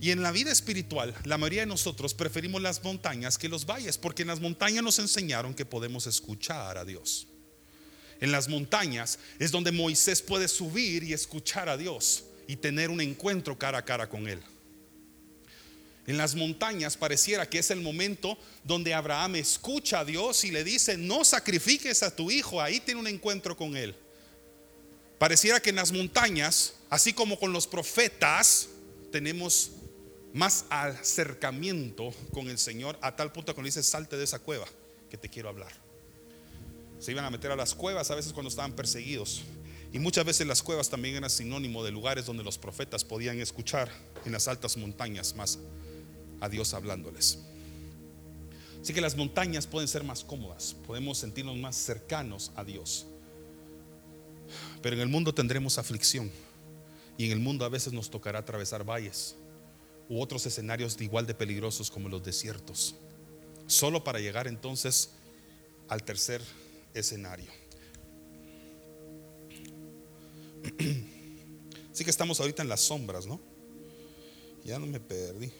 Y 0.00 0.10
en 0.10 0.22
la 0.22 0.32
vida 0.32 0.50
espiritual, 0.50 1.14
la 1.24 1.36
mayoría 1.36 1.60
de 1.60 1.66
nosotros 1.66 2.14
preferimos 2.14 2.62
las 2.62 2.82
montañas 2.82 3.36
que 3.36 3.50
los 3.50 3.66
valles, 3.66 3.98
porque 3.98 4.22
en 4.22 4.28
las 4.28 4.40
montañas 4.40 4.82
nos 4.82 4.98
enseñaron 4.98 5.54
que 5.54 5.66
podemos 5.66 6.06
escuchar 6.06 6.78
a 6.78 6.86
Dios. 6.86 7.28
En 8.18 8.32
las 8.32 8.48
montañas 8.48 9.18
es 9.38 9.50
donde 9.50 9.72
Moisés 9.72 10.22
puede 10.22 10.48
subir 10.48 11.04
y 11.04 11.12
escuchar 11.12 11.68
a 11.68 11.76
Dios 11.76 12.24
y 12.48 12.56
tener 12.56 12.88
un 12.88 13.00
encuentro 13.00 13.58
cara 13.58 13.78
a 13.78 13.84
cara 13.84 14.08
con 14.08 14.26
Él. 14.26 14.40
En 16.06 16.16
las 16.16 16.34
montañas 16.34 16.96
pareciera 16.96 17.48
que 17.48 17.58
es 17.58 17.70
el 17.70 17.80
momento 17.80 18.36
donde 18.64 18.94
Abraham 18.94 19.36
escucha 19.36 20.00
a 20.00 20.04
Dios 20.04 20.44
y 20.44 20.50
le 20.50 20.64
dice, 20.64 20.96
no 20.96 21.24
sacrifiques 21.24 22.02
a 22.02 22.14
tu 22.14 22.30
hijo, 22.30 22.60
ahí 22.60 22.80
tiene 22.80 23.00
un 23.00 23.06
encuentro 23.06 23.56
con 23.56 23.76
Él. 23.76 23.94
Pareciera 25.18 25.60
que 25.60 25.70
en 25.70 25.76
las 25.76 25.92
montañas, 25.92 26.74
así 26.88 27.12
como 27.12 27.38
con 27.38 27.52
los 27.52 27.66
profetas, 27.66 28.68
tenemos 29.12 29.72
más 30.32 30.64
acercamiento 30.70 32.14
con 32.32 32.48
el 32.48 32.58
Señor 32.58 32.98
a 33.02 33.14
tal 33.14 33.30
punto 33.30 33.54
que 33.54 33.60
le 33.60 33.68
dice, 33.68 33.82
salte 33.82 34.16
de 34.16 34.24
esa 34.24 34.38
cueva 34.38 34.66
que 35.10 35.18
te 35.18 35.28
quiero 35.28 35.48
hablar. 35.48 35.72
Se 36.98 37.12
iban 37.12 37.24
a 37.24 37.30
meter 37.30 37.50
a 37.50 37.56
las 37.56 37.74
cuevas 37.74 38.10
a 38.10 38.14
veces 38.14 38.32
cuando 38.32 38.48
estaban 38.48 38.72
perseguidos. 38.72 39.42
Y 39.92 39.98
muchas 39.98 40.24
veces 40.24 40.46
las 40.46 40.62
cuevas 40.62 40.88
también 40.88 41.16
eran 41.16 41.30
sinónimo 41.30 41.84
de 41.84 41.90
lugares 41.90 42.26
donde 42.26 42.44
los 42.44 42.58
profetas 42.58 43.04
podían 43.04 43.40
escuchar 43.40 43.90
en 44.24 44.32
las 44.32 44.46
altas 44.48 44.76
montañas 44.76 45.34
más 45.34 45.58
a 46.40 46.48
Dios 46.48 46.74
hablándoles. 46.74 47.38
Así 48.80 48.94
que 48.94 49.00
las 49.00 49.16
montañas 49.16 49.66
pueden 49.66 49.88
ser 49.88 50.04
más 50.04 50.24
cómodas, 50.24 50.74
podemos 50.86 51.18
sentirnos 51.18 51.56
más 51.56 51.76
cercanos 51.76 52.50
a 52.56 52.64
Dios. 52.64 53.06
Pero 54.82 54.96
en 54.96 55.02
el 55.02 55.08
mundo 55.08 55.34
tendremos 55.34 55.78
aflicción. 55.78 56.30
Y 57.18 57.26
en 57.26 57.32
el 57.32 57.40
mundo 57.40 57.64
a 57.64 57.68
veces 57.68 57.92
nos 57.92 58.10
tocará 58.10 58.38
atravesar 58.38 58.82
valles 58.84 59.36
u 60.08 60.20
otros 60.20 60.46
escenarios 60.46 61.00
igual 61.00 61.26
de 61.26 61.34
peligrosos 61.34 61.90
como 61.90 62.08
los 62.08 62.24
desiertos. 62.24 62.94
Solo 63.66 64.02
para 64.02 64.18
llegar 64.18 64.48
entonces 64.48 65.10
al 65.88 66.02
tercer 66.02 66.40
escenario. 66.94 67.50
Así 71.92 72.04
que 72.04 72.10
estamos 72.10 72.40
ahorita 72.40 72.62
en 72.62 72.68
las 72.68 72.80
sombras, 72.80 73.26
¿no? 73.26 73.38
Ya 74.64 74.78
no 74.78 74.86
me 74.86 74.98
perdí. 74.98 75.52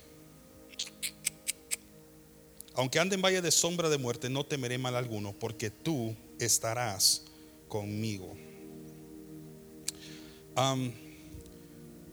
Aunque 2.74 2.98
ande 2.98 3.16
en 3.16 3.22
valle 3.22 3.42
de 3.42 3.50
sombra 3.50 3.88
de 3.88 3.98
muerte, 3.98 4.30
no 4.30 4.44
temeré 4.44 4.78
mal 4.78 4.96
alguno, 4.96 5.32
porque 5.32 5.70
tú 5.70 6.14
estarás 6.38 7.24
conmigo 7.68 8.36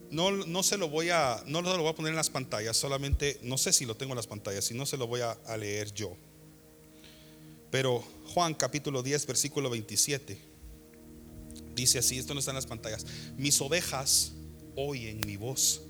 no, 0.10 0.32
no, 0.32 0.64
se 0.64 0.78
lo 0.78 0.90
voy 0.90 1.10
a, 1.10 1.44
no 1.48 1.62
lo 1.62 1.78
voy 1.78 1.90
a 1.90 1.96
poner 1.96 2.12
en 2.12 2.16
las 2.16 2.30
pantallas, 2.30 2.78
solamente, 2.78 3.40
no 3.44 3.58
sé 3.58 3.74
si 3.74 3.86
lo 3.86 3.96
tengo 3.96 4.14
en 4.14 4.18
las 4.18 4.28
pantallas, 4.28 4.66
si 4.66 4.74
no 4.74 4.86
se 4.86 4.98
lo 4.98 5.08
voy 5.08 5.22
a, 5.22 5.32
a 5.32 5.58
leer 5.58 5.94
yo. 5.94 6.16
Pero 7.72 8.04
Juan 8.28 8.54
capítulo 8.54 9.04
10, 9.04 9.26
versículo 9.28 9.70
27, 9.70 10.38
dice 11.76 12.00
así, 12.00 12.18
esto 12.18 12.34
no 12.34 12.40
está 12.40 12.52
en 12.52 12.56
las 12.56 12.68
pantallas, 12.68 13.06
mis 13.36 13.60
ovejas 13.60 14.32
oyen 14.76 15.22
mi 15.26 15.38
voz 15.38 15.82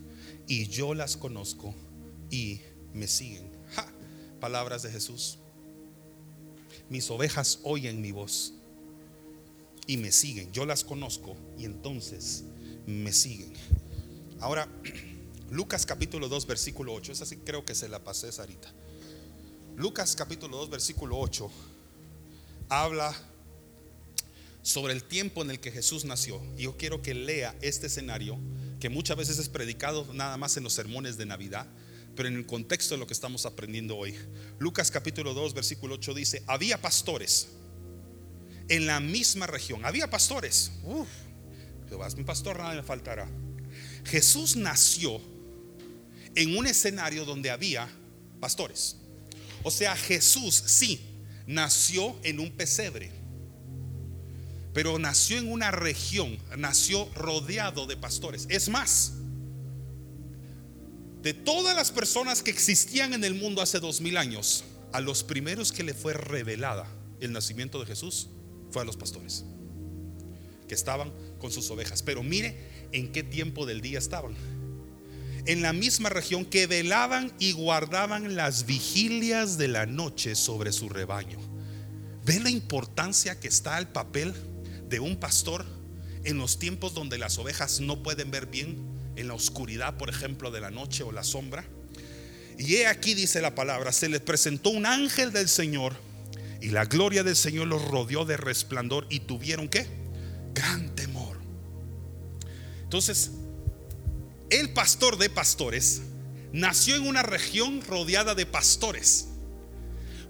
y 0.47 0.68
yo 0.68 0.93
las 0.93 1.18
conozco 1.18 1.76
y 2.32 2.61
me 2.93 3.07
siguen. 3.07 3.57
Palabras 4.38 4.83
de 4.83 4.91
Jesús. 4.91 5.39
Mis 6.89 7.09
ovejas 7.11 7.59
oyen 7.63 8.01
mi 8.01 8.11
voz 8.11 8.53
y 9.85 9.97
me 9.97 10.11
siguen. 10.11 10.51
Yo 10.51 10.65
las 10.65 10.83
conozco 10.83 11.35
y 11.57 11.65
entonces 11.65 12.43
me 12.85 13.11
siguen. 13.11 13.53
Ahora, 14.39 14.67
Lucas 15.49 15.85
capítulo 15.85 16.29
2, 16.29 16.47
versículo 16.47 16.93
8. 16.93 17.11
Esa 17.11 17.25
sí 17.25 17.38
creo 17.38 17.65
que 17.65 17.75
se 17.75 17.89
la 17.89 18.03
pasé, 18.03 18.31
Sarita. 18.31 18.71
Lucas 19.75 20.15
capítulo 20.15 20.57
2, 20.57 20.69
versículo 20.69 21.19
8 21.19 21.51
habla 22.69 23.15
sobre 24.61 24.93
el 24.93 25.03
tiempo 25.03 25.41
en 25.41 25.51
el 25.51 25.59
que 25.59 25.71
Jesús 25.71 26.05
nació. 26.05 26.41
Y 26.57 26.63
yo 26.63 26.77
quiero 26.77 27.01
que 27.01 27.13
lea 27.13 27.55
este 27.61 27.88
escenario 27.88 28.38
que 28.79 28.89
muchas 28.89 29.17
veces 29.17 29.39
es 29.39 29.49
predicado 29.49 30.05
nada 30.13 30.38
más 30.38 30.57
en 30.57 30.63
los 30.63 30.73
sermones 30.73 31.17
de 31.17 31.25
Navidad, 31.25 31.65
pero 32.18 32.28
en 32.28 32.36
el 32.36 32.47
contexto 32.47 32.95
de 32.95 32.99
lo 32.99 33.05
que 33.07 33.13
estamos 33.13 33.45
aprendiendo 33.45 33.95
hoy. 33.95 34.15
Lucas 34.57 34.89
capítulo 34.89 35.36
2, 35.36 35.53
versículo 35.53 35.95
8 35.95 36.15
dice, 36.15 36.43
había 36.47 36.82
pastores 36.82 37.49
en 38.68 38.88
la 38.88 38.99
misma 38.99 39.45
región. 39.45 39.86
Había 39.86 40.09
pastores. 40.09 40.72
Uf, 40.84 41.07
Jehová 41.88 42.07
es 42.07 42.15
mi 42.15 42.24
pastor, 42.24 42.57
nada 42.57 42.74
me 42.74 42.82
faltará. 42.82 43.30
Jesús 44.03 44.55
nació 44.55 45.22
en 46.34 46.57
un 46.57 46.65
escenario 46.65 47.24
donde 47.24 47.51
había 47.51 47.88
pastores. 48.39 48.97
O 49.61 49.70
sea, 49.70 49.95
Jesús 49.95 50.55
sí 50.65 50.99
nació 51.45 52.18
en 52.24 52.39
un 52.39 52.51
pesebre, 52.51 53.11
pero 54.74 54.97
nació 54.97 55.38
en 55.38 55.51
una 55.51 55.70
región, 55.70 56.39
nació 56.57 57.07
rodeado 57.13 57.86
de 57.86 57.95
pastores. 57.95 58.47
Es 58.49 58.70
más, 58.70 59.13
de 61.22 61.34
todas 61.34 61.76
las 61.76 61.91
personas 61.91 62.41
que 62.41 62.51
existían 62.51 63.13
en 63.13 63.24
el 63.24 63.34
mundo 63.34 63.61
hace 63.61 63.80
dos 63.80 64.01
mil 64.01 64.18
años, 64.18 64.63
a 64.93 65.01
los 65.01 65.24
primeros 65.24 65.72
que 65.72 65.84
le 65.84 65.93
fue 65.93 66.13
revelada 66.13 66.88
el 67.20 67.32
nacimiento 67.32 67.80
de 67.80 67.86
Jesús 67.86 68.30
fue 68.72 68.82
a 68.82 68.86
los 68.86 68.97
pastores 68.97 69.45
que 70.68 70.76
estaban 70.76 71.11
con 71.39 71.51
sus 71.51 71.70
ovejas. 71.72 72.03
Pero 72.03 72.24
mire 72.24 72.57
en 72.91 73.11
qué 73.11 73.24
tiempo 73.24 73.65
del 73.65 73.82
día 73.82 73.99
estaban. 73.99 74.36
En 75.45 75.61
la 75.61 75.72
misma 75.72 76.09
región 76.09 76.45
que 76.45 76.68
velaban 76.68 77.32
y 77.39 77.53
guardaban 77.53 78.36
las 78.36 78.65
vigilias 78.65 79.57
de 79.57 79.70
la 79.70 79.86
noche 79.86 80.36
sobre 80.36 80.74
su 80.74 80.89
rebaño. 80.89 81.39
¿Ve 82.26 82.41
la 82.41 82.49
importancia 82.49 83.39
que 83.39 83.47
está 83.47 83.80
el 83.80 83.88
papel 83.88 84.34
de 84.89 84.99
un 84.99 85.18
pastor 85.18 85.65
en 86.26 86.38
los 86.38 86.59
tiempos 86.59 86.93
donde 86.93 87.18
las 87.18 87.38
ovejas 87.38 87.80
no 87.80 88.03
pueden 88.03 88.30
ver 88.32 88.47
bien, 88.47 88.96
en 89.18 89.28
la 89.28 89.34
oscuridad, 89.34 89.97
por 89.97 90.09
ejemplo, 90.09 90.51
de 90.51 90.61
la 90.61 90.72
noche 90.72 91.03
o 91.03 91.11
la 91.11 91.24
sombra? 91.24 91.65
Y 92.57 92.76
he 92.76 92.88
aquí 92.88 93.13
dice 93.13 93.41
la 93.41 93.53
palabra, 93.53 93.91
se 93.91 94.09
les 94.09 94.22
presentó 94.22 94.70
un 94.70 94.86
ángel 94.86 95.32
del 95.32 95.47
Señor 95.47 95.95
y 96.61 96.70
la 96.70 96.86
gloria 96.86 97.24
del 97.24 97.36
Señor 97.36 97.68
los 97.68 97.84
rodeó 97.86 98.26
de 98.26 98.38
resplandor 98.38 99.05
y 99.09 99.22
tuvieron 99.22 99.70
que 99.70 99.86
gran 100.53 100.95
temor. 100.95 101.38
Entonces, 102.84 103.32
el 104.49 104.74
pastor 104.74 105.18
de 105.18 105.30
pastores 105.30 106.01
nació 106.51 106.95
en 106.95 107.05
una 107.05 107.22
región 107.22 107.82
rodeada 107.82 108.34
de 108.34 108.45
pastores. 108.45 109.28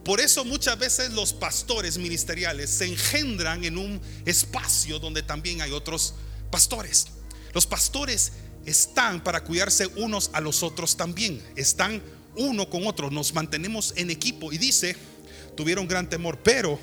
Por 0.04 0.20
eso 0.22 0.44
muchas 0.44 0.78
veces 0.80 1.12
los 1.12 1.34
pastores 1.34 1.98
ministeriales 1.98 2.70
se 2.70 2.86
engendran 2.86 3.64
en 3.64 3.78
un 3.78 4.02
espacio 4.26 5.00
donde 5.00 5.22
también 5.22 5.62
hay 5.62 5.72
otros 5.72 6.16
pastores. 6.50 7.08
Los 7.54 7.66
pastores 7.66 8.34
están 8.68 9.24
para 9.24 9.44
cuidarse 9.44 9.88
unos 9.96 10.30
a 10.34 10.42
los 10.42 10.62
otros 10.62 10.96
también. 10.98 11.42
Están 11.56 12.02
uno 12.36 12.70
con 12.70 12.86
otro. 12.86 13.10
Nos 13.10 13.34
mantenemos 13.34 13.94
en 13.96 14.12
equipo. 14.12 14.52
Y 14.52 14.60
dice 14.60 14.96
tuvieron 15.56 15.88
gran 15.88 16.08
temor, 16.10 16.38
pero 16.44 16.80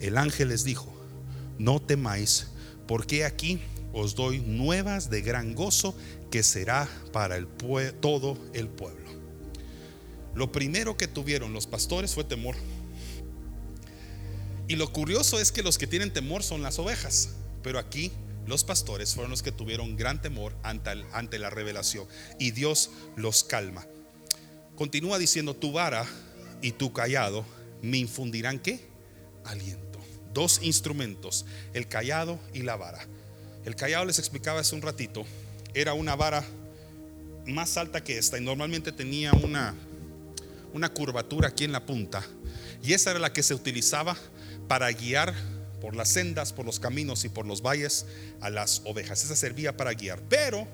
el 0.00 0.16
ángel 0.16 0.48
les 0.48 0.64
dijo, 0.64 0.90
no 1.58 1.80
temáis, 1.80 2.46
porque 2.88 3.24
aquí 3.24 3.60
os 3.92 4.14
doy 4.14 4.38
nuevas 4.40 5.10
de 5.10 5.20
gran 5.20 5.54
gozo 5.54 5.94
que 6.30 6.42
será 6.42 6.88
para 7.12 7.38
todo 8.00 8.38
el 8.54 8.68
pueblo. 8.68 9.10
Lo 10.34 10.50
primero 10.50 10.96
que 10.96 11.06
tuvieron 11.06 11.52
los 11.52 11.66
pastores 11.66 12.14
fue 12.14 12.24
temor. 12.24 12.56
Y 14.68 14.76
lo 14.76 14.90
curioso 14.92 15.38
es 15.38 15.52
que 15.52 15.62
los 15.62 15.76
que 15.76 15.86
tienen 15.86 16.12
temor 16.12 16.42
son 16.42 16.62
las 16.62 16.78
ovejas, 16.78 17.30
pero 17.62 17.78
aquí 17.78 18.12
los 18.46 18.64
pastores 18.64 19.14
fueron 19.14 19.30
los 19.30 19.42
que 19.42 19.52
tuvieron 19.52 19.96
gran 19.96 20.20
temor 20.20 20.56
ante, 20.62 21.38
la 21.38 21.50
revelación 21.50 22.06
y 22.38 22.50
Dios 22.50 22.90
los 23.16 23.44
calma. 23.44 23.86
Continúa 24.76 25.18
diciendo, 25.18 25.54
tu 25.54 25.72
vara 25.72 26.06
y 26.62 26.72
tu 26.72 26.92
callado 26.92 27.44
me 27.82 27.98
infundirán 27.98 28.58
qué? 28.58 28.88
Aliento. 29.44 29.98
Dos 30.32 30.60
instrumentos, 30.62 31.44
el 31.74 31.88
callado 31.88 32.38
y 32.54 32.62
la 32.62 32.76
vara. 32.76 33.06
El 33.64 33.76
callado 33.76 34.04
les 34.04 34.18
explicaba 34.18 34.60
hace 34.60 34.74
un 34.74 34.82
ratito, 34.82 35.24
era 35.74 35.92
una 35.92 36.16
vara 36.16 36.44
más 37.46 37.76
alta 37.76 38.02
que 38.02 38.18
esta 38.18 38.38
y 38.38 38.44
normalmente 38.44 38.92
tenía 38.92 39.32
una, 39.32 39.74
una 40.72 40.88
curvatura 40.88 41.48
aquí 41.48 41.64
en 41.64 41.72
la 41.72 41.84
punta. 41.84 42.24
Y 42.82 42.94
esa 42.94 43.10
era 43.10 43.20
la 43.20 43.32
que 43.32 43.42
se 43.42 43.54
utilizaba 43.54 44.16
para 44.68 44.90
guiar 44.92 45.34
por 45.80 45.96
las 45.96 46.08
sendas, 46.08 46.52
por 46.52 46.66
los 46.66 46.78
caminos 46.80 47.24
y 47.24 47.28
por 47.28 47.46
los 47.46 47.62
valles 47.62 48.06
a 48.40 48.50
las 48.50 48.82
ovejas. 48.84 49.24
Esa 49.24 49.36
servía 49.36 49.76
para 49.76 49.94
guiar. 49.94 50.20
Pero 50.28 50.66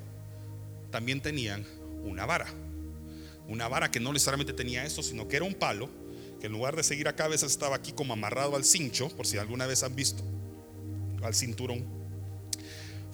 también 0.91 1.21
tenían 1.21 1.65
una 2.05 2.27
vara. 2.27 2.47
Una 3.49 3.69
vara 3.69 3.91
que 3.91 4.01
no 4.01 4.13
necesariamente 4.13 4.53
tenía 4.53 4.85
esto, 4.85 5.03
sino 5.03 5.29
que 5.29 5.37
era 5.37 5.45
un 5.45 5.55
palo, 5.55 5.89
que 6.41 6.47
en 6.47 6.53
lugar 6.53 6.75
de 6.77 6.83
seguir 6.83 7.09
a 7.09 7.29
veces 7.29 7.53
estaba 7.53 7.77
aquí 7.77 7.93
como 7.93 8.13
amarrado 8.13 8.57
al 8.57 8.65
cincho, 8.65 9.09
por 9.11 9.27
si 9.27 9.39
alguna 9.39 9.67
vez 9.67 9.83
han 9.83 9.95
visto, 9.95 10.23
al 11.23 11.35
cinturón 11.35 11.97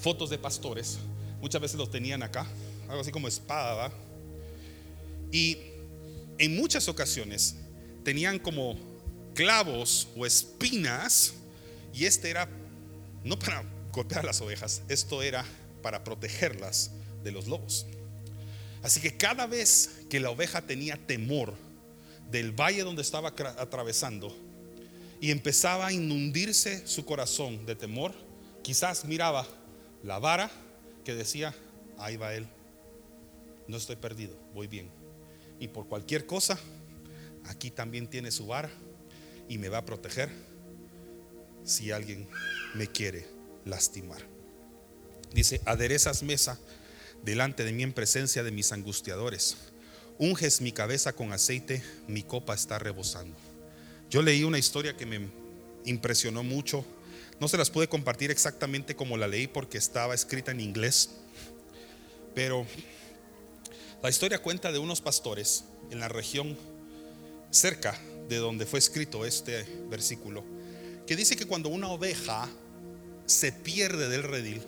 fotos 0.02 0.30
de 0.30 0.38
pastores, 0.38 0.98
muchas 1.40 1.60
veces 1.60 1.78
los 1.78 1.88
tenían 1.88 2.24
acá, 2.24 2.44
algo 2.88 3.00
así 3.00 3.12
como 3.12 3.28
espada, 3.28 3.92
y 5.30 5.56
en 6.38 6.56
muchas 6.56 6.88
ocasiones 6.88 7.54
tenían 8.02 8.40
como 8.40 8.76
clavos 9.34 10.08
o 10.16 10.26
espinas, 10.26 11.34
y 11.92 12.06
este 12.06 12.30
era 12.30 12.48
no 13.24 13.38
para 13.38 13.64
golpear 13.92 14.24
las 14.24 14.40
ovejas, 14.40 14.82
esto 14.88 15.22
era 15.22 15.44
para 15.82 16.04
protegerlas 16.04 16.90
de 17.22 17.32
los 17.32 17.46
lobos. 17.46 17.86
Así 18.82 19.00
que 19.00 19.16
cada 19.16 19.46
vez 19.46 20.00
que 20.10 20.18
la 20.18 20.30
oveja 20.30 20.62
tenía 20.62 20.96
temor 20.96 21.54
del 22.30 22.52
valle 22.52 22.82
donde 22.82 23.02
estaba 23.02 23.28
atravesando 23.28 24.34
y 25.20 25.30
empezaba 25.30 25.88
a 25.88 25.92
inundirse 25.92 26.86
su 26.86 27.04
corazón 27.04 27.64
de 27.64 27.76
temor, 27.76 28.12
quizás 28.62 29.04
miraba 29.04 29.46
la 30.02 30.18
vara 30.18 30.50
que 31.04 31.14
decía, 31.14 31.54
ahí 31.98 32.16
va 32.16 32.34
él, 32.34 32.46
no 33.68 33.76
estoy 33.76 33.96
perdido, 33.96 34.36
voy 34.54 34.66
bien. 34.66 34.90
Y 35.60 35.68
por 35.68 35.86
cualquier 35.86 36.26
cosa, 36.26 36.58
aquí 37.44 37.70
también 37.70 38.08
tiene 38.08 38.32
su 38.32 38.46
vara 38.46 38.70
y 39.48 39.58
me 39.58 39.68
va 39.68 39.78
a 39.78 39.84
proteger 39.84 40.30
si 41.64 41.90
alguien 41.90 42.28
me 42.74 42.86
quiere 42.86 43.26
lastimar. 43.64 44.22
Dice, 45.32 45.60
aderezas 45.64 46.22
mesa 46.22 46.58
delante 47.22 47.64
de 47.64 47.72
mí 47.72 47.82
en 47.82 47.92
presencia 47.92 48.42
de 48.42 48.50
mis 48.50 48.72
angustiadores. 48.72 49.56
Unges 50.18 50.60
mi 50.60 50.72
cabeza 50.72 51.12
con 51.12 51.32
aceite, 51.32 51.82
mi 52.06 52.22
copa 52.22 52.54
está 52.54 52.78
rebosando. 52.78 53.36
Yo 54.10 54.22
leí 54.22 54.44
una 54.44 54.58
historia 54.58 54.96
que 54.96 55.06
me 55.06 55.28
impresionó 55.84 56.42
mucho 56.42 56.84
no 57.42 57.48
se 57.48 57.58
las 57.58 57.70
pude 57.70 57.88
compartir 57.88 58.30
exactamente 58.30 58.94
como 58.94 59.16
la 59.16 59.26
leí 59.26 59.48
porque 59.48 59.76
estaba 59.76 60.14
escrita 60.14 60.52
en 60.52 60.60
inglés, 60.60 61.10
pero 62.36 62.64
la 64.00 64.10
historia 64.10 64.40
cuenta 64.40 64.70
de 64.70 64.78
unos 64.78 65.00
pastores 65.00 65.64
en 65.90 65.98
la 65.98 66.06
región 66.06 66.56
cerca 67.50 67.98
de 68.28 68.36
donde 68.36 68.64
fue 68.64 68.78
escrito 68.78 69.26
este 69.26 69.64
versículo, 69.90 70.44
dice 71.16 71.36
que 71.36 71.46
cuando 71.46 71.68
una 71.68 71.88
oveja 71.88 72.48
se 73.26 73.52
pierde 73.52 74.08
del 74.08 74.22
redil, 74.22 74.62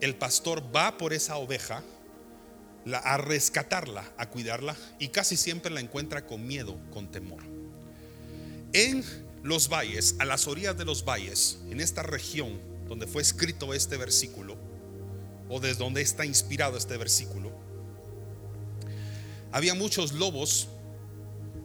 el 0.00 0.14
pastor 0.16 0.64
va 0.74 0.98
por 0.98 1.12
esa 1.12 1.36
oveja 1.36 1.82
a 2.92 3.16
rescatarla, 3.16 4.04
a 4.16 4.28
cuidarla, 4.28 4.76
y 4.98 5.08
casi 5.08 5.36
siempre 5.36 5.70
la 5.70 5.80
encuentra 5.80 6.26
con 6.26 6.46
miedo, 6.46 6.76
con 6.92 7.10
temor. 7.10 7.42
En 8.72 9.04
los 9.42 9.68
valles, 9.68 10.16
a 10.18 10.24
las 10.24 10.46
orillas 10.48 10.76
de 10.76 10.84
los 10.84 11.04
valles, 11.04 11.58
en 11.70 11.80
esta 11.80 12.02
región 12.02 12.60
donde 12.88 13.06
fue 13.06 13.22
escrito 13.22 13.72
este 13.74 13.96
versículo, 13.96 14.56
o 15.48 15.60
desde 15.60 15.78
donde 15.78 16.02
está 16.02 16.24
inspirado 16.24 16.76
este 16.76 16.96
versículo, 16.96 17.52
había 19.52 19.74
muchos 19.74 20.12
lobos 20.12 20.68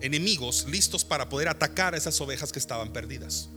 enemigos 0.01 0.68
listos 0.70 1.03
para 1.03 1.30
poder 1.30 1.47
atacar 1.47 1.93
a 1.93 1.97
esas 1.97 2.20
ovejas 2.22 2.51
que 2.51 2.59
estaban 2.59 2.93
perdidas. 2.93 3.49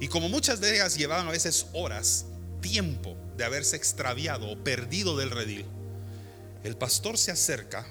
Y 0.00 0.08
como 0.08 0.28
muchas 0.28 0.60
de 0.60 0.74
ellas 0.74 0.96
llevaban 0.96 1.28
a 1.28 1.32
veces 1.32 1.66
horas, 1.72 2.26
tiempo 2.60 3.16
de 3.36 3.44
haberse 3.44 3.76
extraviado 3.76 4.50
o 4.50 4.62
perdido 4.62 5.16
del 5.16 5.30
redil, 5.30 5.64
el 6.64 6.76
pastor 6.76 7.16
se 7.16 7.30
acerca 7.30 7.86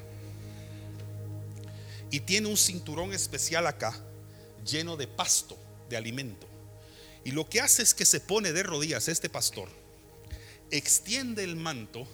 y 2.11 2.19
tiene 2.19 2.47
un 2.47 2.57
cinturón 2.57 3.13
especial 3.13 3.67
acá 3.67 3.97
lleno 4.65 4.97
de 4.97 5.07
pasto, 5.07 5.57
de 5.89 5.97
alimento. 5.97 6.47
Y 7.23 7.31
lo 7.31 7.49
que 7.49 7.61
hace 7.61 7.81
es 7.81 7.93
que 7.93 8.05
se 8.05 8.19
pone 8.19 8.53
de 8.53 8.63
rodillas 8.63 9.07
este 9.07 9.29
pastor, 9.29 9.69
extiende 10.69 11.43
el 11.43 11.55
manto 11.55 12.07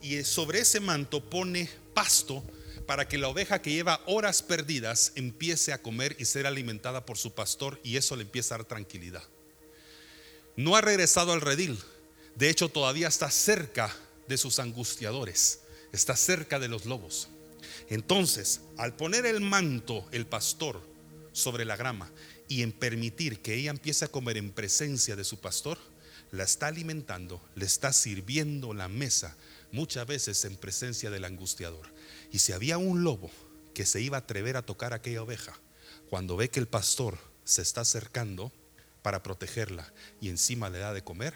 y 0.00 0.22
sobre 0.22 0.60
ese 0.60 0.80
manto 0.80 1.28
pone 1.28 1.68
pasto 1.94 2.44
para 2.86 3.08
que 3.08 3.18
la 3.18 3.28
oveja 3.28 3.62
que 3.62 3.72
lleva 3.72 4.00
horas 4.06 4.42
perdidas 4.42 5.12
empiece 5.14 5.72
a 5.72 5.82
comer 5.82 6.16
y 6.18 6.24
ser 6.24 6.46
alimentada 6.46 7.06
por 7.06 7.18
su 7.18 7.32
pastor 7.34 7.80
y 7.82 7.96
eso 7.96 8.16
le 8.16 8.22
empieza 8.22 8.54
a 8.54 8.58
dar 8.58 8.66
tranquilidad. 8.66 9.22
No 10.56 10.76
ha 10.76 10.80
regresado 10.80 11.32
al 11.32 11.40
redil, 11.40 11.78
de 12.36 12.50
hecho 12.50 12.68
todavía 12.68 13.08
está 13.08 13.30
cerca 13.30 13.94
de 14.28 14.38
sus 14.38 14.58
angustiadores, 14.58 15.60
está 15.92 16.16
cerca 16.16 16.58
de 16.58 16.68
los 16.68 16.86
lobos. 16.86 17.28
Entonces, 17.88 18.60
al 18.76 18.94
poner 18.94 19.26
el 19.26 19.40
manto, 19.40 20.06
el 20.12 20.26
pastor, 20.26 20.80
sobre 21.32 21.64
la 21.64 21.76
grama 21.76 22.10
y 22.48 22.62
en 22.62 22.72
permitir 22.72 23.40
que 23.40 23.54
ella 23.54 23.70
empiece 23.70 24.04
a 24.04 24.08
comer 24.08 24.36
en 24.36 24.52
presencia 24.52 25.16
de 25.16 25.24
su 25.24 25.40
pastor, 25.40 25.78
la 26.30 26.44
está 26.44 26.68
alimentando, 26.68 27.42
le 27.54 27.66
está 27.66 27.92
sirviendo 27.92 28.72
la 28.72 28.88
mesa, 28.88 29.36
muchas 29.72 30.06
veces 30.06 30.44
en 30.44 30.56
presencia 30.56 31.10
del 31.10 31.24
angustiador. 31.24 31.93
Y 32.34 32.40
si 32.40 32.50
había 32.50 32.78
un 32.78 33.04
lobo 33.04 33.30
que 33.74 33.86
se 33.86 34.00
iba 34.00 34.16
a 34.16 34.22
atrever 34.22 34.56
a 34.56 34.66
tocar 34.66 34.92
aquella 34.92 35.22
oveja, 35.22 35.56
cuando 36.10 36.36
ve 36.36 36.50
que 36.50 36.58
el 36.58 36.66
pastor 36.66 37.16
se 37.44 37.62
está 37.62 37.82
acercando 37.82 38.50
para 39.02 39.22
protegerla 39.22 39.92
y 40.20 40.30
encima 40.30 40.68
le 40.68 40.80
da 40.80 40.92
de 40.92 41.04
comer, 41.04 41.32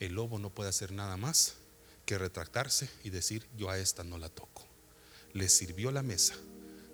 el 0.00 0.12
lobo 0.12 0.38
no 0.38 0.50
puede 0.50 0.68
hacer 0.68 0.92
nada 0.92 1.16
más 1.16 1.54
que 2.04 2.18
retractarse 2.18 2.90
y 3.04 3.08
decir, 3.08 3.48
yo 3.56 3.70
a 3.70 3.78
esta 3.78 4.04
no 4.04 4.18
la 4.18 4.28
toco. 4.28 4.66
Le 5.32 5.48
sirvió 5.48 5.90
la 5.92 6.02
mesa 6.02 6.34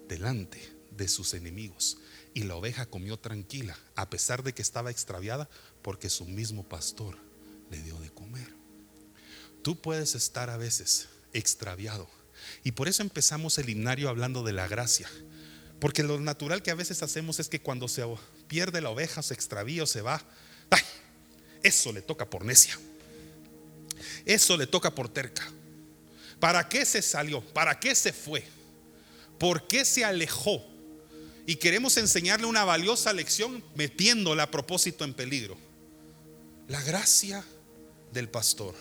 delante 0.06 0.60
de 0.92 1.08
sus 1.08 1.34
enemigos 1.34 1.98
y 2.34 2.44
la 2.44 2.54
oveja 2.54 2.86
comió 2.86 3.18
tranquila, 3.18 3.76
a 3.96 4.10
pesar 4.10 4.44
de 4.44 4.54
que 4.54 4.62
estaba 4.62 4.92
extraviada, 4.92 5.50
porque 5.82 6.08
su 6.08 6.24
mismo 6.24 6.62
pastor 6.62 7.18
le 7.68 7.82
dio 7.82 7.98
de 7.98 8.10
comer. 8.10 8.54
Tú 9.62 9.74
puedes 9.74 10.14
estar 10.14 10.50
a 10.50 10.56
veces 10.56 11.08
extraviado. 11.32 12.08
Y 12.62 12.72
por 12.72 12.88
eso 12.88 13.02
empezamos 13.02 13.58
el 13.58 13.68
himnario 13.68 14.08
hablando 14.08 14.42
de 14.42 14.52
la 14.52 14.68
gracia. 14.68 15.08
Porque 15.80 16.02
lo 16.02 16.20
natural 16.20 16.62
que 16.62 16.70
a 16.70 16.74
veces 16.74 17.02
hacemos 17.02 17.40
es 17.40 17.48
que 17.48 17.60
cuando 17.60 17.88
se 17.88 18.04
pierde 18.48 18.80
la 18.80 18.90
oveja, 18.90 19.22
se 19.22 19.34
extravía 19.34 19.82
o 19.82 19.86
se 19.86 20.02
va, 20.02 20.22
¡ay! 20.70 20.82
Eso 21.62 21.92
le 21.92 22.02
toca 22.02 22.28
por 22.28 22.44
necia. 22.44 22.78
Eso 24.24 24.56
le 24.56 24.66
toca 24.66 24.94
por 24.94 25.08
terca. 25.08 25.50
¿Para 26.40 26.68
qué 26.68 26.84
se 26.84 27.02
salió? 27.02 27.40
¿Para 27.40 27.78
qué 27.78 27.94
se 27.94 28.12
fue? 28.12 28.44
¿Por 29.38 29.66
qué 29.66 29.84
se 29.84 30.04
alejó? 30.04 30.74
y 31.46 31.56
queremos 31.56 31.96
enseñarle 31.96 32.46
una 32.46 32.64
valiosa 32.64 33.12
lección 33.12 33.62
metiéndola 33.74 34.44
a 34.44 34.50
propósito 34.50 35.04
en 35.04 35.14
peligro. 35.14 35.56
La 36.68 36.80
gracia 36.82 37.44
del 38.12 38.28
pastor 38.28 38.74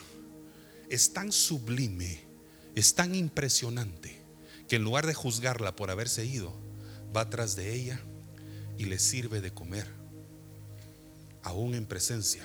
es 0.90 1.12
tan 1.12 1.32
sublime, 1.32 2.23
es 2.76 2.96
tan 2.96 3.16
impresionante, 3.16 4.22
que 4.68 4.78
en 4.78 4.84
lugar 4.84 5.06
de 5.06 5.14
juzgarla 5.14 5.76
por 5.76 5.92
haberse 5.92 6.26
ido, 6.26 6.54
va 7.16 7.22
atrás 7.22 7.56
de 7.56 7.74
ella 7.74 8.00
y 8.78 8.86
le 8.86 8.98
sirve 9.00 9.42
de 9.42 9.54
comer, 9.54 9.88
aún 11.44 11.76
en 11.76 11.86
presencia 11.86 12.44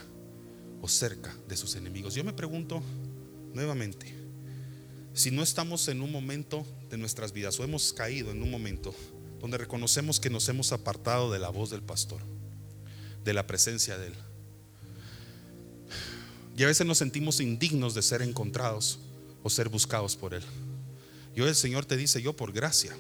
o 0.83 0.89
cerca 0.89 1.35
de 1.49 1.57
sus 1.57 1.75
enemigos. 1.75 2.15
Yo 2.15 2.25
me 2.25 2.33
pregunto 2.33 2.83
nuevamente, 3.55 4.15
si 5.15 5.31
no 5.31 5.43
estamos 5.43 5.89
en 5.89 6.03
un 6.03 6.13
momento 6.13 6.67
de 6.91 6.99
nuestras 6.99 7.33
vidas 7.33 7.59
o 7.59 7.65
hemos 7.65 7.93
caído 7.93 8.31
en 8.31 8.43
un 8.43 8.51
momento 8.51 8.95
donde 9.41 9.59
reconocemos 9.59 10.21
que 10.21 10.31
nos 10.31 10.49
hemos 10.49 10.73
apartado 10.73 11.33
de 11.33 11.39
la 11.39 11.49
voz 11.49 11.71
del 11.71 11.83
pastor, 11.83 12.21
de 13.25 13.33
la 13.33 13.47
presencia 13.47 13.97
de 13.99 14.09
él. 14.09 14.15
Y 16.57 16.65
a 16.65 16.67
veces 16.67 16.87
nos 16.87 16.99
sentimos 16.99 17.41
indignos 17.41 17.95
de 17.95 18.03
ser 18.03 18.21
encontrados 18.21 18.99
ser 19.51 19.69
buscados 19.69 20.17
por 20.17 20.35
Él. 20.35 20.43
Y 21.35 21.43
el 21.43 21.55
Señor 21.55 21.85
te 21.85 21.97
dice, 21.97 22.21
yo 22.21 22.35
por 22.35 22.53
gracia 22.53 22.97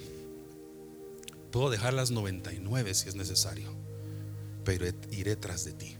puedo 1.50 1.70
dejar 1.70 1.94
las 1.94 2.10
99 2.10 2.94
si 2.94 3.08
es 3.08 3.14
necesario, 3.14 3.74
pero 4.64 4.86
iré 5.10 5.34
tras 5.36 5.64
de 5.64 5.72
ti. 5.72 5.96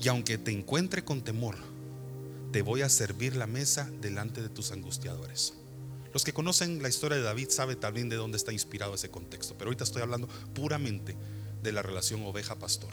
Y 0.00 0.08
aunque 0.08 0.38
te 0.38 0.50
encuentre 0.50 1.04
con 1.04 1.22
temor, 1.22 1.56
te 2.52 2.62
voy 2.62 2.82
a 2.82 2.88
servir 2.88 3.36
la 3.36 3.46
mesa 3.46 3.90
delante 4.00 4.40
de 4.40 4.48
tus 4.48 4.72
angustiadores. 4.72 5.54
Los 6.12 6.24
que 6.24 6.32
conocen 6.32 6.82
la 6.82 6.88
historia 6.88 7.18
de 7.18 7.22
David 7.22 7.50
saben 7.50 7.78
también 7.78 8.08
de 8.08 8.16
dónde 8.16 8.36
está 8.36 8.52
inspirado 8.52 8.94
ese 8.94 9.10
contexto, 9.10 9.54
pero 9.56 9.68
ahorita 9.68 9.84
estoy 9.84 10.02
hablando 10.02 10.28
puramente 10.54 11.14
de 11.62 11.72
la 11.72 11.82
relación 11.82 12.24
oveja-pastor. 12.24 12.90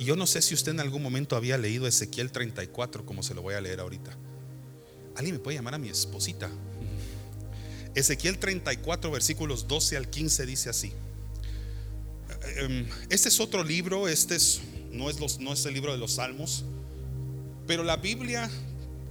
Y 0.00 0.06
yo 0.06 0.16
no 0.16 0.26
sé 0.26 0.40
si 0.40 0.54
usted 0.54 0.72
en 0.72 0.80
algún 0.80 1.02
momento 1.02 1.36
había 1.36 1.58
leído 1.58 1.86
Ezequiel 1.86 2.32
34, 2.32 3.04
como 3.04 3.22
se 3.22 3.34
lo 3.34 3.42
voy 3.42 3.52
a 3.52 3.60
leer 3.60 3.80
ahorita. 3.80 4.16
Alguien 5.14 5.34
me 5.36 5.40
puede 5.40 5.58
llamar 5.58 5.74
a 5.74 5.78
mi 5.78 5.90
esposita. 5.90 6.48
Ezequiel 7.94 8.38
34, 8.38 9.10
versículos 9.10 9.68
12 9.68 9.98
al 9.98 10.08
15 10.08 10.46
dice 10.46 10.70
así. 10.70 10.94
Em, 12.56 12.88
este 13.10 13.28
es 13.28 13.40
otro 13.40 13.62
libro, 13.62 14.08
este 14.08 14.36
es, 14.36 14.62
no, 14.90 15.10
es 15.10 15.20
los, 15.20 15.38
no 15.38 15.52
es 15.52 15.66
el 15.66 15.74
libro 15.74 15.92
de 15.92 15.98
los 15.98 16.12
salmos, 16.12 16.64
pero 17.66 17.84
la 17.84 17.98
Biblia 17.98 18.50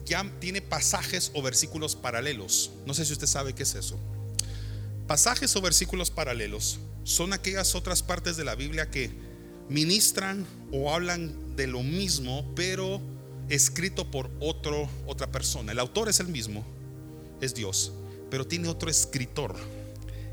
ya 0.07 0.25
tiene 0.39 0.59
pasajes 0.59 1.29
o 1.35 1.43
versículos 1.43 1.95
paralelos. 1.95 2.71
No 2.87 2.95
sé 2.95 3.05
si 3.05 3.13
usted 3.13 3.27
sabe 3.27 3.53
qué 3.53 3.61
es 3.61 3.75
eso. 3.75 3.99
Pasajes 5.05 5.55
o 5.55 5.61
versículos 5.61 6.09
paralelos 6.09 6.79
son 7.03 7.31
aquellas 7.31 7.75
otras 7.75 8.01
partes 8.01 8.37
de 8.37 8.43
la 8.43 8.55
Biblia 8.55 8.89
que 8.89 9.11
ministran 9.69 10.47
o 10.71 10.93
hablan 10.93 11.55
de 11.55 11.67
lo 11.67 11.83
mismo, 11.83 12.45
pero 12.55 13.01
escrito 13.49 14.09
por 14.09 14.29
otro, 14.39 14.87
otra 15.07 15.31
persona. 15.31 15.71
El 15.71 15.79
autor 15.79 16.09
es 16.09 16.19
el 16.19 16.27
mismo, 16.27 16.65
es 17.41 17.53
Dios, 17.53 17.91
pero 18.29 18.45
tiene 18.45 18.67
otro 18.67 18.89
escritor. 18.89 19.55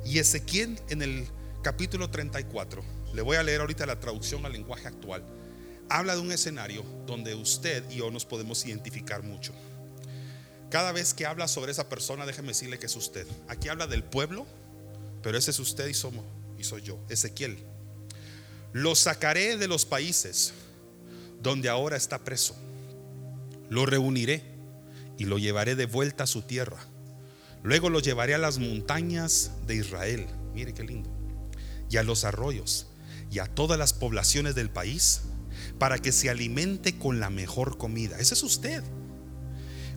Y 0.05 0.19
Ezequiel 0.19 0.79
en 0.89 1.03
el 1.03 1.27
capítulo 1.63 2.11
34, 2.11 2.83
le 3.15 3.23
voy 3.23 3.37
a 3.37 3.43
leer 3.43 3.61
ahorita 3.61 3.87
la 3.87 3.99
traducción 3.99 4.47
al 4.47 4.53
lenguaje 4.53 4.87
actual, 4.87 5.25
habla 5.89 6.15
de 6.15 6.21
un 6.21 6.33
escenario 6.33 6.85
donde 7.07 7.35
usted 7.35 7.89
y 7.91 7.97
yo 7.97 8.11
nos 8.11 8.25
podemos 8.25 8.65
identificar 8.67 9.23
mucho. 9.23 9.53
Cada 10.71 10.93
vez 10.93 11.15
que 11.15 11.27
habla 11.27 11.49
sobre 11.49 11.73
esa 11.73 11.89
persona, 11.89 12.27
déjeme 12.27 12.49
decirle 12.49 12.79
que 12.79 12.87
es 12.87 12.97
usted. 12.97 13.27
Aquí 13.49 13.69
habla 13.69 13.87
del 13.87 14.03
pueblo, 14.03 14.47
pero 15.23 15.39
ese 15.39 15.53
es 15.53 15.59
usted 15.59 15.87
y 15.87 15.95
somos 15.95 16.25
y 16.59 16.65
soy 16.65 16.83
yo, 16.83 16.99
Ezequiel. 17.09 17.76
Lo 18.73 18.95
sacaré 18.95 19.57
de 19.57 19.69
los 19.69 19.87
países 19.87 20.53
donde 21.43 21.69
ahora 21.69 21.97
está 21.97 22.19
preso. 22.25 22.57
Lo 23.71 23.87
reuniré 23.87 24.43
y 25.19 25.25
lo 25.25 25.39
llevaré 25.39 25.75
de 25.75 25.87
vuelta 25.87 26.25
a 26.25 26.27
su 26.27 26.43
tierra. 26.43 26.79
Luego 27.63 27.91
lo 27.91 28.01
llevaré 28.01 28.35
a 28.35 28.39
las 28.39 28.59
montañas 28.59 29.53
de 29.67 29.77
Israel. 29.77 30.27
Mire 30.55 30.75
qué 30.75 30.85
lindo. 30.85 31.11
Y 31.91 31.97
a 31.97 32.03
los 32.03 32.25
arroyos 32.25 32.87
y 33.31 33.39
a 33.39 33.47
todas 33.47 33.79
las 33.79 33.93
poblaciones 33.93 34.55
del 34.55 34.71
país 34.71 35.23
para 35.79 35.99
que 35.99 36.13
se 36.13 36.31
alimente 36.31 36.97
con 36.99 37.21
la 37.21 37.31
mejor 37.31 37.79
comida. 37.79 38.19
Ese 38.19 38.35
es 38.35 38.43
usted. 38.43 38.83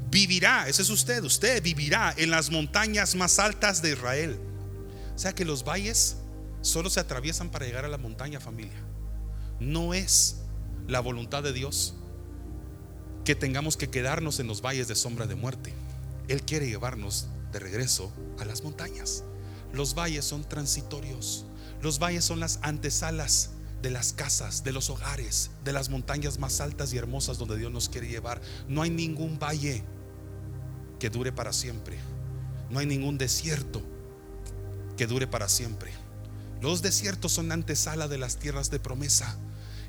Vivirá, 0.09 0.67
ese 0.67 0.81
es 0.81 0.89
usted. 0.89 1.23
Usted 1.23 1.61
vivirá 1.61 2.13
en 2.17 2.31
las 2.31 2.49
montañas 2.49 3.15
más 3.15 3.39
altas 3.39 3.81
de 3.81 3.91
Israel. 3.91 4.39
O 5.15 5.19
sea 5.19 5.33
que 5.33 5.45
los 5.45 5.63
valles 5.63 6.17
solo 6.61 6.89
se 6.89 6.99
atraviesan 6.99 7.49
para 7.49 7.65
llegar 7.65 7.85
a 7.85 7.89
la 7.89 7.97
montaña, 7.97 8.39
familia. 8.39 8.79
No 9.59 9.93
es 9.93 10.37
la 10.87 10.99
voluntad 10.99 11.43
de 11.43 11.53
Dios 11.53 11.95
que 13.23 13.35
tengamos 13.35 13.77
que 13.77 13.89
quedarnos 13.89 14.39
en 14.39 14.47
los 14.47 14.61
valles 14.61 14.87
de 14.87 14.95
sombra 14.95 15.27
de 15.27 15.35
muerte. 15.35 15.73
Él 16.27 16.41
quiere 16.43 16.67
llevarnos 16.67 17.27
de 17.51 17.59
regreso 17.59 18.11
a 18.39 18.45
las 18.45 18.63
montañas. 18.63 19.23
Los 19.73 19.93
valles 19.93 20.25
son 20.25 20.43
transitorios. 20.43 21.45
Los 21.81 21.99
valles 21.99 22.25
son 22.25 22.39
las 22.39 22.59
antesalas 22.61 23.51
de 23.81 23.89
las 23.89 24.13
casas, 24.13 24.63
de 24.63 24.73
los 24.73 24.89
hogares, 24.89 25.51
de 25.63 25.73
las 25.73 25.89
montañas 25.89 26.39
más 26.39 26.59
altas 26.59 26.91
y 26.93 26.97
hermosas 26.97 27.37
donde 27.37 27.57
Dios 27.57 27.71
nos 27.71 27.87
quiere 27.87 28.07
llevar. 28.07 28.41
No 28.67 28.81
hay 28.81 28.89
ningún 28.89 29.39
valle 29.39 29.83
que 30.99 31.09
dure 31.09 31.31
para 31.31 31.53
siempre. 31.53 31.97
No 32.69 32.79
hay 32.79 32.85
ningún 32.85 33.17
desierto 33.17 33.81
que 34.97 35.07
dure 35.07 35.27
para 35.27 35.47
siempre. 35.47 35.91
Los 36.61 36.81
desiertos 36.81 37.31
son 37.31 37.51
antesala 37.51 38.07
de 38.07 38.17
las 38.17 38.37
tierras 38.37 38.69
de 38.69 38.79
promesa. 38.79 39.37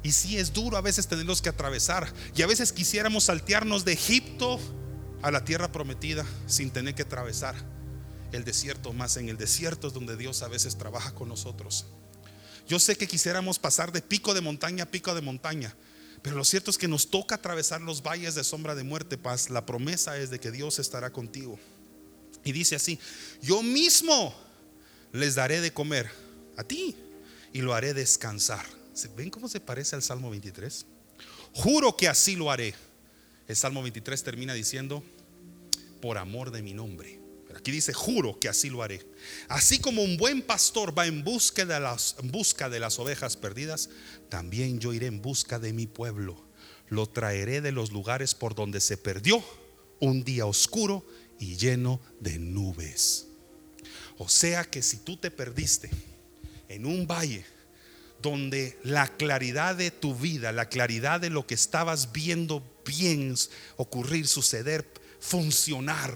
Y 0.02 0.12
si 0.12 0.38
es 0.38 0.52
duro 0.52 0.76
a 0.76 0.80
veces 0.80 1.08
tenerlos 1.08 1.42
que 1.42 1.48
atravesar. 1.48 2.12
Y 2.34 2.42
a 2.42 2.46
veces 2.46 2.72
quisiéramos 2.72 3.24
saltearnos 3.24 3.84
de 3.84 3.92
Egipto 3.92 4.58
a 5.22 5.30
la 5.30 5.44
tierra 5.44 5.72
prometida 5.72 6.24
sin 6.46 6.70
tener 6.70 6.94
que 6.94 7.02
atravesar 7.02 7.54
el 8.32 8.44
desierto. 8.44 8.92
Más 8.92 9.16
en 9.16 9.28
el 9.28 9.36
desierto 9.36 9.88
es 9.88 9.92
donde 9.92 10.16
Dios 10.16 10.42
a 10.42 10.48
veces 10.48 10.78
trabaja 10.78 11.12
con 11.14 11.28
nosotros. 11.28 11.86
Yo 12.68 12.78
sé 12.78 12.96
que 12.96 13.08
quisiéramos 13.08 13.58
pasar 13.58 13.92
de 13.92 14.00
pico 14.00 14.32
de 14.32 14.40
montaña 14.40 14.84
a 14.84 14.90
pico 14.90 15.14
de 15.14 15.20
montaña. 15.20 15.74
Pero 16.22 16.36
lo 16.36 16.44
cierto 16.44 16.70
es 16.70 16.78
que 16.78 16.88
nos 16.88 17.10
toca 17.10 17.36
atravesar 17.36 17.80
los 17.80 18.02
valles 18.02 18.34
de 18.34 18.44
sombra 18.44 18.74
de 18.74 18.84
muerte, 18.84 19.18
paz. 19.18 19.50
La 19.50 19.66
promesa 19.66 20.16
es 20.18 20.30
de 20.30 20.38
que 20.38 20.50
Dios 20.50 20.78
estará 20.78 21.10
contigo. 21.10 21.58
Y 22.44 22.52
dice 22.52 22.76
así, 22.76 22.98
yo 23.42 23.62
mismo 23.62 24.34
les 25.12 25.34
daré 25.34 25.60
de 25.60 25.72
comer 25.72 26.10
a 26.60 26.64
ti 26.64 26.94
y 27.52 27.60
lo 27.60 27.74
haré 27.74 27.94
descansar. 27.94 28.64
¿Ven 29.16 29.30
cómo 29.30 29.48
se 29.48 29.60
parece 29.60 29.96
al 29.96 30.02
Salmo 30.02 30.30
23? 30.30 30.86
Juro 31.54 31.96
que 31.96 32.08
así 32.08 32.36
lo 32.36 32.50
haré. 32.50 32.74
El 33.48 33.56
Salmo 33.56 33.82
23 33.82 34.22
termina 34.22 34.54
diciendo, 34.54 35.02
por 36.00 36.18
amor 36.18 36.50
de 36.50 36.62
mi 36.62 36.74
nombre. 36.74 37.18
Pero 37.46 37.58
aquí 37.58 37.72
dice, 37.72 37.92
juro 37.92 38.38
que 38.38 38.48
así 38.48 38.70
lo 38.70 38.82
haré. 38.82 39.04
Así 39.48 39.80
como 39.80 40.02
un 40.02 40.16
buen 40.16 40.42
pastor 40.42 40.96
va 40.96 41.06
en 41.06 41.24
busca 41.24 41.64
de 41.64 41.80
las, 41.80 42.14
en 42.20 42.30
busca 42.30 42.68
de 42.68 42.78
las 42.78 42.98
ovejas 42.98 43.36
perdidas, 43.36 43.90
también 44.28 44.78
yo 44.78 44.92
iré 44.92 45.06
en 45.06 45.20
busca 45.20 45.58
de 45.58 45.72
mi 45.72 45.86
pueblo. 45.86 46.44
Lo 46.88 47.08
traeré 47.08 47.60
de 47.60 47.72
los 47.72 47.90
lugares 47.90 48.34
por 48.34 48.54
donde 48.54 48.80
se 48.80 48.96
perdió 48.96 49.42
un 49.98 50.22
día 50.22 50.46
oscuro 50.46 51.04
y 51.38 51.56
lleno 51.56 52.00
de 52.20 52.38
nubes. 52.38 53.26
O 54.18 54.28
sea 54.28 54.64
que 54.64 54.82
si 54.82 54.98
tú 54.98 55.16
te 55.16 55.30
perdiste, 55.30 55.90
en 56.70 56.86
un 56.86 57.06
valle 57.06 57.44
donde 58.22 58.78
la 58.84 59.08
claridad 59.08 59.74
de 59.74 59.90
tu 59.90 60.14
vida, 60.14 60.52
la 60.52 60.68
claridad 60.68 61.20
de 61.20 61.28
lo 61.28 61.46
que 61.46 61.54
estabas 61.54 62.12
viendo 62.12 62.62
bien 62.86 63.34
ocurrir, 63.76 64.28
suceder, 64.28 64.86
funcionar, 65.18 66.14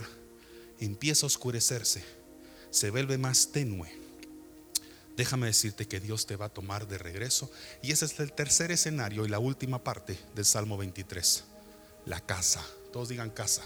empieza 0.79 1.27
a 1.27 1.29
oscurecerse, 1.29 2.05
se 2.71 2.91
vuelve 2.91 3.19
más 3.19 3.51
tenue. 3.51 3.91
Déjame 5.17 5.47
decirte 5.47 5.87
que 5.87 6.01
Dios 6.01 6.27
te 6.27 6.37
va 6.37 6.47
a 6.47 6.53
tomar 6.53 6.89
de 6.89 6.99
regreso. 6.99 7.51
Y 7.83 7.93
ese 7.93 8.05
es 8.05 8.19
el 8.19 8.33
tercer 8.33 8.73
escenario 8.73 9.25
y 9.25 9.29
la 9.29 9.39
última 9.39 9.83
parte 9.83 10.19
del 10.35 10.45
Salmo 10.45 10.77
23. 10.77 11.45
La 12.07 12.21
casa. 12.21 12.65
Todos 12.93 13.11
digan 13.11 13.31
casa. 13.31 13.63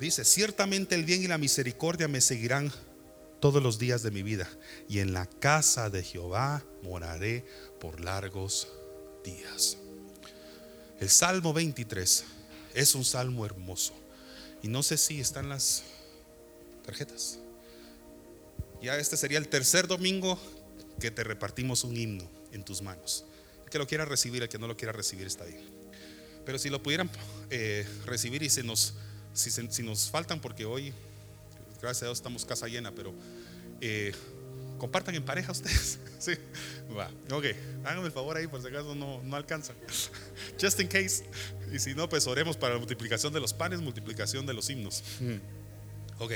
Dice, 0.00 0.24
ciertamente 0.24 0.94
el 0.94 1.04
bien 1.04 1.22
y 1.22 1.26
la 1.26 1.36
misericordia 1.36 2.08
me 2.08 2.22
seguirán 2.22 2.72
todos 3.40 3.62
los 3.62 3.78
días 3.78 4.02
de 4.02 4.10
mi 4.10 4.22
vida, 4.22 4.48
y 4.88 4.98
en 5.00 5.12
la 5.12 5.26
casa 5.26 5.90
de 5.90 6.02
Jehová 6.02 6.64
moraré 6.82 7.44
por 7.80 8.00
largos 8.00 8.68
días. 9.24 9.76
El 11.00 11.08
Salmo 11.08 11.52
23 11.52 12.24
es 12.74 12.94
un 12.94 13.04
salmo 13.04 13.46
hermoso. 13.46 13.94
Y 14.62 14.68
no 14.68 14.82
sé 14.82 14.96
si 14.96 15.20
están 15.20 15.48
las 15.48 15.84
tarjetas. 16.84 17.38
Ya 18.82 18.96
este 18.96 19.16
sería 19.16 19.38
el 19.38 19.48
tercer 19.48 19.86
domingo 19.86 20.38
que 21.00 21.10
te 21.10 21.22
repartimos 21.22 21.84
un 21.84 21.96
himno 21.96 22.28
en 22.52 22.64
tus 22.64 22.82
manos. 22.82 23.24
El 23.64 23.70
que 23.70 23.78
lo 23.78 23.86
quiera 23.86 24.04
recibir, 24.04 24.42
el 24.42 24.48
que 24.48 24.58
no 24.58 24.66
lo 24.66 24.76
quiera 24.76 24.92
recibir 24.92 25.26
está 25.26 25.44
bien. 25.44 25.62
Pero 26.44 26.58
si 26.58 26.70
lo 26.70 26.82
pudieran 26.82 27.10
eh, 27.50 27.86
recibir 28.06 28.42
y 28.42 28.50
se 28.50 28.62
nos, 28.62 28.94
si, 29.34 29.50
si 29.50 29.82
nos 29.82 30.10
faltan, 30.10 30.40
porque 30.40 30.64
hoy 30.64 30.92
gracias 31.80 32.02
a 32.02 32.06
Dios 32.06 32.18
estamos 32.18 32.44
casa 32.44 32.66
llena, 32.66 32.94
pero 32.94 33.14
eh, 33.80 34.12
compartan 34.78 35.14
en 35.14 35.24
pareja 35.24 35.52
ustedes. 35.52 35.98
sí, 36.18 36.32
va, 36.96 37.10
ok, 37.30 37.44
háganme 37.84 38.06
el 38.06 38.12
favor 38.12 38.36
ahí 38.36 38.46
por 38.46 38.60
si 38.62 38.68
acaso 38.68 38.94
no, 38.94 39.22
no 39.22 39.36
alcanzan. 39.36 39.76
Just 40.60 40.80
in 40.80 40.88
case. 40.88 41.24
Y 41.72 41.78
si 41.78 41.94
no, 41.94 42.08
pues 42.08 42.26
oremos 42.26 42.56
para 42.56 42.74
la 42.74 42.78
multiplicación 42.78 43.32
de 43.32 43.40
los 43.40 43.52
panes, 43.52 43.80
multiplicación 43.80 44.46
de 44.46 44.54
los 44.54 44.70
himnos. 44.70 45.02
Mm. 45.20 46.22
Ok. 46.22 46.32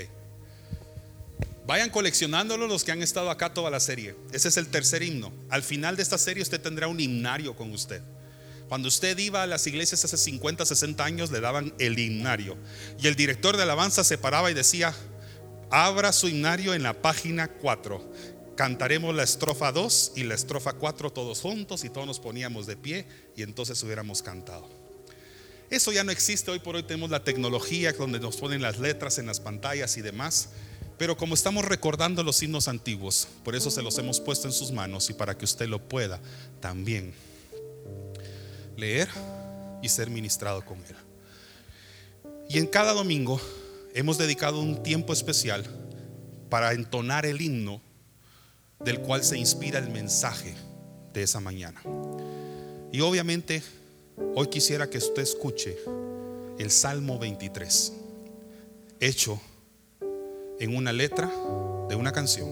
Vayan 1.67 1.91
coleccionándolo 1.91 2.67
los 2.67 2.83
que 2.83 2.91
han 2.91 3.03
estado 3.03 3.31
acá 3.31 3.55
toda 3.55 3.71
la 3.71 3.79
serie. 3.79 4.17
Ese 4.33 4.49
es 4.49 4.57
el 4.57 4.67
tercer 4.67 5.03
himno. 5.03 5.33
Al 5.49 5.63
final 5.63 5.97
de 5.97 6.03
esta 6.03 6.19
serie 6.19 6.43
usted 6.43 6.61
tendrá 6.61 6.89
un 6.89 6.99
himnario 6.99 7.55
con 7.55 7.71
usted. 7.71 8.03
Cuando 8.69 8.89
usted 8.89 9.17
iba 9.19 9.43
a 9.43 9.47
las 9.47 9.67
iglesias 9.67 10.05
hace 10.05 10.17
50, 10.17 10.65
60 10.67 11.05
años, 11.05 11.31
le 11.31 11.41
daban 11.41 11.73
el 11.79 11.99
himnario. 11.99 12.57
Y 13.01 13.07
el 13.07 13.15
director 13.15 13.57
de 13.57 13.63
alabanza 13.63 14.03
se 14.03 14.19
paraba 14.19 14.51
y 14.51 14.55
decía, 14.55 14.95
abra 15.73 16.13
su 16.13 16.29
himnario 16.29 16.75
en 16.75 16.83
la 16.83 16.93
página 16.93 17.49
4. 17.49 18.13
cantaremos 18.57 19.15
la 19.15 19.23
estrofa 19.23 19.73
2 19.73 20.13
y 20.17 20.25
la 20.25 20.35
estrofa 20.35 20.75
4 20.75 21.11
todos 21.11 21.41
juntos 21.41 21.83
y 21.85 21.89
todos 21.89 22.07
nos 22.07 22.21
poníamos 22.21 22.67
de 22.67 22.77
pie 22.77 23.07
y 23.35 23.43
entonces 23.43 23.83
hubiéramos 23.83 24.21
cantado. 24.21 24.69
Eso 25.71 25.91
ya 25.91 26.05
no 26.05 26.13
existe, 26.13 26.51
hoy 26.51 26.59
por 26.59 26.77
hoy 26.77 26.83
tenemos 26.83 27.09
la 27.09 27.25
tecnología 27.25 27.95
donde 27.95 28.21
nos 28.21 28.37
ponen 28.37 28.61
las 28.61 28.79
letras 28.79 29.17
en 29.17 29.25
las 29.25 29.41
pantallas 29.41 29.97
y 29.97 30.03
demás, 30.03 30.51
pero 30.99 31.17
como 31.17 31.33
estamos 31.33 31.65
recordando 31.65 32.23
los 32.23 32.43
himnos 32.43 32.69
antiguos, 32.69 33.27
por 33.43 33.55
eso 33.55 33.71
se 33.71 33.81
los 33.81 33.97
hemos 33.97 34.21
puesto 34.21 34.47
en 34.47 34.53
sus 34.53 34.73
manos 34.73 35.09
y 35.09 35.15
para 35.15 35.39
que 35.39 35.47
usted 35.47 35.69
lo 35.69 35.79
pueda 35.79 36.21
también 36.61 37.15
leer 38.77 39.09
y 39.81 39.89
ser 39.89 40.11
ministrado 40.11 40.67
con 40.67 40.77
él. 40.85 40.97
Y 42.51 42.59
en 42.59 42.67
cada 42.67 42.93
domingo 42.93 43.41
hemos 43.95 44.19
dedicado 44.19 44.61
un 44.61 44.83
tiempo 44.83 45.13
especial 45.13 45.65
para 46.49 46.73
entonar 46.73 47.27
el 47.27 47.41
himno 47.41 47.81
del 48.81 49.01
cual 49.01 49.23
se 49.23 49.39
inspira 49.39 49.79
el 49.79 49.91
mensaje 49.91 50.55
de 51.13 51.23
esa 51.23 51.41
mañana. 51.41 51.81
Y 52.91 53.01
obviamente 53.01 53.63
hoy 54.35 54.49
quisiera 54.49 54.89
que 54.89 54.99
usted 54.99 55.23
escuche 55.23 55.77
el 56.59 56.71
Salmo 56.71 57.19
23, 57.19 57.93
hecho 59.01 59.41
en 60.59 60.77
una 60.77 60.93
letra 60.93 61.31
de 61.89 61.97
una 61.97 62.13
canción 62.13 62.49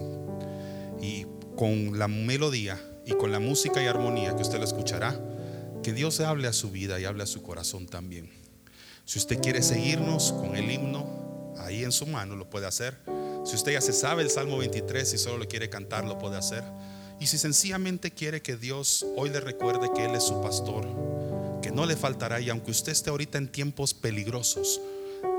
y 1.01 1.25
con 1.55 1.97
la 1.99 2.07
melodía 2.07 2.79
y 3.05 3.13
con 3.13 3.31
la 3.31 3.39
música 3.39 3.81
y 3.83 3.87
armonía 3.87 4.35
que 4.35 4.41
usted 4.41 4.59
la 4.59 4.65
escuchará, 4.65 5.19
que 5.83 5.93
Dios 5.93 6.19
hable 6.19 6.47
a 6.47 6.53
su 6.53 6.71
vida 6.71 6.99
y 6.99 7.05
hable 7.05 7.23
a 7.23 7.27
su 7.27 7.41
corazón 7.41 7.87
también. 7.87 8.29
Si 9.05 9.19
usted 9.19 9.39
quiere 9.41 9.61
seguirnos 9.61 10.31
con 10.31 10.55
el 10.55 10.71
himno 10.71 11.30
ahí 11.65 11.83
en 11.83 11.91
su 11.91 12.05
mano, 12.05 12.35
lo 12.35 12.49
puede 12.49 12.67
hacer. 12.67 12.97
Si 13.45 13.55
usted 13.55 13.73
ya 13.73 13.81
se 13.81 13.93
sabe 13.93 14.21
el 14.21 14.29
Salmo 14.29 14.57
23 14.57 15.13
y 15.13 15.17
solo 15.17 15.39
lo 15.39 15.47
quiere 15.47 15.69
cantar, 15.69 16.05
lo 16.05 16.19
puede 16.19 16.37
hacer. 16.37 16.63
Y 17.19 17.27
si 17.27 17.37
sencillamente 17.37 18.11
quiere 18.11 18.41
que 18.41 18.57
Dios 18.57 19.05
hoy 19.15 19.29
le 19.29 19.39
recuerde 19.39 19.89
que 19.95 20.05
Él 20.05 20.15
es 20.15 20.23
su 20.23 20.41
pastor, 20.41 20.87
que 21.61 21.71
no 21.71 21.85
le 21.85 21.95
faltará 21.95 22.39
y 22.39 22.49
aunque 22.49 22.71
usted 22.71 22.91
esté 22.91 23.09
ahorita 23.09 23.37
en 23.37 23.47
tiempos 23.47 23.93
peligrosos, 23.93 24.81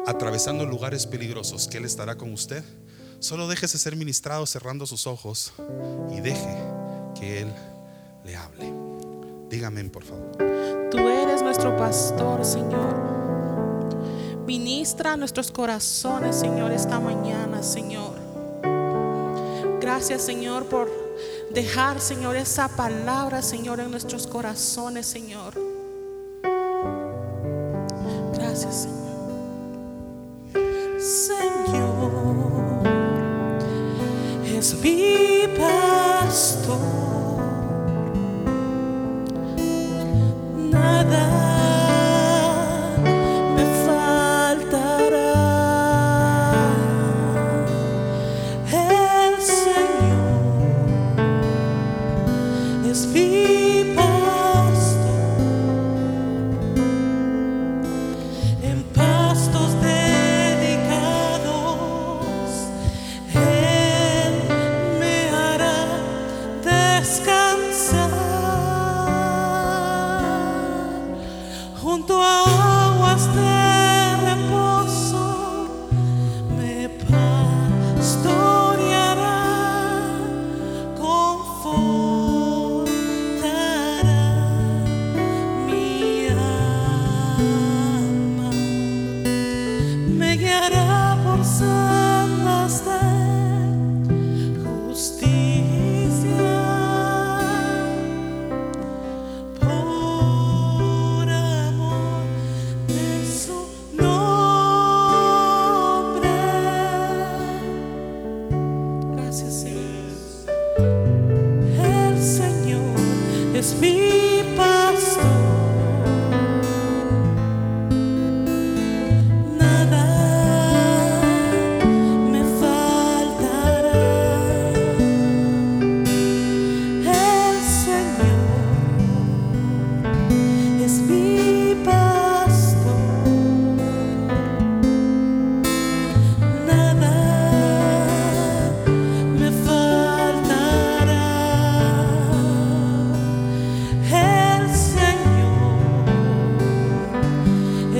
atravesando 0.06 0.64
lugares 0.64 1.06
peligrosos, 1.06 1.68
que 1.68 1.78
Él 1.78 1.84
estará 1.84 2.16
con 2.16 2.32
usted, 2.32 2.62
solo 3.18 3.48
déjese 3.48 3.78
ser 3.78 3.96
ministrado 3.96 4.46
cerrando 4.46 4.86
sus 4.86 5.06
ojos 5.06 5.52
y 6.10 6.20
deje 6.20 6.56
que 7.18 7.42
Él 7.42 7.52
le 8.24 8.36
hable. 8.36 8.72
Dígame, 9.48 9.84
por 9.84 10.04
favor. 10.04 10.36
Tú 10.90 10.98
eres 10.98 11.42
nuestro 11.42 11.76
pastor, 11.76 12.44
Señor. 12.44 13.31
Ministra 14.46 15.16
nuestros 15.16 15.52
corazones, 15.52 16.34
Señor, 16.36 16.72
esta 16.72 16.98
mañana, 16.98 17.62
Señor. 17.62 18.12
Gracias, 19.80 20.22
Señor, 20.22 20.66
por 20.66 20.90
dejar, 21.52 22.00
Señor, 22.00 22.34
esa 22.36 22.68
palabra, 22.68 23.40
Señor, 23.40 23.78
en 23.78 23.90
nuestros 23.90 24.26
corazones, 24.26 25.06
Señor. 25.06 25.54
Gracias, 28.34 28.82
Señor. 28.82 29.02
Señor, 31.00 32.12
es 34.44 34.74
mi 34.74 35.46
pastor. 35.56 37.01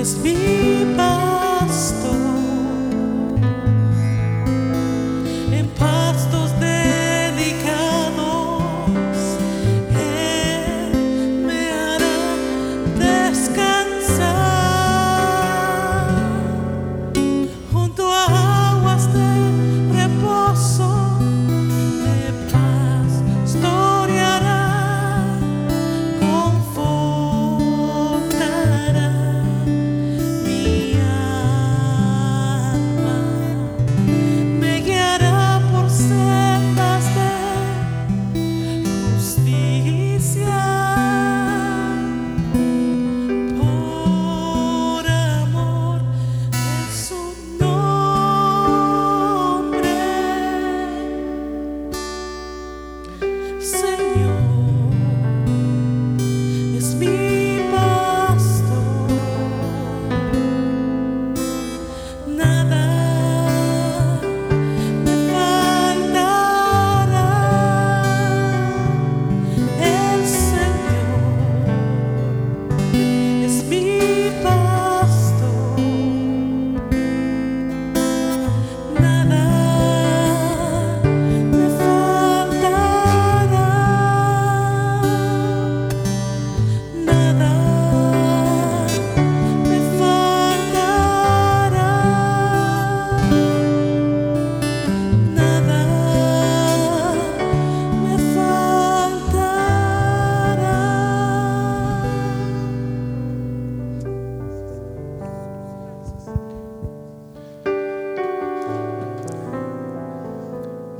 always 0.03 0.15
be 0.15 0.83
by. 0.97 1.32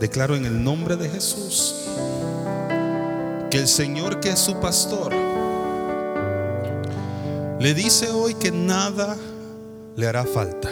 Declaro 0.03 0.35
en 0.35 0.43
el 0.43 0.61
nombre 0.61 0.97
de 0.97 1.07
Jesús 1.07 1.75
que 3.49 3.57
el 3.57 3.69
Señor 3.69 4.19
que 4.19 4.31
es 4.31 4.39
su 4.39 4.59
pastor 4.59 5.13
le 7.57 7.73
dice 7.73 8.09
hoy 8.11 8.33
que 8.33 8.51
nada 8.51 9.15
le 9.95 10.05
hará 10.05 10.25
falta. 10.25 10.69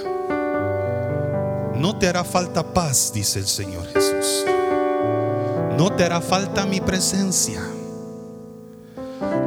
No 1.77 1.97
te 1.97 2.09
hará 2.09 2.25
falta 2.25 2.73
paz, 2.73 3.13
dice 3.13 3.39
el 3.39 3.47
Señor 3.47 3.85
Jesús. 3.93 4.43
No 5.77 5.93
te 5.95 6.03
hará 6.03 6.19
falta 6.19 6.65
mi 6.65 6.81
presencia. 6.81 7.61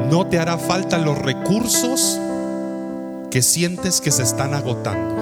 No 0.08 0.26
te 0.28 0.38
hará 0.38 0.56
falta 0.56 0.96
los 0.96 1.18
recursos 1.18 2.18
que 3.30 3.42
sientes 3.42 4.00
que 4.00 4.10
se 4.10 4.22
están 4.22 4.54
agotando. 4.54 5.14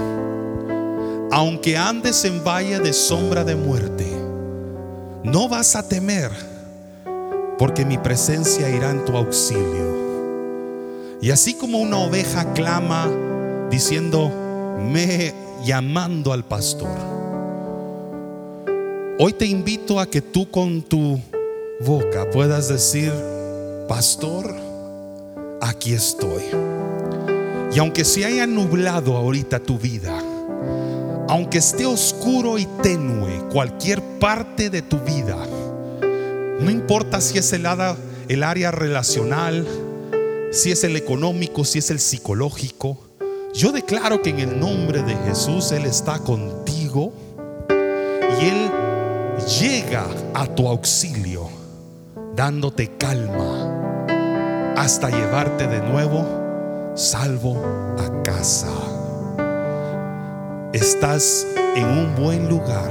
Aunque 1.33 1.77
andes 1.77 2.25
en 2.25 2.45
valle 2.45 2.79
de 2.79 2.93
sombra 2.93 3.43
de 3.43 3.57
muerte, 3.57 3.92
no 5.25 5.49
vas 5.49 5.77
a 5.77 5.87
temer, 5.87 6.31
porque 7.59 7.85
mi 7.85 7.99
presencia 7.99 8.69
irá 8.69 8.91
en 8.91 9.05
tu 9.05 9.17
auxilio. 9.17 9.93
Y 11.21 11.31
así 11.31 11.55
como 11.55 11.79
una 11.79 11.99
oveja 11.99 12.53
clama 12.53 13.09
diciendo, 13.71 14.31
me 14.91 15.33
llamando 15.65 16.33
al 16.33 16.45
pastor. 16.45 16.99
Hoy 19.19 19.33
te 19.35 19.47
invito 19.47 20.01
a 20.01 20.07
que 20.07 20.21
tú 20.21 20.51
con 20.51 20.83
tu 20.83 21.21
boca 21.81 22.29
puedas 22.31 22.69
decir, 22.69 23.13
pastor, 23.87 24.55
aquí 25.61 25.93
estoy. 25.95 26.43
Y 27.73 27.79
aunque 27.79 28.05
se 28.05 28.25
haya 28.25 28.47
nublado 28.47 29.17
ahorita 29.17 29.61
tu 29.61 29.79
vida, 29.79 30.22
aunque 31.33 31.57
esté 31.57 31.87
oscuro 31.87 32.59
y 32.59 32.67
tenue 32.83 33.49
cualquier 33.51 34.03
parte 34.19 34.69
de 34.69 34.83
tu 34.83 34.99
vida, 34.99 35.39
no 36.61 36.71
importa 36.71 37.23
si 37.23 37.39
es 37.39 37.55
el, 37.55 37.67
el 38.29 38.43
área 38.43 38.71
relacional, 38.71 39.67
si 40.51 40.73
es 40.73 40.85
el 40.85 40.95
económico, 40.95 41.65
si 41.65 41.79
es 41.79 41.91
el 41.91 42.01
psicológico, 42.01 42.99
yo 43.55 43.73
declaro 43.73 44.21
que 44.21 44.29
en 44.29 44.41
el 44.41 44.61
nombre 44.61 45.03
de 45.03 45.17
Jesús 45.25 45.73
Él 45.73 45.87
está 45.87 46.19
contigo 46.19 47.15
y 47.71 48.45
Él 48.45 48.71
llega 49.59 50.05
a 50.35 50.47
tu 50.47 50.69
auxilio 50.69 51.49
dándote 52.37 52.99
calma 52.99 54.75
hasta 54.77 55.09
llevarte 55.09 55.67
de 55.67 55.81
nuevo 55.81 56.93
salvo 56.95 57.57
a 57.99 58.23
casa. 58.23 58.92
Estás 60.73 61.47
en 61.77 61.85
un 61.85 62.15
buen 62.17 62.49
lugar 62.49 62.91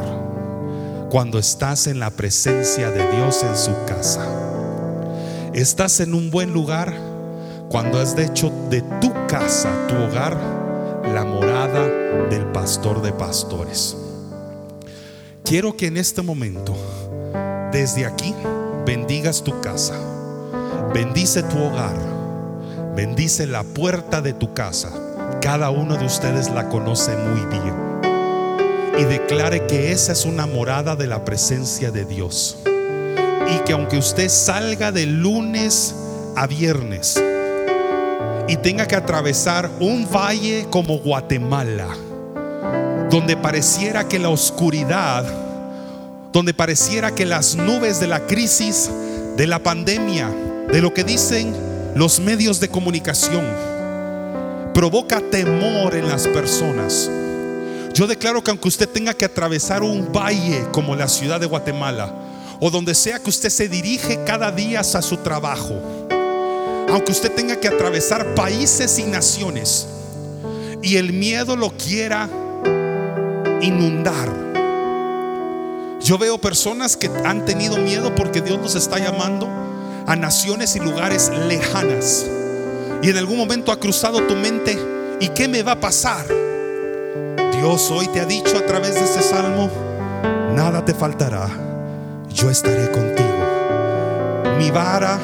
cuando 1.09 1.39
estás 1.39 1.88
en 1.88 1.99
la 1.99 2.11
presencia 2.11 2.91
de 2.91 3.11
Dios 3.11 3.41
en 3.41 3.57
su 3.57 3.71
casa. 3.88 4.23
Estás 5.53 5.99
en 5.99 6.13
un 6.13 6.29
buen 6.29 6.53
lugar 6.53 6.93
cuando 7.69 7.99
has 7.99 8.15
hecho 8.19 8.51
de 8.69 8.84
tu 9.01 9.11
casa, 9.27 9.88
tu 9.88 9.95
hogar, 9.95 10.38
la 11.11 11.25
morada 11.25 11.88
del 12.29 12.45
pastor 12.51 13.01
de 13.01 13.13
pastores. 13.13 13.97
Quiero 15.43 15.75
que 15.75 15.88
en 15.88 15.97
este 15.97 16.21
momento, 16.21 16.75
desde 17.71 18.05
aquí, 18.05 18.36
bendigas 18.86 19.41
tu 19.43 19.59
casa, 19.59 19.95
bendice 20.93 21.41
tu 21.41 21.57
hogar, 21.57 21.95
bendice 22.95 23.47
la 23.47 23.63
puerta 23.63 24.21
de 24.21 24.34
tu 24.34 24.53
casa. 24.53 25.11
Cada 25.41 25.71
uno 25.71 25.97
de 25.97 26.05
ustedes 26.05 26.51
la 26.51 26.69
conoce 26.69 27.15
muy 27.15 27.41
bien. 27.47 27.73
Y 28.99 29.03
declare 29.05 29.65
que 29.65 29.91
esa 29.91 30.11
es 30.11 30.25
una 30.25 30.45
morada 30.45 30.95
de 30.95 31.07
la 31.07 31.25
presencia 31.25 31.91
de 31.91 32.05
Dios. 32.05 32.57
Y 32.65 33.63
que 33.65 33.73
aunque 33.73 33.97
usted 33.97 34.29
salga 34.29 34.91
de 34.91 35.07
lunes 35.07 35.95
a 36.35 36.45
viernes, 36.45 37.21
y 38.47 38.57
tenga 38.57 38.85
que 38.85 38.95
atravesar 38.95 39.69
un 39.79 40.07
valle 40.13 40.67
como 40.69 40.99
Guatemala, 40.99 41.87
donde 43.09 43.37
pareciera 43.37 44.07
que 44.07 44.19
la 44.19 44.29
oscuridad, 44.29 45.25
donde 46.33 46.53
pareciera 46.53 47.15
que 47.15 47.25
las 47.25 47.55
nubes 47.55 47.99
de 47.99 48.07
la 48.07 48.25
crisis, 48.27 48.89
de 49.37 49.47
la 49.47 49.59
pandemia, 49.59 50.29
de 50.71 50.81
lo 50.81 50.93
que 50.93 51.03
dicen 51.03 51.55
los 51.95 52.19
medios 52.19 52.59
de 52.59 52.69
comunicación, 52.69 53.70
provoca 54.74 55.19
temor 55.19 55.95
en 55.95 56.07
las 56.07 56.28
personas. 56.28 57.09
Yo 57.93 58.07
declaro 58.07 58.43
que 58.43 58.51
aunque 58.51 58.67
usted 58.67 58.88
tenga 58.88 59.13
que 59.13 59.26
atravesar 59.26 59.84
un 59.84 60.11
valle 60.11 60.65
como 60.72 60.95
la 60.95 61.07
ciudad 61.07 61.39
de 61.39 61.45
Guatemala, 61.45 62.13
o 62.59 62.69
donde 62.69 62.95
sea 62.95 63.19
que 63.19 63.30
usted 63.30 63.49
se 63.49 63.67
dirige 63.67 64.24
cada 64.26 64.51
día 64.51 64.82
a 64.82 65.01
su 65.01 65.17
trabajo, 65.17 65.76
aunque 66.89 67.11
usted 67.11 67.32
tenga 67.32 67.55
que 67.55 67.67
atravesar 67.67 68.36
países 68.36 68.99
y 68.99 69.03
naciones 69.03 69.88
y 70.82 70.97
el 70.97 71.13
miedo 71.13 71.55
lo 71.55 71.72
quiera 71.72 72.30
inundar. 73.61 74.30
Yo 76.01 76.17
veo 76.17 76.39
personas 76.39 76.97
que 76.97 77.09
han 77.26 77.45
tenido 77.45 77.78
miedo 77.78 78.13
porque 78.15 78.41
Dios 78.41 78.59
los 78.59 78.76
está 78.76 78.97
llamando 78.97 79.47
a 80.07 80.15
naciones 80.15 80.76
y 80.76 80.80
lugares 80.80 81.32
lejanas. 81.47 82.26
Y 83.03 83.09
en 83.09 83.17
algún 83.17 83.37
momento 83.37 83.71
ha 83.71 83.79
cruzado 83.79 84.21
tu 84.27 84.35
mente, 84.35 84.77
¿y 85.19 85.29
qué 85.29 85.47
me 85.47 85.63
va 85.63 85.71
a 85.73 85.79
pasar? 85.79 86.25
Dios 87.51 87.89
hoy 87.89 88.07
te 88.07 88.19
ha 88.19 88.25
dicho 88.25 88.57
a 88.57 88.65
través 88.65 88.93
de 88.93 89.01
este 89.01 89.21
salmo, 89.21 89.69
nada 90.53 90.85
te 90.85 90.93
faltará, 90.93 91.47
yo 92.29 92.49
estaré 92.49 92.91
contigo. 92.91 93.29
Mi 94.59 94.69
vara 94.69 95.17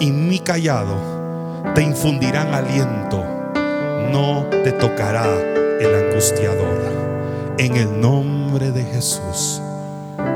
y 0.00 0.10
mi 0.10 0.38
callado 0.38 0.94
te 1.74 1.82
infundirán 1.82 2.54
aliento, 2.54 3.22
no 4.10 4.46
te 4.64 4.72
tocará 4.72 5.26
el 5.78 5.94
angustiador. 5.94 6.96
En 7.58 7.76
el 7.76 8.00
nombre 8.00 8.70
de 8.70 8.84
Jesús, 8.84 9.60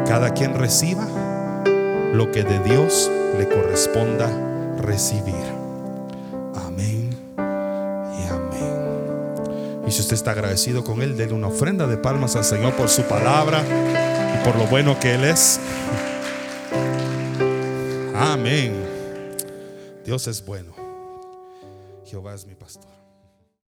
cada 0.07 0.35
quien 0.35 0.55
reciba 0.55 1.07
lo 2.13 2.31
que 2.31 2.45
de 2.45 2.59
Dios 2.61 3.11
le 3.39 3.49
corresponda 3.49 4.29
recibir. 4.79 5.40
Está 10.15 10.33
agradecido 10.33 10.85
con 10.85 11.03
Él, 11.03 11.17
denle 11.17 11.35
una 11.35 11.49
ofrenda 11.49 11.87
de 11.87 11.97
palmas 11.97 12.37
al 12.37 12.45
Señor 12.45 12.75
por 12.75 12.89
su 12.89 13.03
palabra 13.03 13.63
y 13.63 14.45
por 14.45 14.57
lo 14.57 14.67
bueno 14.67 14.99
que 14.99 15.15
Él 15.15 15.25
es. 15.25 15.61
Amén. 18.15 18.75
Dios 20.05 20.27
es 20.27 20.45
bueno. 20.45 20.73
Jehová 22.05 22.35
es 22.35 22.47
mi 22.47 22.55
pastor. 22.55 23.00